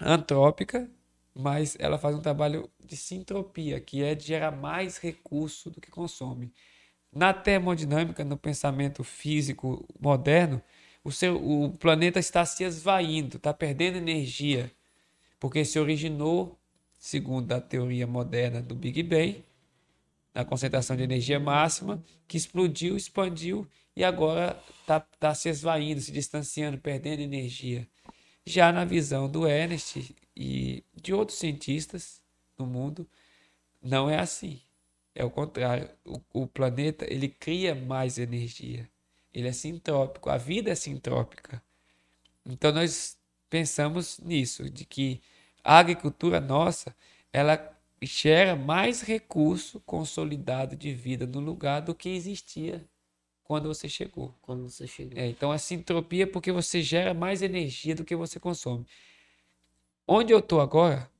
[0.00, 0.90] antrópica,
[1.32, 5.90] mas ela faz um trabalho de sintropia, que é de gerar mais recurso do que
[5.90, 6.52] consome.
[7.12, 10.60] Na termodinâmica, no pensamento físico moderno,
[11.02, 14.70] O, seu, o planeta está se esvaindo, está perdendo energia,
[15.38, 16.58] porque se originou,
[16.98, 19.42] segundo a teoria moderna do Big Bang,
[20.34, 26.12] na concentração de energia máxima, que explodiu, expandiu e agora está tá se esvaindo, se
[26.12, 27.88] distanciando, perdendo energia.
[28.46, 32.22] Já na visão do Ernest e de outros cientistas
[32.58, 33.08] no mundo,
[33.82, 34.60] não é assim.
[35.14, 35.90] É o contrário.
[36.04, 38.88] O, o planeta ele cria mais energia.
[39.32, 40.30] Ele é sintrópico.
[40.30, 41.62] A vida é sintrópica.
[42.46, 43.18] Então nós
[43.48, 45.20] pensamos nisso, de que
[45.62, 46.94] a agricultura nossa,
[47.32, 52.84] ela gera mais recurso consolidado de vida no lugar do que existia
[53.50, 54.32] quando você chegou.
[54.40, 55.18] Quando você chegou.
[55.18, 58.86] É, então a sintropia é porque você gera mais energia do que você consome.
[60.06, 61.10] Onde eu estou agora,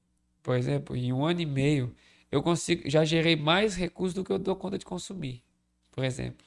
[0.40, 1.92] por exemplo, em um ano e meio,
[2.30, 5.42] eu consigo, já gerei mais recursos do que eu dou conta de consumir.
[5.90, 6.46] Por exemplo,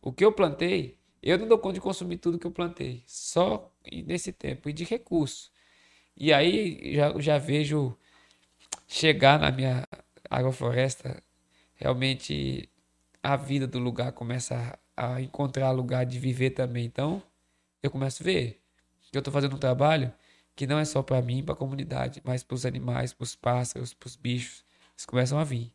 [0.00, 3.70] o que eu plantei, eu não dou conta de consumir tudo que eu plantei, só
[4.06, 5.52] nesse tempo e de recurso.
[6.16, 7.94] E aí já, já vejo
[8.86, 9.86] chegar na minha
[10.30, 11.22] agrofloresta,
[11.74, 12.66] realmente
[13.22, 16.84] a vida do lugar começa a, encontrar lugar de viver também.
[16.84, 17.22] Então,
[17.82, 18.60] eu começo a ver
[19.10, 20.12] que eu estou fazendo um trabalho
[20.54, 23.36] que não é só para mim, para a comunidade, mas para os animais, para os
[23.36, 24.64] pássaros, para os bichos.
[24.94, 25.72] Eles começam a vir.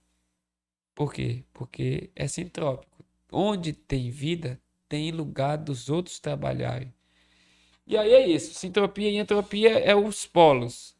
[0.94, 1.44] Por quê?
[1.54, 3.04] Porque é sintrópico.
[3.32, 6.94] Onde tem vida, tem lugar dos outros trabalharem.
[7.88, 8.54] E aí é isso.
[8.54, 10.96] Sintropia e entropia é os polos.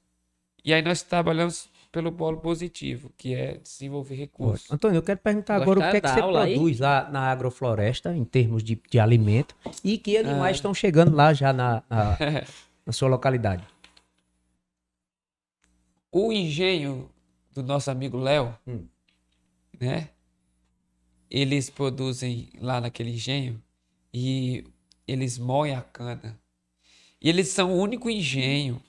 [0.64, 4.70] E aí nós trabalhamos pelo polo positivo, que é desenvolver recursos.
[4.72, 6.88] Antônio, eu quero perguntar agora o que é que você produz aí?
[6.88, 10.58] lá na agrofloresta, em termos de, de alimento, e que animais ah.
[10.58, 12.18] estão chegando lá já na, na,
[12.84, 13.64] na sua localidade.
[16.12, 17.12] O engenho
[17.52, 18.88] do nosso amigo Léo, hum.
[19.80, 20.10] né?
[21.30, 23.62] Eles produzem lá naquele engenho
[24.12, 24.66] e
[25.08, 26.40] eles moem a cana.
[27.22, 28.82] E eles são o único engenho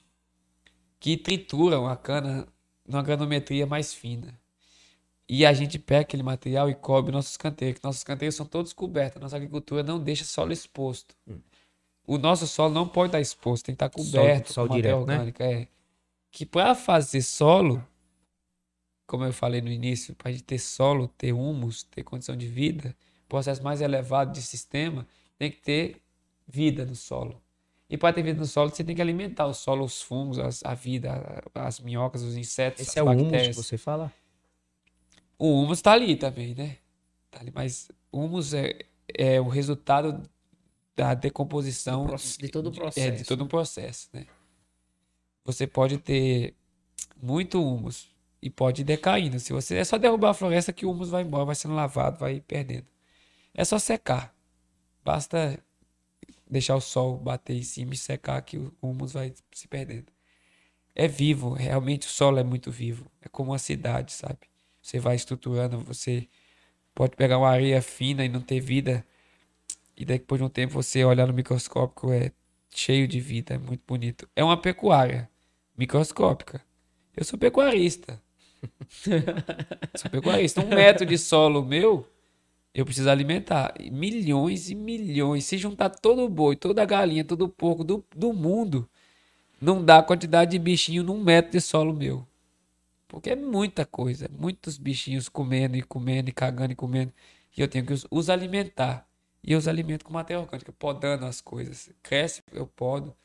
[0.99, 2.47] que trituram a cana
[2.87, 4.39] numa granometria mais fina.
[5.27, 7.81] E a gente pega aquele material e cobre nossos canteiros.
[7.81, 9.21] Nossos canteiros são todos cobertos.
[9.21, 11.15] Nossa agricultura não deixa solo exposto.
[11.27, 11.39] Hum.
[12.07, 15.47] O nosso solo não pode estar exposto, tem que estar coberto sol, sol direto, orgânica.
[15.47, 15.53] Né?
[15.63, 15.67] É.
[16.31, 17.83] Que para fazer solo,
[19.07, 22.47] como eu falei no início, para a gente ter solo, ter humus, ter condição de
[22.47, 22.95] vida,
[23.27, 25.07] processo mais elevado de sistema,
[25.39, 26.01] tem que ter
[26.47, 27.41] vida no solo.
[27.89, 30.63] E para ter vida no solo, você tem que alimentar o solo, os fungos, as,
[30.65, 34.11] a vida, as minhocas, os insetos, Esse é o humus que você fala?
[35.37, 36.77] O humus está ali também, né?
[37.29, 38.79] Tá ali, mas o humus é,
[39.13, 40.27] é o resultado
[40.95, 42.07] da decomposição
[42.39, 43.07] de todo o processo.
[43.07, 44.25] É, de todo um processo, né?
[45.43, 46.55] Você pode ter
[47.21, 48.09] muito humus
[48.41, 49.39] e pode ir decaindo.
[49.39, 52.17] Se você é só derrubar a floresta que o humus vai embora, vai sendo lavado,
[52.17, 52.87] vai perdendo.
[53.53, 54.33] É só secar.
[55.03, 55.59] Basta
[56.49, 60.11] deixar o sol bater em cima e secar que o humus vai se perdendo.
[60.93, 63.11] É vivo, realmente o solo é muito vivo.
[63.21, 64.39] É como uma cidade, sabe?
[64.81, 66.27] Você vai estruturando, você
[66.93, 69.05] pode pegar uma areia fina e não ter vida.
[69.97, 72.31] E depois de um tempo você olhar no microscópio, é
[72.69, 74.29] cheio de vida, é muito bonito.
[74.35, 75.29] É uma pecuária
[75.77, 76.61] microscópica.
[77.15, 78.21] Eu sou pecuarista.
[79.95, 80.61] sou pecuarista.
[80.61, 82.07] Um metro de solo meu
[82.75, 85.45] eu preciso alimentar milhões e milhões.
[85.45, 88.89] Se juntar todo o boi, toda a galinha, todo o porco do, do mundo,
[89.61, 92.27] não dá a quantidade de bichinho num metro de solo meu.
[93.07, 94.29] Porque é muita coisa.
[94.37, 97.13] Muitos bichinhos comendo e comendo e cagando e comendo.
[97.57, 99.07] E eu tenho que os, os alimentar.
[99.41, 101.89] E eu os alimento com matéria orgânica, podando as coisas.
[102.03, 103.15] Cresce, eu podo.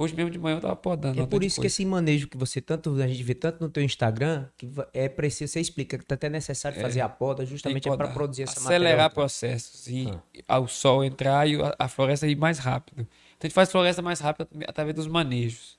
[0.00, 1.20] Hoje mesmo de manhã eu tava podando.
[1.20, 3.82] É por isso que esse manejo que você tanto a gente vê tanto no teu
[3.82, 7.88] Instagram, que é preciso, você explica que tá até necessário é, fazer a poda justamente
[7.88, 10.08] é para produzir essa Acelerar processos e
[10.46, 10.60] ah.
[10.60, 13.00] o sol entrar e a floresta ir mais rápido.
[13.00, 15.76] Então a gente faz floresta mais rápida através dos manejos.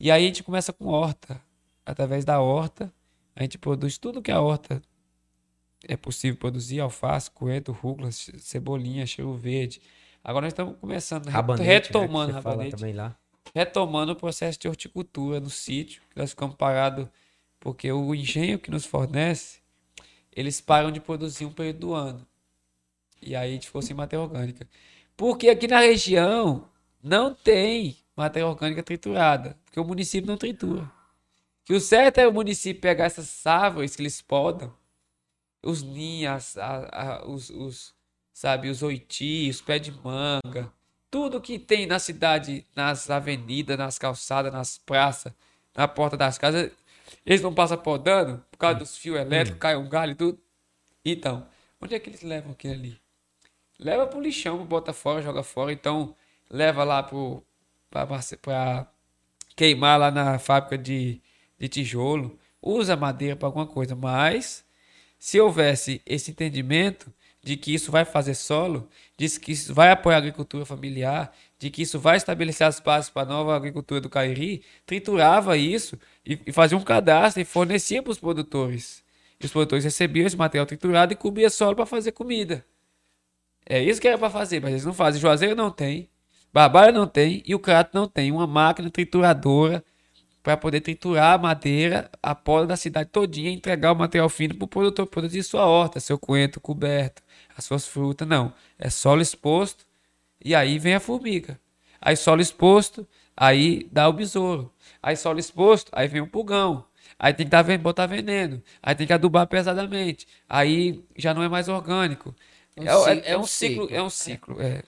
[0.00, 1.40] E aí a gente começa com horta.
[1.86, 2.92] Através da horta,
[3.36, 4.82] a gente produz tudo que a horta
[5.86, 9.80] é possível produzir, alface, coentro, rúcula, cebolinha, cheiro verde.
[10.24, 12.76] Agora nós estamos começando, rabanete, né, retomando né, rabanete.
[12.76, 13.16] também lá
[13.54, 17.08] retomando o processo de horticultura no sítio, nós ficamos parados
[17.60, 19.58] porque o engenho que nos fornece,
[20.32, 22.26] eles param de produzir um período do ano.
[23.20, 24.68] E aí a gente ficou sem matéria orgânica.
[25.16, 26.68] Porque aqui na região
[27.02, 30.90] não tem matéria orgânica triturada, porque o município não tritura.
[31.64, 34.72] Que o certo é o município pegar essas árvores que eles podam,
[35.62, 37.94] os ninhas, a, a, os, os,
[38.32, 40.72] sabe, os oiti, os pés de manga,
[41.10, 45.32] tudo que tem na cidade, nas avenidas, nas calçadas, nas praças,
[45.74, 46.70] na porta das casas,
[47.24, 50.38] eles não passam podando por causa dos fios elétricos, cai um galho e tudo.
[51.04, 51.46] Então,
[51.80, 53.00] onde é que eles levam aquilo ali?
[53.78, 55.72] Leva pro lixão, bota fora, joga fora.
[55.72, 56.14] Então,
[56.50, 57.42] leva lá pro,
[57.88, 58.06] pra,
[58.42, 58.86] pra
[59.54, 61.22] queimar lá na fábrica de,
[61.58, 64.64] de tijolo, usa madeira para alguma coisa, mas
[65.18, 67.12] se houvesse esse entendimento
[67.42, 71.70] de que isso vai fazer solo, de que isso vai apoiar a agricultura familiar, de
[71.70, 76.38] que isso vai estabelecer as bases para a nova agricultura do Cairi, triturava isso e,
[76.46, 79.02] e fazia um cadastro e fornecia para os produtores.
[79.40, 82.64] E os produtores recebiam esse material triturado e cobria solo para fazer comida.
[83.66, 85.20] É isso que era para fazer, mas eles não fazem.
[85.20, 86.08] Juazeiro não tem,
[86.52, 89.84] Barbalha não tem e o Crato não tem uma máquina trituradora
[90.42, 94.54] para poder triturar a madeira, a poda da cidade todinha e entregar o material fino
[94.54, 97.22] para o produtor produzir sua horta, seu coentro coberto,
[97.58, 98.26] as suas frutas.
[98.26, 99.84] Não, é solo exposto
[100.42, 101.58] e aí vem a formiga.
[102.00, 103.06] Aí solo exposto,
[103.36, 104.72] aí dá o besouro.
[105.02, 106.84] Aí solo exposto, aí vem o pulgão.
[107.18, 108.62] Aí tem que dar, botar veneno.
[108.80, 110.26] Aí tem que adubar pesadamente.
[110.48, 112.32] Aí já não é mais orgânico.
[112.76, 113.82] Um é, é- é é um ciclo.
[113.86, 113.96] ciclo.
[113.96, 114.62] É um ciclo.
[114.62, 114.82] É.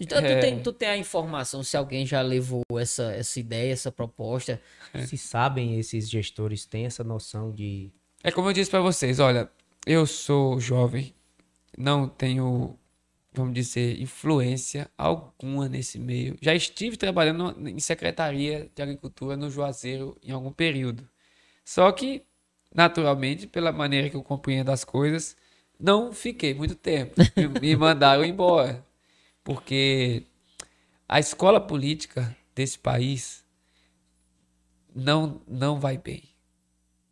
[0.00, 0.40] Então tu, É.
[0.40, 4.60] tem, tu tem a informação se alguém já levou essa, essa ideia, essa proposta.
[5.06, 7.90] Se sabem, esses gestores têm essa noção de.
[8.22, 9.48] É como eu disse para vocês, olha,
[9.86, 11.14] eu sou jovem,
[11.76, 12.78] não tenho,
[13.32, 16.36] vamos dizer, influência alguma nesse meio.
[16.40, 21.08] Já estive trabalhando em secretaria de agricultura no Juazeiro em algum período.
[21.64, 22.22] Só que,
[22.74, 25.36] naturalmente, pela maneira que eu compreendo as coisas,
[25.78, 27.14] não fiquei muito tempo.
[27.60, 28.84] Me- mandaram embora.
[29.42, 30.24] Porque
[31.08, 33.44] a escola política desse país
[34.94, 36.22] não, não vai bem.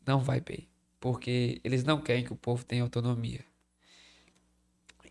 [0.06, 0.68] Não vai bem.
[1.00, 3.44] Porque eles não querem que o povo tenha autonomia.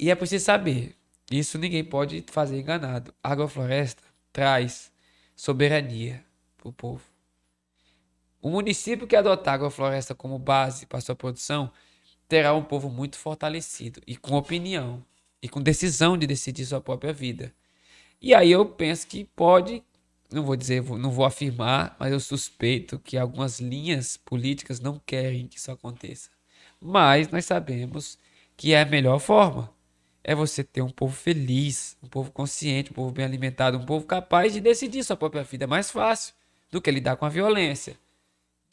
[0.01, 0.95] E é preciso saber,
[1.29, 3.13] isso ninguém pode fazer enganado.
[3.23, 4.01] A agrofloresta
[4.33, 4.91] traz
[5.35, 6.25] soberania
[6.57, 7.03] para o povo.
[8.41, 11.71] O município que adotar a agrofloresta como base para sua produção
[12.27, 15.05] terá um povo muito fortalecido e com opinião
[15.39, 17.53] e com decisão de decidir sua própria vida.
[18.19, 19.83] E aí eu penso que pode,
[20.31, 25.47] não vou dizer, não vou afirmar, mas eu suspeito que algumas linhas políticas não querem
[25.47, 26.31] que isso aconteça.
[26.79, 28.17] Mas nós sabemos
[28.57, 29.71] que é a melhor forma.
[30.23, 34.06] É você ter um povo feliz, um povo consciente, um povo bem alimentado, um povo
[34.06, 35.64] capaz de decidir sua própria vida.
[35.64, 36.34] É mais fácil
[36.72, 37.98] do que lidar com a violência,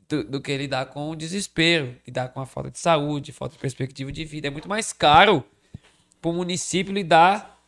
[0.08, 3.60] do, do que lidar com o desespero, lidar com a falta de saúde, falta de
[3.60, 4.48] perspectiva de vida.
[4.48, 5.44] É muito mais caro
[6.20, 7.62] para o município lidar,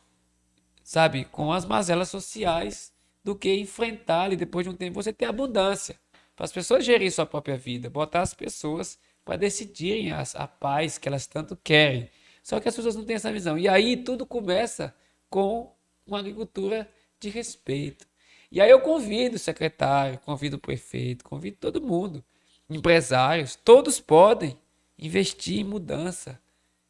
[0.83, 2.93] sabe, com as mazelas sociais
[3.23, 5.99] do que enfrentar ali depois de um tempo você ter abundância.
[6.35, 11.07] Para as pessoas gerirem sua própria vida, botar as pessoas para decidirem a paz que
[11.07, 12.09] elas tanto querem.
[12.41, 13.57] Só que as pessoas não têm essa visão.
[13.57, 14.93] E aí tudo começa
[15.29, 15.73] com
[16.05, 16.89] uma agricultura
[17.19, 18.07] de respeito.
[18.51, 22.23] E aí eu convido o secretário, convido o prefeito, convido todo mundo,
[22.69, 24.57] empresários, todos podem
[24.99, 26.39] investir em mudança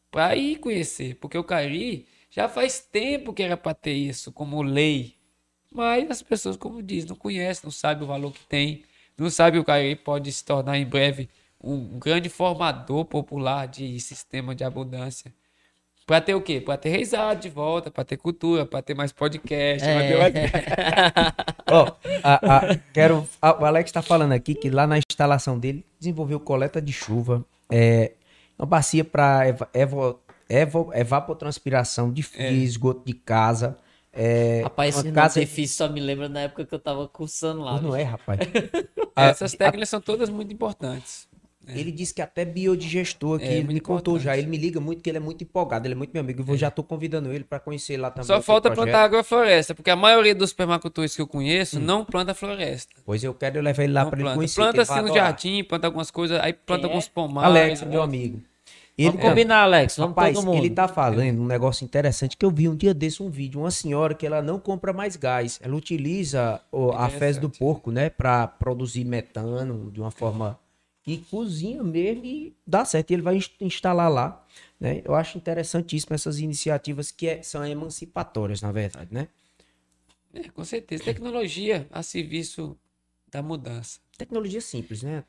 [0.10, 4.62] para ir conhecer, porque o Cari já faz tempo que era para ter isso como
[4.64, 5.16] lei,
[5.72, 8.84] mas as pessoas, como diz, não conhecem, não sabem o valor que tem,
[9.18, 11.30] não sabem o Cari pode se tornar em breve
[11.64, 15.34] um grande formador popular de sistema de abundância.
[16.12, 16.60] Para ter o quê?
[16.60, 20.34] Para ter reisado de volta, para ter cultura, para ter mais podcast, pra ter mais...
[21.72, 21.88] Ó,
[22.22, 23.26] a- a- quero.
[23.42, 27.46] a- o Alex está falando aqui que lá na instalação dele desenvolveu coleta de chuva,
[27.72, 28.12] é,
[28.60, 29.44] uma bacia para
[30.94, 32.52] evapotranspiração de É.
[32.52, 33.78] esgoto de casa.
[34.12, 35.40] É, Rapaz, esse casa.
[35.40, 37.76] difícil só me lembra na época que eu tava cursando lá.
[37.80, 37.96] Não bicho.
[37.96, 38.40] é, rapaz.
[39.16, 41.26] Essas técnicas são todas muito importantes.
[41.80, 44.24] Ele disse que até biodigestor aqui, É, ele me contou importante.
[44.24, 44.38] já.
[44.38, 46.42] Ele me liga muito que ele é muito empolgado, ele é muito meu amigo.
[46.42, 48.26] Eu vou- já tô convidando ele para conhecer lá também.
[48.28, 48.86] Só falta projeto.
[48.86, 52.94] plantar agrofloresta, porque a maioria dos permacultores que eu conheço não planta floresta.
[53.06, 54.56] Pois eu quero levar ele lá Não para ele conhecer.
[54.62, 55.16] Planta assim no adorar.
[55.26, 56.90] jardim, planta algumas coisas, aí planta é?
[56.90, 57.50] alguns pomares.
[57.50, 58.42] Alex, meu amigo.
[58.98, 59.96] Ele Vamos combinar, Alex.
[59.98, 60.58] Vamos Rapaz, todo mundo.
[60.58, 63.72] ele tá falando um negócio interessante que eu vi um dia desse um vídeo, uma
[63.72, 68.10] senhora que ela não compra mais gás, ela utiliza o- a fezes do porco, né,
[68.10, 70.60] Pra produzir metano de uma forma
[71.04, 73.12] que cozinha mesmo e dá certo.
[73.12, 74.46] E ele vai ins- instalar lá,
[74.80, 75.02] né?
[75.04, 79.28] Eu acho interessantíssimo essas iniciativas que é- são emancipatórias, na verdade, né?
[80.34, 81.04] É, com certeza.
[81.04, 82.78] Tecnologia a serviço
[83.30, 84.00] da mudança.
[84.18, 85.24] Tecnologia simples, né?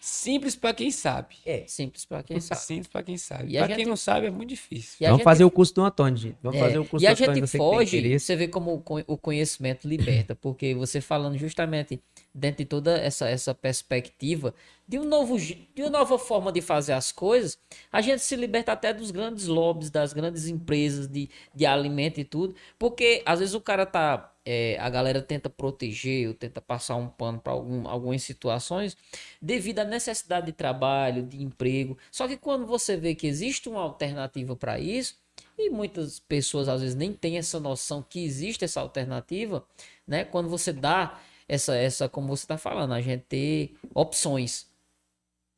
[0.00, 1.36] Simples para quem sabe.
[1.46, 1.64] É.
[1.66, 2.60] Simples pra quem sabe.
[2.60, 3.52] Simples para quem sabe.
[3.52, 4.98] E a Para quem gente- não sabe é muito difícil.
[5.00, 6.36] E a Vamos gente- fazer o curso do Antônio, gente.
[6.42, 7.34] Vamos É, fazer o curso e a do Antônio.
[7.36, 8.26] gente você que tem foge, interesse.
[8.26, 12.02] você vê como o co- o conhecimento liberta, porque você falando justamente
[12.34, 14.54] dentro de toda essa, essa perspectiva
[14.86, 17.58] de, um novo, de uma nova forma de fazer as coisas,
[17.92, 22.24] a gente se liberta até dos grandes lobbies, das grandes empresas de, de alimento e
[22.24, 26.96] tudo, porque às vezes o cara tá, é, a galera tenta proteger ou tenta passar
[26.96, 28.96] um pano para algum, algumas situações
[29.40, 33.80] devido à necessidade de trabalho, de emprego, só que quando você vê que existe uma
[33.80, 35.22] alternativa para isso,
[35.58, 39.64] E muitas pessoas às vezes nem têm essa noção que existe essa alternativa,
[40.06, 40.24] né?
[40.24, 44.66] Quando você dá essa, essa como você está falando, a gente ter opções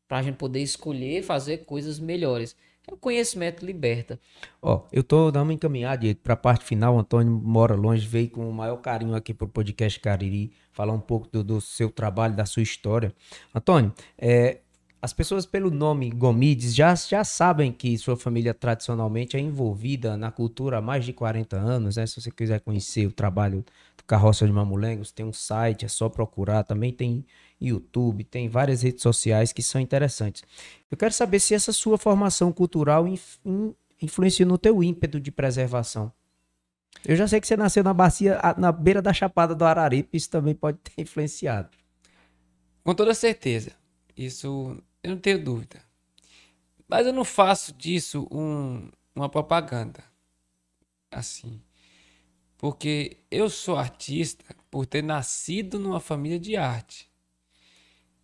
[0.09, 2.57] para a gente poder escolher fazer coisas melhores.
[2.89, 4.19] É o conhecimento liberta.
[4.63, 6.95] Ó, eu tô dando uma encaminhada para a parte final.
[6.95, 11.01] O Antônio mora longe, veio com o maior carinho aqui pro podcast Cariri, falar um
[11.01, 13.13] pouco do, do seu trabalho, da sua história.
[13.53, 14.61] Antônio, é,
[15.03, 20.31] as pessoas pelo nome Gomides já, já sabem que sua família tradicionalmente é envolvida na
[20.31, 22.07] cultura há mais de 40 anos, né?
[22.07, 23.65] Se você quiser conhecer o trabalho
[24.07, 26.63] Carroça de Mamulengos, tem um site, é só procurar.
[26.63, 27.25] Também tem
[27.61, 30.45] YouTube, tem várias redes sociais que são interessantes.
[30.91, 35.33] Eu quero saber se essa sua formação cultural inf, in, influenciou no teu ímpeto de
[35.33, 36.13] preservação.
[37.05, 40.31] Eu já sei que você nasceu na bacia, na beira da Chapada do Araripe, isso
[40.31, 41.71] também pode ter influenciado.
[42.83, 43.73] Com toda certeza.
[44.17, 45.83] Isso eu não tenho dúvida.
[46.89, 50.03] Mas eu não faço disso um, uma propaganda.
[51.11, 51.61] Assim.
[52.59, 57.11] Porque eu sou artista por ter nascido numa família de arte.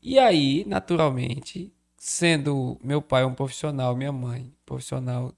[0.00, 5.32] E aí, naturalmente, sendo meu pai um profissional, minha mãe profissional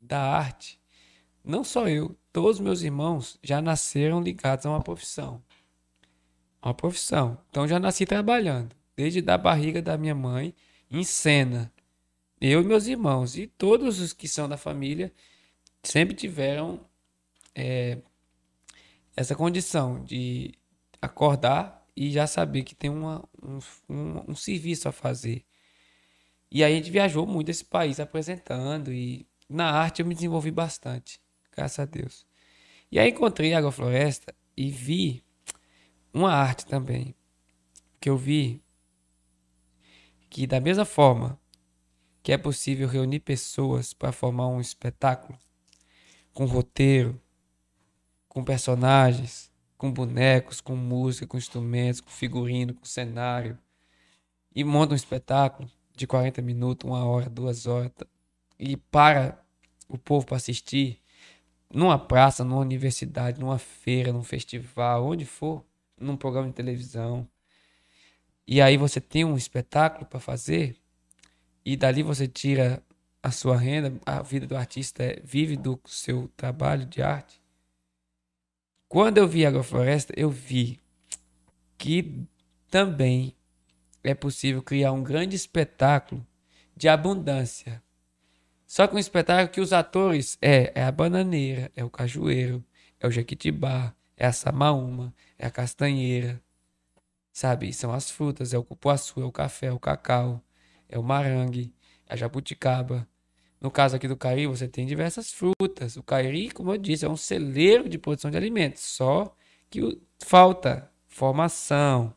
[0.00, 0.78] da arte,
[1.42, 5.42] não só eu, todos meus irmãos já nasceram ligados a uma profissão.
[6.62, 7.38] Uma profissão.
[7.50, 10.54] Então já nasci trabalhando, desde da barriga da minha mãe,
[10.90, 11.72] em cena.
[12.40, 15.12] Eu e meus irmãos e todos os que são da família
[15.82, 16.80] sempre tiveram
[17.54, 17.98] é,
[19.16, 20.54] essa condição de
[21.00, 23.58] acordar e já saber que tem uma, um,
[23.88, 25.44] um, um serviço a fazer.
[26.50, 30.50] E aí a gente viajou muito esse país apresentando e na arte eu me desenvolvi
[30.50, 31.20] bastante,
[31.52, 32.26] graças a Deus.
[32.90, 35.24] E aí encontrei a Agrofloresta e vi
[36.12, 37.14] uma arte também,
[38.00, 38.62] que eu vi
[40.30, 41.38] que da mesma forma
[42.22, 45.38] que é possível reunir pessoas para formar um espetáculo
[46.32, 47.20] com roteiro,
[48.34, 49.48] com personagens,
[49.78, 53.56] com bonecos, com música, com instrumentos, com figurino, com cenário.
[54.54, 57.92] E monta um espetáculo de 40 minutos, uma hora, duas horas.
[58.58, 59.40] E para
[59.88, 61.00] o povo para assistir
[61.72, 65.64] numa praça, numa universidade, numa feira, num festival, onde for,
[65.98, 67.28] num programa de televisão.
[68.46, 70.76] E aí você tem um espetáculo para fazer
[71.64, 72.82] e dali você tira
[73.22, 77.43] a sua renda, a vida do artista é, vive do seu trabalho de arte.
[78.94, 80.78] Quando eu vi Agrofloresta, eu vi
[81.76, 82.28] que
[82.70, 83.34] também
[84.04, 86.24] é possível criar um grande espetáculo
[86.76, 87.82] de abundância.
[88.68, 92.64] Só que um espetáculo que os atores é, é a bananeira, é o cajueiro,
[93.00, 96.40] é o jequitibá, é a samaúma, é a castanheira,
[97.32, 97.72] sabe?
[97.72, 100.40] São as frutas, é o cupuaçu, é o café, é o cacau,
[100.88, 101.74] é o marangue,
[102.06, 103.08] é a jabuticaba,
[103.64, 105.96] no caso aqui do Cairi, você tem diversas frutas.
[105.96, 109.34] O Cairi, como eu disse, é um celeiro de produção de alimentos, só
[109.70, 112.14] que falta formação.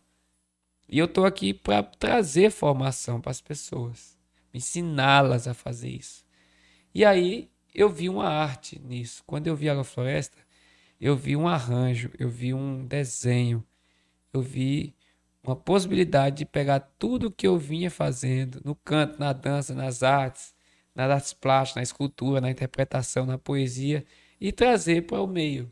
[0.90, 4.20] E eu estou aqui para trazer formação para as pessoas,
[4.54, 6.26] ensiná-las a fazer isso.
[6.94, 9.24] E aí eu vi uma arte nisso.
[9.26, 10.38] Quando eu vi a floresta,
[11.00, 13.64] eu vi um arranjo, eu vi um desenho,
[14.34, 14.94] eu vi
[15.42, 20.57] uma possibilidade de pegar tudo que eu vinha fazendo no canto, na dança, nas artes,
[20.98, 24.04] nas artes plásticas, na escultura, na interpretação, na poesia
[24.42, 25.72] e trazer para o meio.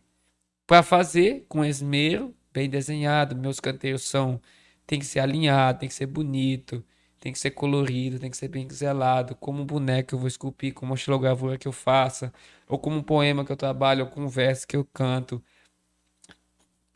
[0.67, 4.39] Para fazer com esmero, bem desenhado, meus canteiros são
[4.85, 6.85] tem que ser alinhado, tem que ser bonito,
[7.19, 10.27] tem que ser colorido, tem que ser bem zelado, como um boneco que eu vou
[10.27, 12.31] esculpir, como uma xilogravura que eu faça,
[12.67, 15.43] ou como um poema que eu trabalho, ou como um verso que eu canto.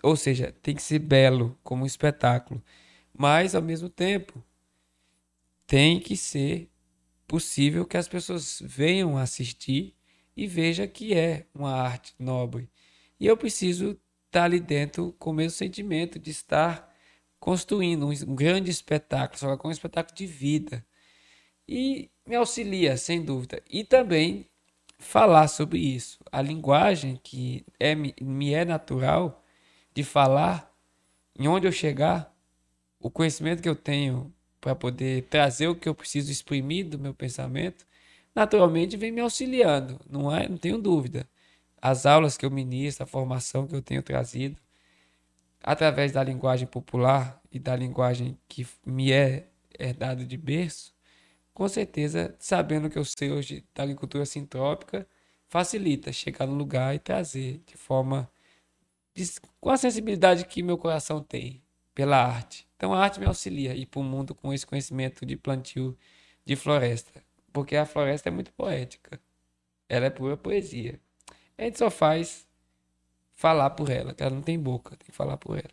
[0.04, 2.64] Ou seja, tem que ser belo, como um espetáculo.
[3.12, 4.44] Mas, ao mesmo tempo,
[5.66, 6.70] tem que ser
[7.30, 9.96] possível que as pessoas venham assistir
[10.36, 12.68] e veja que é uma arte nobre.
[13.20, 16.92] E eu preciso estar ali dentro com o mesmo sentimento de estar
[17.40, 20.84] construindo um, grande espetáculo, só que um espetáculo de vida.
[21.68, 23.62] E me auxilia, sem dúvida.
[23.70, 24.48] E também
[24.98, 26.20] falar sobre isso.
[26.32, 29.46] A linguagem que é, me é natural
[29.94, 30.74] de falar,
[31.38, 32.36] em onde eu chegar,
[33.00, 37.14] o conhecimento que eu tenho para poder trazer o que eu preciso exprimir do meu
[37.14, 37.86] pensamento,
[38.36, 41.28] naturalmente vem me auxiliando, não é, não tenho dúvida.
[41.82, 44.58] As aulas que eu ministro, a formação que eu tenho trazido,
[45.64, 50.94] através da linguagem popular e da linguagem que me é herdada de berço,
[51.54, 55.08] com certeza, sabendo que eu sei hoje da agricultura sintrópica,
[55.48, 58.30] facilita chegar no lugar e trazer de forma
[59.60, 61.62] com a sensibilidade que meu coração tem
[61.94, 62.69] pela arte.
[62.80, 65.98] Então a arte me auxilia a ir para o mundo com esse conhecimento de plantio
[66.46, 69.20] de floresta, porque a floresta é muito poética.
[69.90, 70.98] Ela é pura poesia.
[71.58, 72.48] A gente só faz
[73.34, 75.70] falar por ela, que ela não tem boca, tem que falar por ela.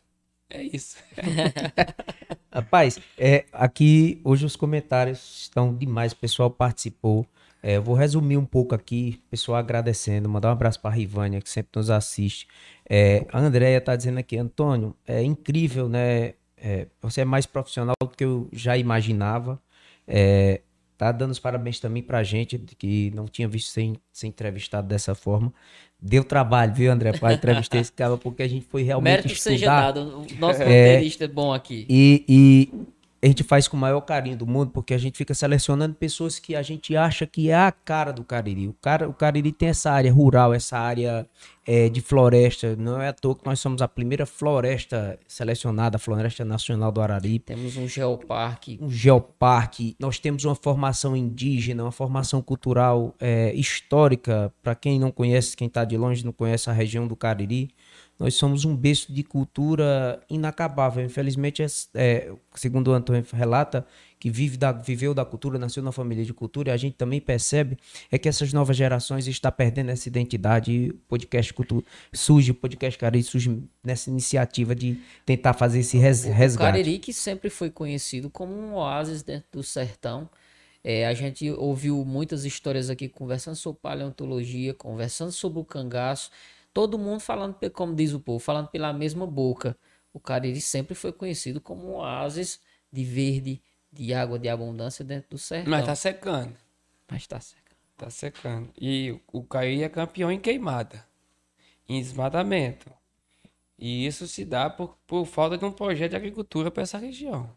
[0.51, 0.97] É isso.
[2.53, 7.25] Rapaz, é, aqui hoje os comentários estão demais, o pessoal participou.
[7.63, 11.41] É, eu vou resumir um pouco aqui, pessoal agradecendo, mandar um abraço para a Rivânia,
[11.41, 12.49] que sempre nos assiste.
[12.89, 16.35] É, a Andrea está dizendo aqui, Antônio, é incrível, né?
[16.57, 19.61] É, você é mais profissional do que eu já imaginava.
[20.07, 20.61] É,
[20.97, 25.15] tá dando os parabéns também pra gente, que não tinha visto ser, ser entrevistado dessa
[25.15, 25.53] forma.
[26.01, 29.55] Deu trabalho, viu, André, para entrevistar esse cara, porque a gente foi realmente Mérito estudar.
[29.55, 30.01] seja dado.
[30.01, 31.87] O nosso roteirista é bom aqui.
[31.89, 32.87] E, e
[33.23, 36.39] a gente faz com o maior carinho do mundo, porque a gente fica selecionando pessoas
[36.39, 38.69] que a gente acha que é a cara do Cariri.
[38.69, 41.27] O, cara, o Cariri tem essa área rural, essa área
[41.67, 42.77] é, de floresta.
[42.77, 47.01] Não é à toa que nós somos a primeira floresta selecionada, a Floresta Nacional do
[47.01, 48.79] Araripe Temos um geoparque.
[48.81, 54.53] um geoparque, nós temos uma formação indígena, uma formação cultural é, histórica.
[54.63, 57.71] Para quem não conhece, quem está de longe não conhece a região do Cariri,
[58.19, 61.05] nós somos um berço de cultura inacabável.
[61.05, 63.87] Infelizmente, é, é, segundo o Antônio relata,
[64.19, 67.21] que vive da, viveu da cultura, nasceu na família de cultura, e a gente também
[67.21, 67.77] percebe
[68.11, 70.73] é que essas novas gerações estão perdendo essa identidade.
[70.73, 75.99] E o podcast cultura, surge, o podcast Cariri surge nessa iniciativa de tentar fazer esse
[75.99, 76.73] res, O resgate.
[76.73, 80.29] Cariri que sempre foi conhecido como um oásis dentro do sertão.
[80.83, 86.31] É, a gente ouviu muitas histórias aqui conversando sobre paleontologia, conversando sobre o cangaço.
[86.77, 89.79] Todo mundo falando, como diz o povo, falando pela mesma boca.
[90.13, 92.61] O Cariri sempre foi conhecido como um oásis
[92.93, 95.71] de verde, de água, de abundância dentro do sertão.
[95.71, 96.55] Mas tá secando.
[97.11, 97.75] Mas tá certo.
[97.97, 98.69] Tá secando.
[98.79, 101.03] E o Caí é campeão em queimada,
[101.89, 102.93] em desmatamento.
[103.79, 107.51] E isso se dá por, por falta de um projeto de agricultura para essa região.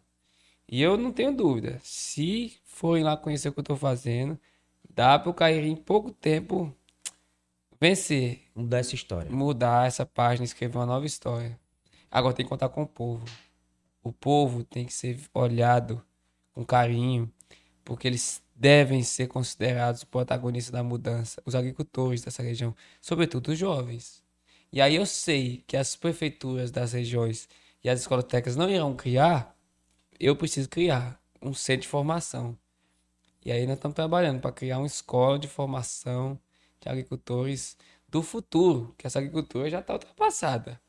[0.65, 4.39] E eu não tenho dúvida, se forem lá conhecer o que eu tô fazendo,
[4.89, 6.73] dá para o Caí em pouco tempo
[7.79, 9.31] vencer, Mudar essa história.
[9.31, 11.59] mudar essa página, escrever uma nova história.
[12.11, 13.25] Agora tem que contar com o povo.
[14.03, 16.03] O povo tem que ser olhado
[16.53, 17.31] com carinho,
[17.83, 24.21] porque eles devem ser considerados protagonistas da mudança, os agricultores dessa região, sobretudo os jovens.
[24.71, 27.47] E aí eu sei que as prefeituras das regiões
[27.83, 29.55] e as escolotecas não irão criar,
[30.19, 32.57] eu preciso criar um centro de formação.
[33.45, 36.37] E aí nós estamos trabalhando para criar uma escola de formação
[36.81, 37.77] de agricultores
[38.07, 40.79] do futuro, que essa agricultura já está ultrapassada.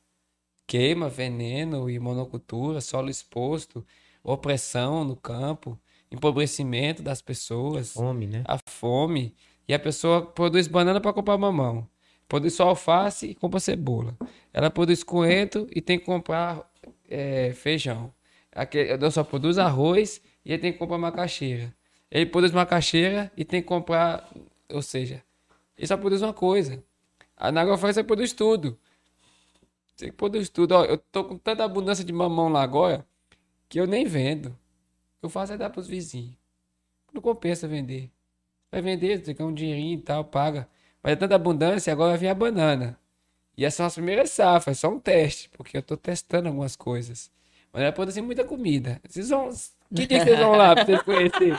[0.67, 3.85] Queima, veneno e monocultura, solo exposto,
[4.23, 5.79] opressão no campo,
[6.11, 8.45] empobrecimento das pessoas, Fome, né?
[8.47, 9.35] a fome.
[9.69, 11.89] E a pessoa produz banana para comprar mamão.
[12.29, 14.17] Produz só alface e compra cebola.
[14.53, 16.69] Ela produz coentro e tem que comprar
[17.09, 18.13] eh, feijão.
[18.53, 21.75] Aquele, eu só produz arroz e ele tem que comprar macaxeira.
[22.11, 24.29] Ele produz macaxeira e tem que comprar.
[24.73, 25.23] Ou seja,
[25.81, 26.85] ele só produz uma coisa.
[27.35, 28.79] A na agrofloresta produz tudo.
[29.97, 30.73] Você produz tudo.
[30.73, 33.07] Ó, eu tô com tanta abundância de mamão lá agora
[33.67, 34.55] que eu nem vendo.
[35.23, 36.37] Eu faço é dar pros vizinhos.
[37.15, 38.11] Não compensa vender.
[38.71, 40.69] Vai vender, você ganha um dinheirinho e tal, paga.
[41.03, 42.99] Mas é tanta abundância, agora vir a banana.
[43.57, 46.77] E essa é a primeira safra, é só um teste, porque eu tô testando algumas
[46.77, 47.31] coisas.
[47.73, 49.01] Mas vai produzir muita comida.
[49.09, 49.49] Vocês vão.
[49.95, 51.59] Que dia que vocês vão lá pra vocês conhecerem?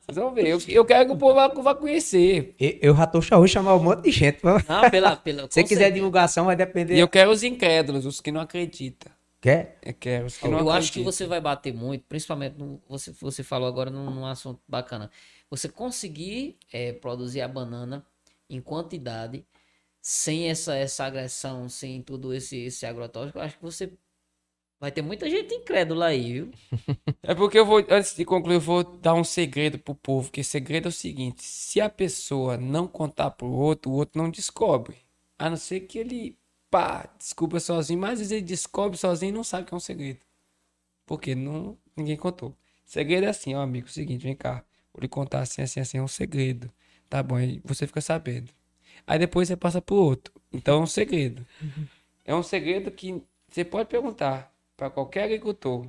[0.00, 0.46] Vocês vão ver.
[0.46, 2.54] Eu, eu quero que o povo vá, vá conhecer.
[2.58, 4.38] Eu, eu já tô hoje chamar um monte de gente.
[4.40, 5.16] Se Não, pela.
[5.16, 6.96] pela você com quiser divulgação, vai E depender.
[6.98, 9.12] eu quero os incrédulos, os que não acreditam.
[9.40, 9.78] Quer?
[9.84, 11.12] Eu quero os que não Eu acho que acreditam.
[11.12, 15.10] você vai bater muito, principalmente no, você, você falou agora num, num assunto bacana.
[15.50, 18.04] Você conseguir eh, produzir a banana
[18.48, 19.44] em quantidade,
[20.00, 23.92] sem essa, essa agressão, sem tudo esse, esse agrotóxico, eu acho que você
[24.80, 26.50] vai ter muita gente incrédula aí, viu?
[27.22, 30.44] É porque eu vou, antes de concluir, eu vou dar um segredo pro povo, que
[30.44, 34.96] segredo é o seguinte, se a pessoa não contar pro outro, o outro não descobre.
[35.38, 36.38] A não ser que ele,
[36.70, 39.80] pá, descubra sozinho, mas às vezes ele descobre sozinho e não sabe que é um
[39.80, 40.20] segredo.
[41.04, 42.54] Porque não, ninguém contou.
[42.84, 44.64] Segredo é assim, ó, amigo, seguinte, vem cá.
[44.92, 46.70] Vou lhe contar assim, assim, assim, é um segredo.
[47.08, 48.52] Tá bom, aí você fica sabendo.
[49.06, 50.32] Aí depois você passa pro outro.
[50.52, 51.46] Então é um segredo.
[52.24, 55.86] É um segredo que você pode perguntar para qualquer agricultor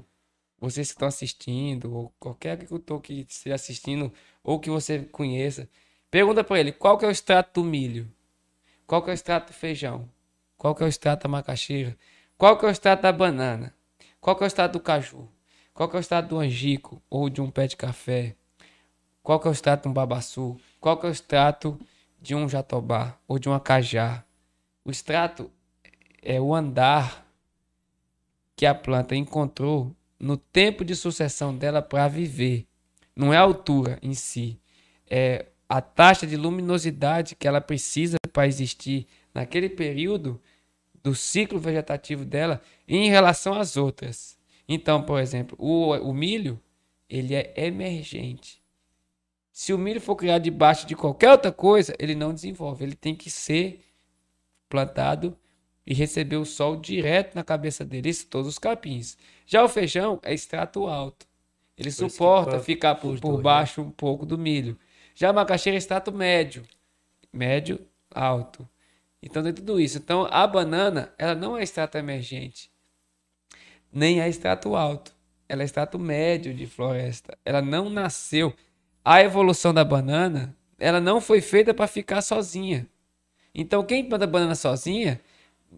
[0.59, 4.11] vocês que estão assistindo, ou qualquer agricultor que esteja assistindo,
[4.43, 5.69] ou que você conheça,
[6.09, 8.11] pergunta para ele qual que é o extrato do milho,
[8.85, 10.09] qual que é o extrato do feijão,
[10.57, 11.95] qual que é o extrato da macaxeira,
[12.37, 13.73] qual que é o extrato da banana,
[14.19, 15.29] qual que é o extrato do caju,
[15.73, 18.35] qual que é o extrato do angico, ou de um pé de café,
[19.21, 21.79] qual que é o extrato de um babaçu, qual que é o extrato
[22.19, 24.23] de um jatobá, ou de uma cajá.
[24.83, 25.51] O extrato
[26.23, 27.26] é o andar
[28.57, 32.65] que a planta encontrou no tempo de sucessão dela para viver.
[33.15, 34.59] Não é a altura em si,
[35.07, 40.41] é a taxa de luminosidade que ela precisa para existir naquele período
[41.03, 44.37] do ciclo vegetativo dela em relação às outras.
[44.67, 46.59] Então, por exemplo, o, o milho,
[47.07, 48.61] ele é emergente.
[49.51, 52.83] Se o milho for criado debaixo de qualquer outra coisa, ele não desenvolve.
[52.83, 53.85] Ele tem que ser
[54.67, 55.37] plantado
[55.87, 58.09] e receber o sol direto na cabeça dele.
[58.09, 59.17] Isso todos os capins.
[59.45, 61.25] Já o feijão é extrato alto.
[61.77, 63.43] Ele por suporta ficar por, por dois, né?
[63.43, 63.87] baixo né?
[63.87, 64.77] um pouco do milho.
[65.15, 66.63] Já a macaxeira é extrato médio.
[67.31, 67.79] Médio,
[68.13, 68.67] alto.
[69.23, 69.97] Então tem tudo isso.
[69.97, 72.69] Então a banana, ela não é extrato emergente.
[73.91, 75.15] Nem é extrato alto.
[75.47, 77.37] Ela é extrato médio de floresta.
[77.45, 78.53] Ela não nasceu.
[79.05, 82.85] A evolução da banana, ela não foi feita para ficar sozinha.
[83.55, 85.21] Então quem planta banana sozinha,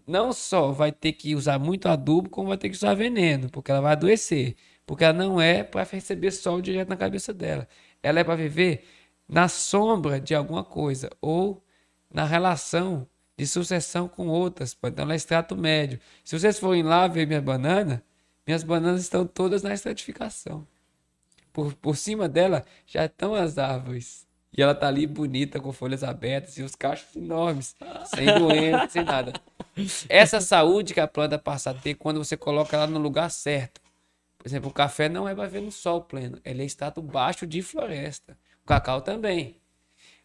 [0.06, 3.70] não só vai ter que usar muito adubo, como vai ter que usar veneno, porque
[3.70, 4.56] ela vai adoecer.
[4.86, 7.68] Porque ela não é para receber sol direto na cabeça dela.
[8.02, 8.84] Ela é para viver
[9.28, 11.64] na sombra de alguma coisa ou
[12.12, 13.06] na relação
[13.38, 14.76] de sucessão com outras.
[14.82, 16.00] Então ela é extrato médio.
[16.24, 18.02] Se vocês forem lá ver minha banana,
[18.46, 20.66] minhas bananas estão todas na estratificação.
[21.52, 24.26] Por, por cima dela já estão as árvores.
[24.56, 27.76] E ela tá ali bonita, com folhas abertas e os cachos enormes,
[28.06, 29.32] sem doença, sem nada.
[30.08, 33.80] Essa saúde que a planta passa a ter quando você coloca ela no lugar certo.
[34.38, 37.46] Por exemplo, o café não é para ver no sol pleno, ele é estado baixo
[37.46, 38.38] de floresta.
[38.64, 39.60] O cacau também.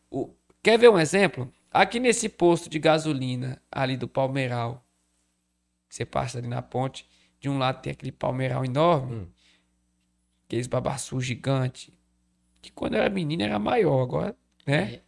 [0.09, 0.33] O...
[0.63, 1.51] Quer ver um exemplo?
[1.69, 4.85] Aqui nesse posto de gasolina ali do Palmeiral,
[5.89, 7.07] você passa ali na ponte,
[7.39, 9.27] de um lado tem aquele palmeiral enorme, hum.
[10.45, 11.93] aqueles babaçu gigante,
[12.61, 14.93] que quando eu era menino era maior, agora, né?
[14.93, 15.01] É.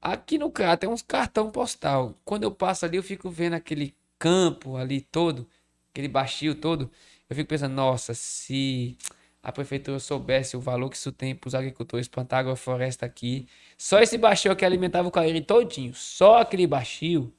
[0.00, 2.14] Aqui no crato tem uns cartão postal.
[2.24, 5.48] Quando eu passo ali, eu fico vendo aquele campo ali todo,
[5.90, 6.90] aquele baixio todo.
[7.28, 8.96] Eu fico pensando, nossa, se
[9.42, 13.48] a prefeitura soubesse o valor que isso tem para os agricultores plantar agrofloresta aqui.
[13.76, 15.94] Só esse baixio que alimentava o Cariri todinho.
[15.94, 17.32] Só aquele baixio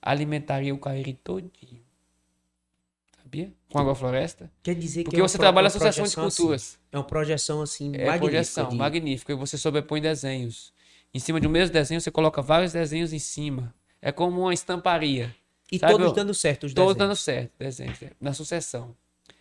[0.00, 1.86] alimentaria o Cariri todinho
[3.26, 3.52] sabia?
[3.70, 4.50] Com agrofloresta.
[4.62, 6.62] Quer dizer que Porque é você trabalha na associação de assim, culturas.
[6.62, 8.18] Assim, é uma projeção assim é magnífica.
[8.18, 8.76] projeção, de...
[8.76, 9.32] magnífica.
[9.32, 10.72] E você sobrepõe desenhos.
[11.16, 13.74] Em cima de um mesmo desenho, você coloca vários desenhos em cima.
[14.02, 15.34] É como uma estamparia.
[15.72, 15.94] E sabe?
[15.94, 18.02] todos dando certo os Todos dando certo, desenhos.
[18.02, 18.94] É, na sucessão.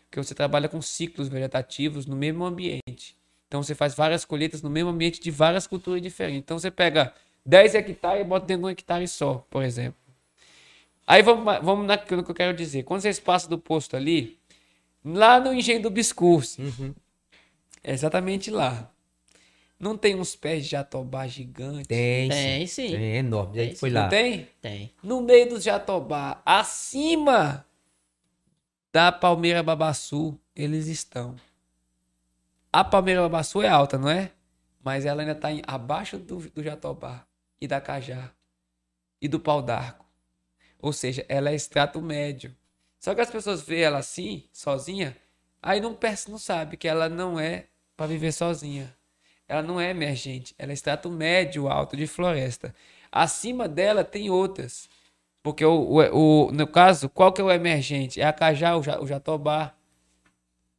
[0.06, 3.18] Porque você trabalha com ciclos vegetativos no mesmo ambiente.
[3.50, 6.40] Então você faz várias colheitas no mesmo ambiente de várias culturas diferentes.
[6.40, 7.14] Então você pega
[7.46, 10.00] 10 hectares e bota dentro de um hectare só, por exemplo.
[11.06, 12.84] Aí vamos, vamos naquilo que eu quero dizer.
[12.84, 14.40] Quando vocês passam do posto ali,
[15.04, 16.96] lá no engenho do Biscurso, uhum.
[17.84, 18.90] é exatamente lá.
[19.80, 21.88] Não tem uns pés de jatobá gigantes?
[21.88, 22.90] Tem, tem sim.
[22.92, 23.54] Tem, é enorme.
[23.54, 24.04] Tem, foi lá.
[24.04, 24.48] Não tem?
[24.62, 24.94] Tem.
[25.04, 27.66] No meio dos jatobá, acima
[28.92, 31.36] da palmeira babaçu, eles estão.
[32.72, 34.32] A palmeira babaçu é alta, não é?
[34.82, 37.28] Mas ela ainda está abaixo do, do jatobá
[37.60, 38.32] e da cajá
[39.22, 40.06] e do pau d'arco.
[40.80, 42.56] Ou seja, ela é extrato médio.
[43.00, 45.18] Só que as pessoas veem ela assim, sozinha,
[45.62, 45.98] aí não,
[46.30, 48.95] não sabe que ela não é para viver sozinha.
[49.48, 52.74] Ela não é emergente, ela é extrato médio alto de floresta.
[53.12, 54.90] Acima dela tem outras.
[55.44, 58.20] Porque o, o, o, no caso, qual que é o emergente?
[58.20, 59.76] É a cajá, o jatobá.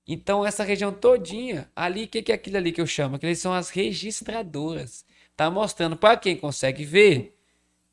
[0.06, 3.16] Então, essa região todinha, ali, o que, que é aquilo ali que eu chamo?
[3.16, 5.04] Aqueles são as registradoras.
[5.36, 7.36] Tá mostrando para quem consegue ver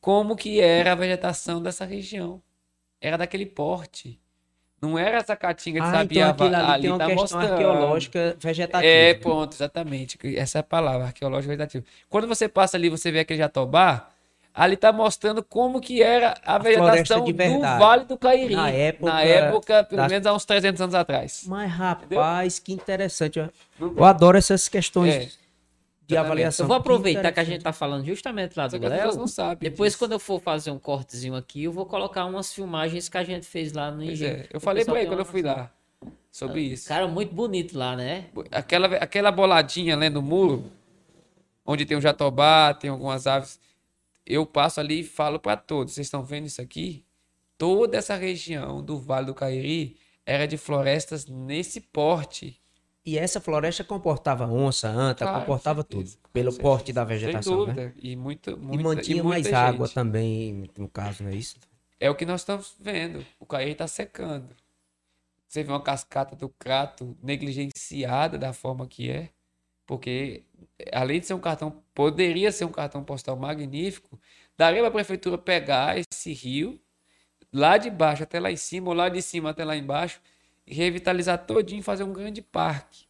[0.02, 2.42] como que era a vegetação dessa região.
[3.00, 4.20] Era daquele porte.
[4.84, 7.54] Não era essa caatinga de ah, sabiá então ali, ali tem uma tá questão mostrando.
[7.54, 8.86] arqueológica vegetativa.
[8.86, 10.20] É, ponto, exatamente.
[10.36, 11.86] Essa é a palavra, arqueológica vegetativa.
[12.10, 14.10] Quando você passa ali, você vê aquele jatobá,
[14.54, 18.58] ali tá mostrando como que era a, a vegetação do Vale do Cairi.
[18.58, 21.46] Na época, na época pelo menos há uns 300 anos atrás.
[21.48, 22.66] Mas, rapaz, Entendeu?
[22.66, 23.40] que interessante.
[23.40, 23.50] Eu,
[23.80, 25.14] eu adoro essas questões.
[25.14, 25.43] É
[26.06, 26.66] de avaliação.
[26.66, 29.16] Eu vou aproveitar que a gente tá falando justamente lá do Léo.
[29.16, 29.70] não sabem.
[29.70, 30.00] Depois, disso.
[30.00, 33.46] quando eu for fazer um cortezinho aqui, eu vou colocar umas filmagens que a gente
[33.46, 34.38] fez lá no Engenho.
[34.38, 35.72] É, eu falei pra ele quando eu fui lá
[36.32, 36.88] sobre isso.
[36.88, 38.26] Cara, muito bonito lá, né?
[38.52, 40.72] Aquela, aquela boladinha ali no muro,
[41.66, 43.60] onde tem o jatobá, tem algumas aves.
[44.26, 47.06] Eu passo ali e falo para todos: vocês estão vendo isso aqui?
[47.58, 52.60] Toda essa região do Vale do Cairi era de florestas nesse porte.
[53.06, 57.94] E essa floresta comportava onça, anta, claro, comportava tudo, pelo porte da vegetação, né?
[57.98, 59.56] E, muito, muita, e mantinha e mais gente.
[59.56, 61.58] água também, no caso, não é isso?
[62.00, 63.26] É o que nós estamos vendo.
[63.40, 64.56] O Caí está secando.
[65.48, 69.30] Você vê uma cascata do Crato negligenciada da forma que é,
[69.86, 70.44] porque
[70.92, 74.20] além de ser um cartão, poderia ser um cartão postal magnífico,
[74.58, 76.80] daria para a prefeitura pegar esse rio
[77.52, 80.22] lá de baixo até lá em cima, ou lá de cima até lá embaixo,
[80.66, 83.06] revitalizar todinho, fazer um grande parque.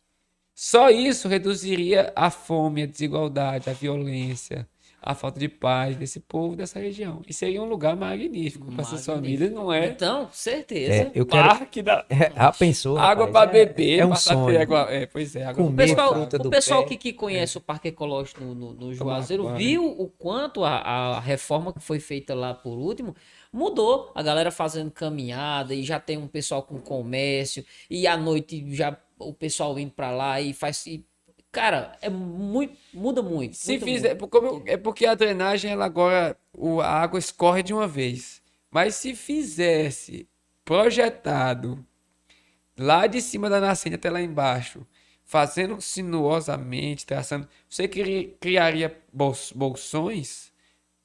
[0.55, 4.67] Só isso reduziria a fome, a desigualdade, a violência,
[5.01, 7.23] a falta de paz desse povo, dessa região.
[7.27, 9.15] E seria um lugar magnífico para essas Magnífico.
[9.15, 9.87] famílias, não é?
[9.87, 10.93] Então, certeza.
[10.93, 11.49] É, eu quero.
[11.49, 12.05] Parque da...
[12.09, 13.01] É, a pessoa.
[13.01, 14.61] Água para é- beber, É um sonho.
[14.61, 14.87] água.
[14.91, 16.89] É, pois é, água O Comer pessoal, fruta o pessoal pé.
[16.89, 21.19] que, que conhece o Parque Ecológico no, no, no Juazeiro viu o quanto a, a
[21.19, 23.15] reforma que foi feita lá por último
[23.53, 24.11] mudou.
[24.15, 28.97] A galera fazendo caminhada e já tem um pessoal com comércio e à noite já
[29.19, 30.85] o pessoal indo pra lá e faz.
[30.87, 31.05] e,
[31.51, 32.75] cara, é muito.
[32.93, 33.55] Muda muito.
[33.55, 34.63] Se muda fizer, muito.
[34.67, 38.41] é porque a drenagem, ela agora, o, a água escorre de uma vez.
[38.71, 40.27] Mas se fizesse
[40.65, 41.85] projetado
[42.77, 44.85] lá de cima da nascente até lá embaixo,
[45.23, 50.51] fazendo sinuosamente, traçando, você cri- criaria bol- bolsões,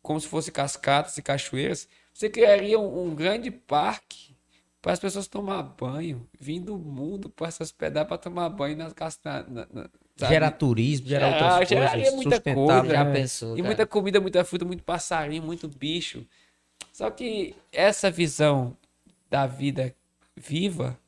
[0.02, 1.88] como se fosse cascatas e cachoeiras,
[2.18, 4.34] você criaria um, um grande parque
[4.82, 8.92] para as pessoas tomar banho, vindo do mundo para essas pedaços para tomar banho nas
[8.92, 9.46] castas.
[9.48, 10.32] Na, na- sabe?
[10.32, 12.14] Gera turismo, gera Ah, outras geraria coisas.
[12.16, 12.66] muita sustentável.
[12.80, 12.94] coisa.
[12.94, 13.52] Já pensou.
[13.52, 13.66] E cara?
[13.68, 16.26] muita comida, muita fruta, muito passarinho, muito bicho.
[16.92, 18.76] Só que essa visão
[19.30, 19.94] da vida
[20.36, 20.98] viva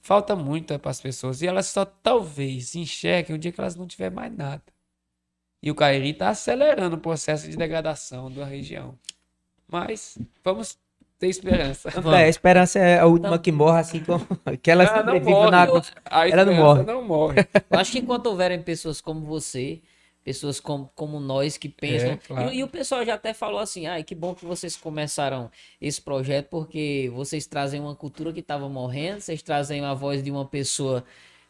[0.00, 1.42] falta muito para as pessoas.
[1.42, 4.64] E elas só talvez enxerguem o dia que elas não tiver mais nada.
[5.62, 8.98] E o Cairi está acelerando o processo de degradação da região.
[9.68, 10.78] Mas vamos
[11.18, 11.88] ter esperança.
[12.14, 14.26] É, a esperança é a última que morre, assim como
[14.62, 15.74] que ela Ela não sobrevive na água.
[15.80, 15.90] morre.
[16.04, 16.82] A Ela não morre.
[16.82, 17.36] não morre.
[17.70, 19.80] Eu acho que enquanto houverem pessoas como você,
[20.22, 22.10] pessoas como, como nós que pensam.
[22.12, 22.50] É, claro.
[22.52, 25.50] e, e o pessoal já até falou assim: ai, que bom que vocês começaram
[25.80, 30.30] esse projeto, porque vocês trazem uma cultura que estava morrendo, vocês trazem a voz de
[30.30, 31.04] uma pessoa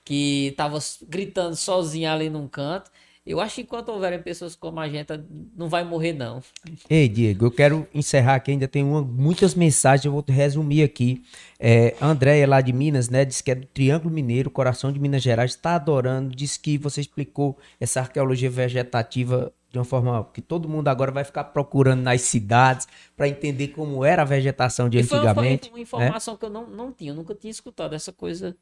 [0.05, 0.78] que estava
[1.09, 2.91] gritando sozinha ali num canto.
[3.27, 5.09] Eu acho que enquanto houverem pessoas como a gente,
[5.57, 6.43] não vai morrer, não.
[6.91, 11.23] Ei, Diego, eu quero encerrar aqui, ainda tem uma- muitas mensagens, eu vou resumir aqui.
[11.59, 15.23] É, Andréia, lá de Minas, né, disse que é do Triângulo Mineiro, coração de Minas
[15.23, 20.69] Gerais, está adorando, disse que você explicou essa arqueologia vegetativa de uma forma que todo
[20.69, 22.87] mundo agora vai ficar procurando nas cidades
[23.17, 25.63] para entender como era a vegetação de E uma- antigamente.
[25.63, 25.83] foi uma né?
[25.83, 28.55] informação que eu não, não tinha, eu nunca tinha escutado essa coisa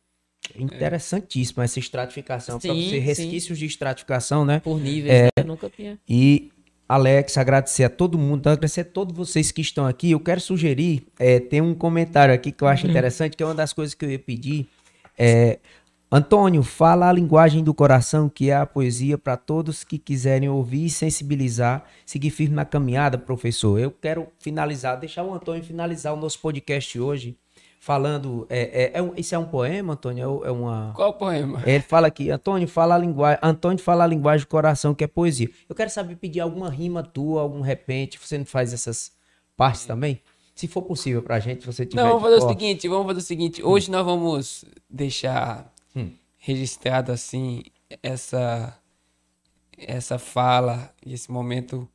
[0.56, 2.98] Interessantíssima essa estratificação, para Sim, você, sim.
[2.98, 4.60] resquícios de estratificação, né?
[4.60, 5.28] por níveis, né?
[5.36, 5.98] Eu nunca tinha.
[6.08, 6.50] E
[6.88, 10.10] Alex, agradecer a todo mundo, agradecer a todos vocês que estão aqui.
[10.10, 13.54] Eu quero sugerir, é, tem um comentário aqui que eu acho interessante, que é uma
[13.54, 14.68] das coisas que eu ia pedir.
[15.16, 15.58] É,
[16.14, 20.84] Antônio, fala a linguagem do coração, que é a poesia, para todos que quiserem ouvir
[20.84, 23.80] e sensibilizar, seguir firme na caminhada, professor.
[23.80, 27.38] Eu quero finalizar, deixar o Antônio finalizar o nosso podcast hoje,
[27.82, 28.46] falando.
[28.48, 30.44] É, é, é um- isso é um poema, Antônio?
[30.44, 30.92] É uma.
[30.94, 31.60] Qual poema?
[31.66, 35.08] Ele fala aqui, Antônio fala a linguagem, Antônio fala a linguagem do coração, que é
[35.08, 35.50] poesia.
[35.68, 39.10] Eu quero saber pedir alguma rima tua, algum repente, você não faz essas
[39.56, 40.20] partes também?
[40.54, 42.00] Se for possível pra gente, você tiver.
[42.00, 43.62] Não, vamos fazer o seguinte, vamos fazer o seguinte.
[43.64, 46.12] Hoje nós vamos deixar Hum.
[46.38, 47.64] registrado assim
[48.00, 48.78] essa
[49.76, 51.88] essa fala esse momento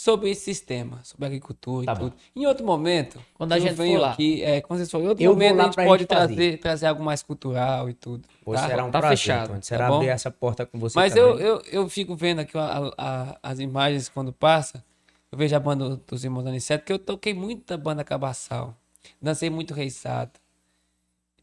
[0.00, 2.14] sobre esse sistema, sobre a agricultura Tá e tudo.
[2.36, 4.12] Em outro momento, Quando a eu gente for lá.
[4.12, 6.34] aqui, é, quando vocês forem, em outro Eu momento lá a gente pode gente fazer.
[6.36, 8.28] trazer, trazer algo mais cultural e tudo.
[8.44, 8.68] Pois tá?
[8.68, 9.96] será um Tá prazer, fechado, tá Será bom?
[9.96, 11.46] abrir essa porta com você Mas eu, também.
[11.46, 14.84] eu, eu fico vendo aqui a- a- as imagens quando passa.
[15.32, 18.76] Eu vejo a banda dos Irmãos Aniceto, que eu toquei muita banda cabaçal.
[19.20, 20.30] Dancei muito reisado.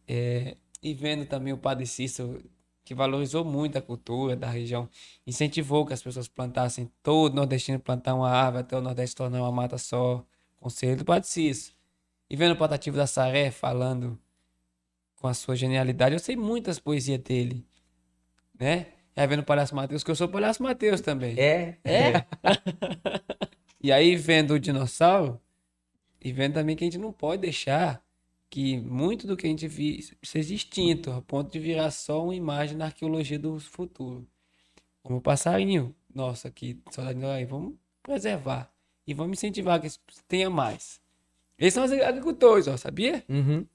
[0.07, 2.41] É, e vendo também o Padre Cícero,
[2.86, 4.88] que valorizou muito a cultura da região,
[5.26, 9.52] incentivou que as pessoas plantassem, todo nordestino plantar uma árvore, até o Nordeste tornar uma
[9.52, 10.24] mata só.
[10.57, 11.76] Conselho do Padre Cícero.
[12.30, 14.18] E vendo o Patativo da Saré falando
[15.16, 17.66] com a sua genialidade, eu sei muitas poesias dele,
[18.57, 18.88] né?
[19.16, 21.40] E aí vendo o Palhaço Mateus, que eu sou o Palhaço Mateus também.
[21.40, 22.26] É, É.
[23.82, 25.40] e aí vendo o dinossauro
[26.22, 28.03] e vendo também que a gente não pode deixar
[28.49, 32.35] que muito do que a gente viu seja extinto, a ponto de virar só uma
[32.35, 34.27] imagem na arqueologia do futuro.
[35.03, 38.72] Como o passarinho, nossa, aqui, saudade de aí, vamos preservar
[39.05, 39.89] e vamos incentivar que
[40.27, 40.99] tenha mais.
[41.57, 43.23] Eles são os agricultores, ó, sabia?
[43.30, 43.65] Uhum.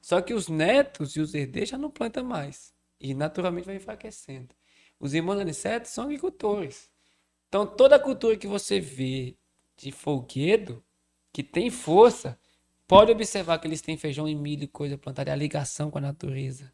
[0.00, 2.74] Só que os netos e os herdeiros já não plantam mais.
[3.00, 4.54] E naturalmente vai enfraquecendo.
[4.98, 6.90] Os irmãos Aniceto são agricultores.
[7.48, 9.36] Então toda a cultura que você vê
[9.76, 10.82] de folguedo,
[11.32, 12.38] que tem força,
[12.86, 15.30] pode observar que eles têm feijão e milho e coisa plantada.
[15.30, 16.72] É a ligação com a natureza.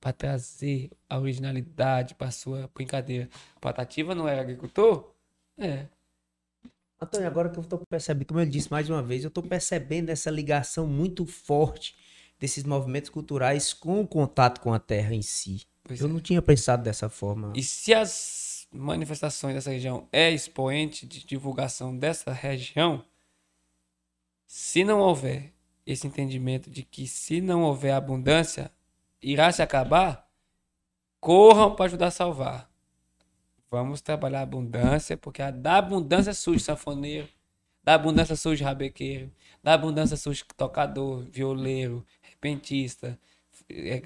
[0.00, 3.28] Para trazer a originalidade para sua brincadeira.
[3.60, 5.12] Patativa não era agricultor?
[5.58, 5.86] É.
[7.00, 10.10] Antônio, agora que eu tô percebendo, como eu disse mais uma vez, eu tô percebendo
[10.10, 11.96] essa ligação muito forte
[12.38, 15.66] desses movimentos culturais com o contato com a terra em si.
[15.82, 16.12] Pois eu é.
[16.12, 17.52] não tinha pensado dessa forma.
[17.56, 23.04] E se as manifestações dessa região é expoente de divulgação dessa região,
[24.48, 25.52] se não houver
[25.86, 28.72] esse entendimento de que se não houver abundância,
[29.22, 30.26] irá se acabar,
[31.20, 32.70] corram para ajudar a salvar.
[33.70, 37.28] Vamos trabalhar a abundância, porque a da abundância surge sanfoneiro,
[37.84, 39.30] da abundância surge rabequeiro,
[39.62, 43.18] da abundância surge tocador, violeiro, repentista,
[43.68, 44.02] é,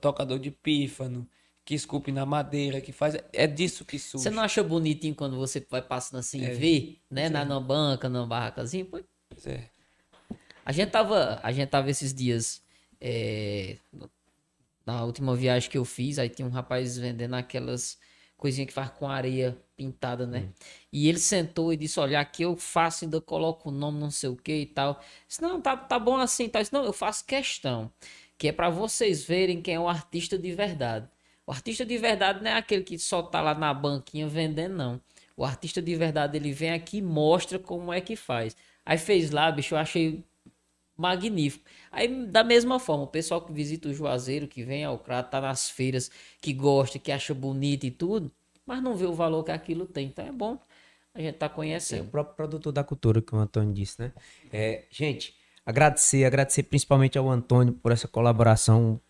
[0.00, 1.28] tocador de pífano,
[1.64, 3.16] que esculpe na madeira, que faz.
[3.32, 4.22] É disso que surge.
[4.22, 7.28] Você não acha bonitinho quando você vai passando assim e vê, né?
[7.28, 8.86] Na, na banca, na barracazinha?
[9.28, 9.70] Pois é.
[10.64, 12.62] A gente tava, a gente tava esses dias
[13.00, 13.76] é,
[14.86, 17.98] na última viagem que eu fiz, aí tinha um rapaz vendendo aquelas
[18.36, 20.48] coisinhas que faz com areia pintada, né?
[20.92, 24.28] E ele sentou e disse: Olha, aqui eu faço, ainda coloco o nome, não sei
[24.30, 24.94] o que e tal.
[24.94, 24.96] Eu
[25.28, 26.60] disse, não, tá, tá bom assim, tá?
[26.60, 27.90] Eu disse, não, eu faço questão,
[28.38, 31.08] que é para vocês verem quem é o artista de verdade.
[31.46, 35.00] O artista de verdade não é aquele que só tá lá na banquinha vendendo, não.
[35.36, 38.56] O artista de verdade, ele vem aqui e mostra como é que faz.
[38.84, 40.24] Aí fez lá, bicho, eu achei
[40.96, 41.64] magnífico.
[41.90, 45.40] Aí, da mesma forma, o pessoal que visita o Juazeiro, que vem ao Crato, tá
[45.40, 48.30] nas feiras, que gosta, que acha bonito e tudo,
[48.66, 50.06] mas não vê o valor que aquilo tem.
[50.08, 50.58] Então é bom
[51.16, 52.10] a gente tá É o conhecendo.
[52.10, 54.12] próprio produtor da cultura que o Antônio disse, né?
[54.52, 55.34] É, gente,
[55.64, 59.00] agradecer, agradecer principalmente ao Antônio por essa colaboração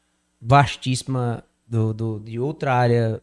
[0.40, 3.22] vastíssima do, do- de outra área,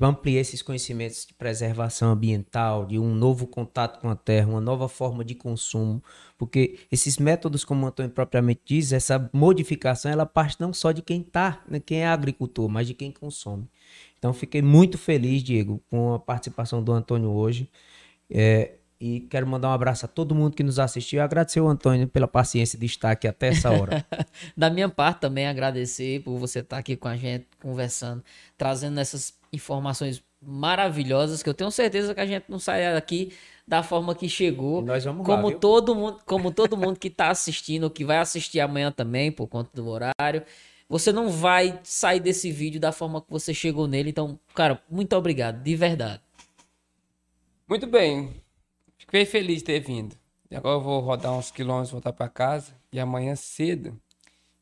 [0.00, 4.88] ampliar esses conhecimentos de preservação ambiental, de um novo contato com a terra, uma nova
[4.88, 6.02] forma de consumo,
[6.36, 11.02] porque esses métodos, como o Antônio propriamente diz, essa modificação, ela parte não só de
[11.02, 13.68] quem tá, né, quem é agricultor, mas de quem consome.
[14.18, 17.70] Então, fiquei muito feliz, Diego, com a participação do Antônio hoje.
[18.30, 18.72] É,
[19.04, 22.26] e quero mandar um abraço a todo mundo que nos assistiu agradecer ao Antônio pela
[22.26, 24.02] paciência de estar aqui até essa hora.
[24.56, 28.24] Da minha parte também agradecer por você estar aqui com a gente, conversando,
[28.56, 33.34] trazendo essas informações maravilhosas que eu tenho certeza que a gente não sai daqui
[33.68, 34.80] da forma que chegou.
[34.80, 35.58] E nós vamos lá, como viu?
[35.58, 39.46] todo mundo, como todo mundo que está assistindo, ou que vai assistir amanhã também por
[39.46, 40.42] conta do horário,
[40.88, 44.08] você não vai sair desse vídeo da forma que você chegou nele.
[44.08, 46.22] Então, cara, muito obrigado, de verdade.
[47.68, 48.43] Muito bem.
[49.14, 50.16] Fiquei feliz de ter vindo.
[50.50, 52.74] E agora eu vou rodar uns quilômetros, voltar para casa.
[52.90, 53.96] E amanhã cedo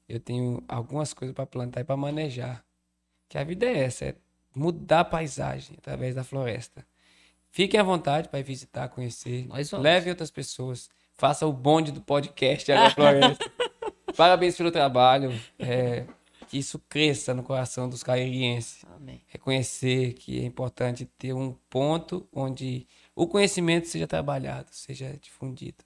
[0.06, 2.62] eu tenho algumas coisas para plantar e para manejar.
[3.30, 4.14] Que a vida é essa, é
[4.54, 6.86] mudar a paisagem através da floresta.
[7.50, 9.48] Fiquem à vontade para visitar, conhecer.
[9.80, 10.90] Leve outras pessoas.
[11.14, 13.50] Faça o bonde do podcast Água Floresta.
[14.14, 15.32] Parabéns pelo trabalho.
[15.58, 16.04] É,
[16.46, 19.22] que isso cresça no coração dos caririenses Amém.
[19.28, 25.84] reconhecer que é importante ter um ponto onde o conhecimento seja trabalhado, seja difundido.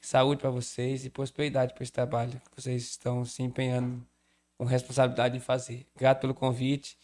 [0.00, 4.06] Saúde para vocês e prosperidade para esse trabalho que vocês estão se empenhando
[4.56, 5.86] com responsabilidade em fazer.
[5.96, 6.96] Grato pelo convite.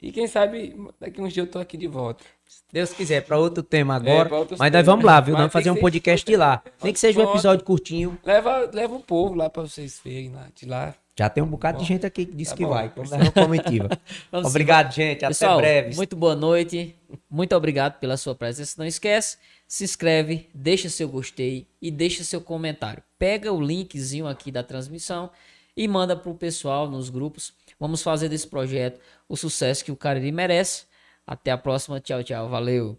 [0.00, 2.24] E quem sabe daqui uns dias eu tô aqui de volta.
[2.46, 4.28] Se Deus quiser, para outro tema agora.
[4.28, 5.32] pra outros mas nós vamos lá, viu?
[5.32, 6.62] Mas vamos fazer um podcast de lá.
[6.82, 8.16] Nem que seja um episódio curtinho.
[8.24, 10.94] Leva, leva o povo lá para vocês verem lá, de lá.
[11.18, 12.70] Já tem um bocado de gente aqui que disse Tá que bom.
[12.70, 12.88] vai.
[12.94, 13.88] Vamos levar uma comitiva.
[14.30, 15.24] Obrigado, gente.
[15.24, 15.96] Até Pessoal, breve.
[15.96, 16.94] muito boa noite.
[17.28, 18.76] Muito obrigado pela sua presença.
[18.78, 23.02] Não esquece, se inscreve, deixa seu gostei e deixa seu comentário.
[23.18, 25.28] Pega o linkzinho aqui da transmissão
[25.78, 27.52] e manda pro pessoal nos grupos.
[27.78, 30.86] Vamos fazer desse projeto o sucesso que o Cariri merece.
[31.24, 32.00] Até a próxima.
[32.00, 32.48] Tchau, tchau.
[32.48, 32.98] Valeu.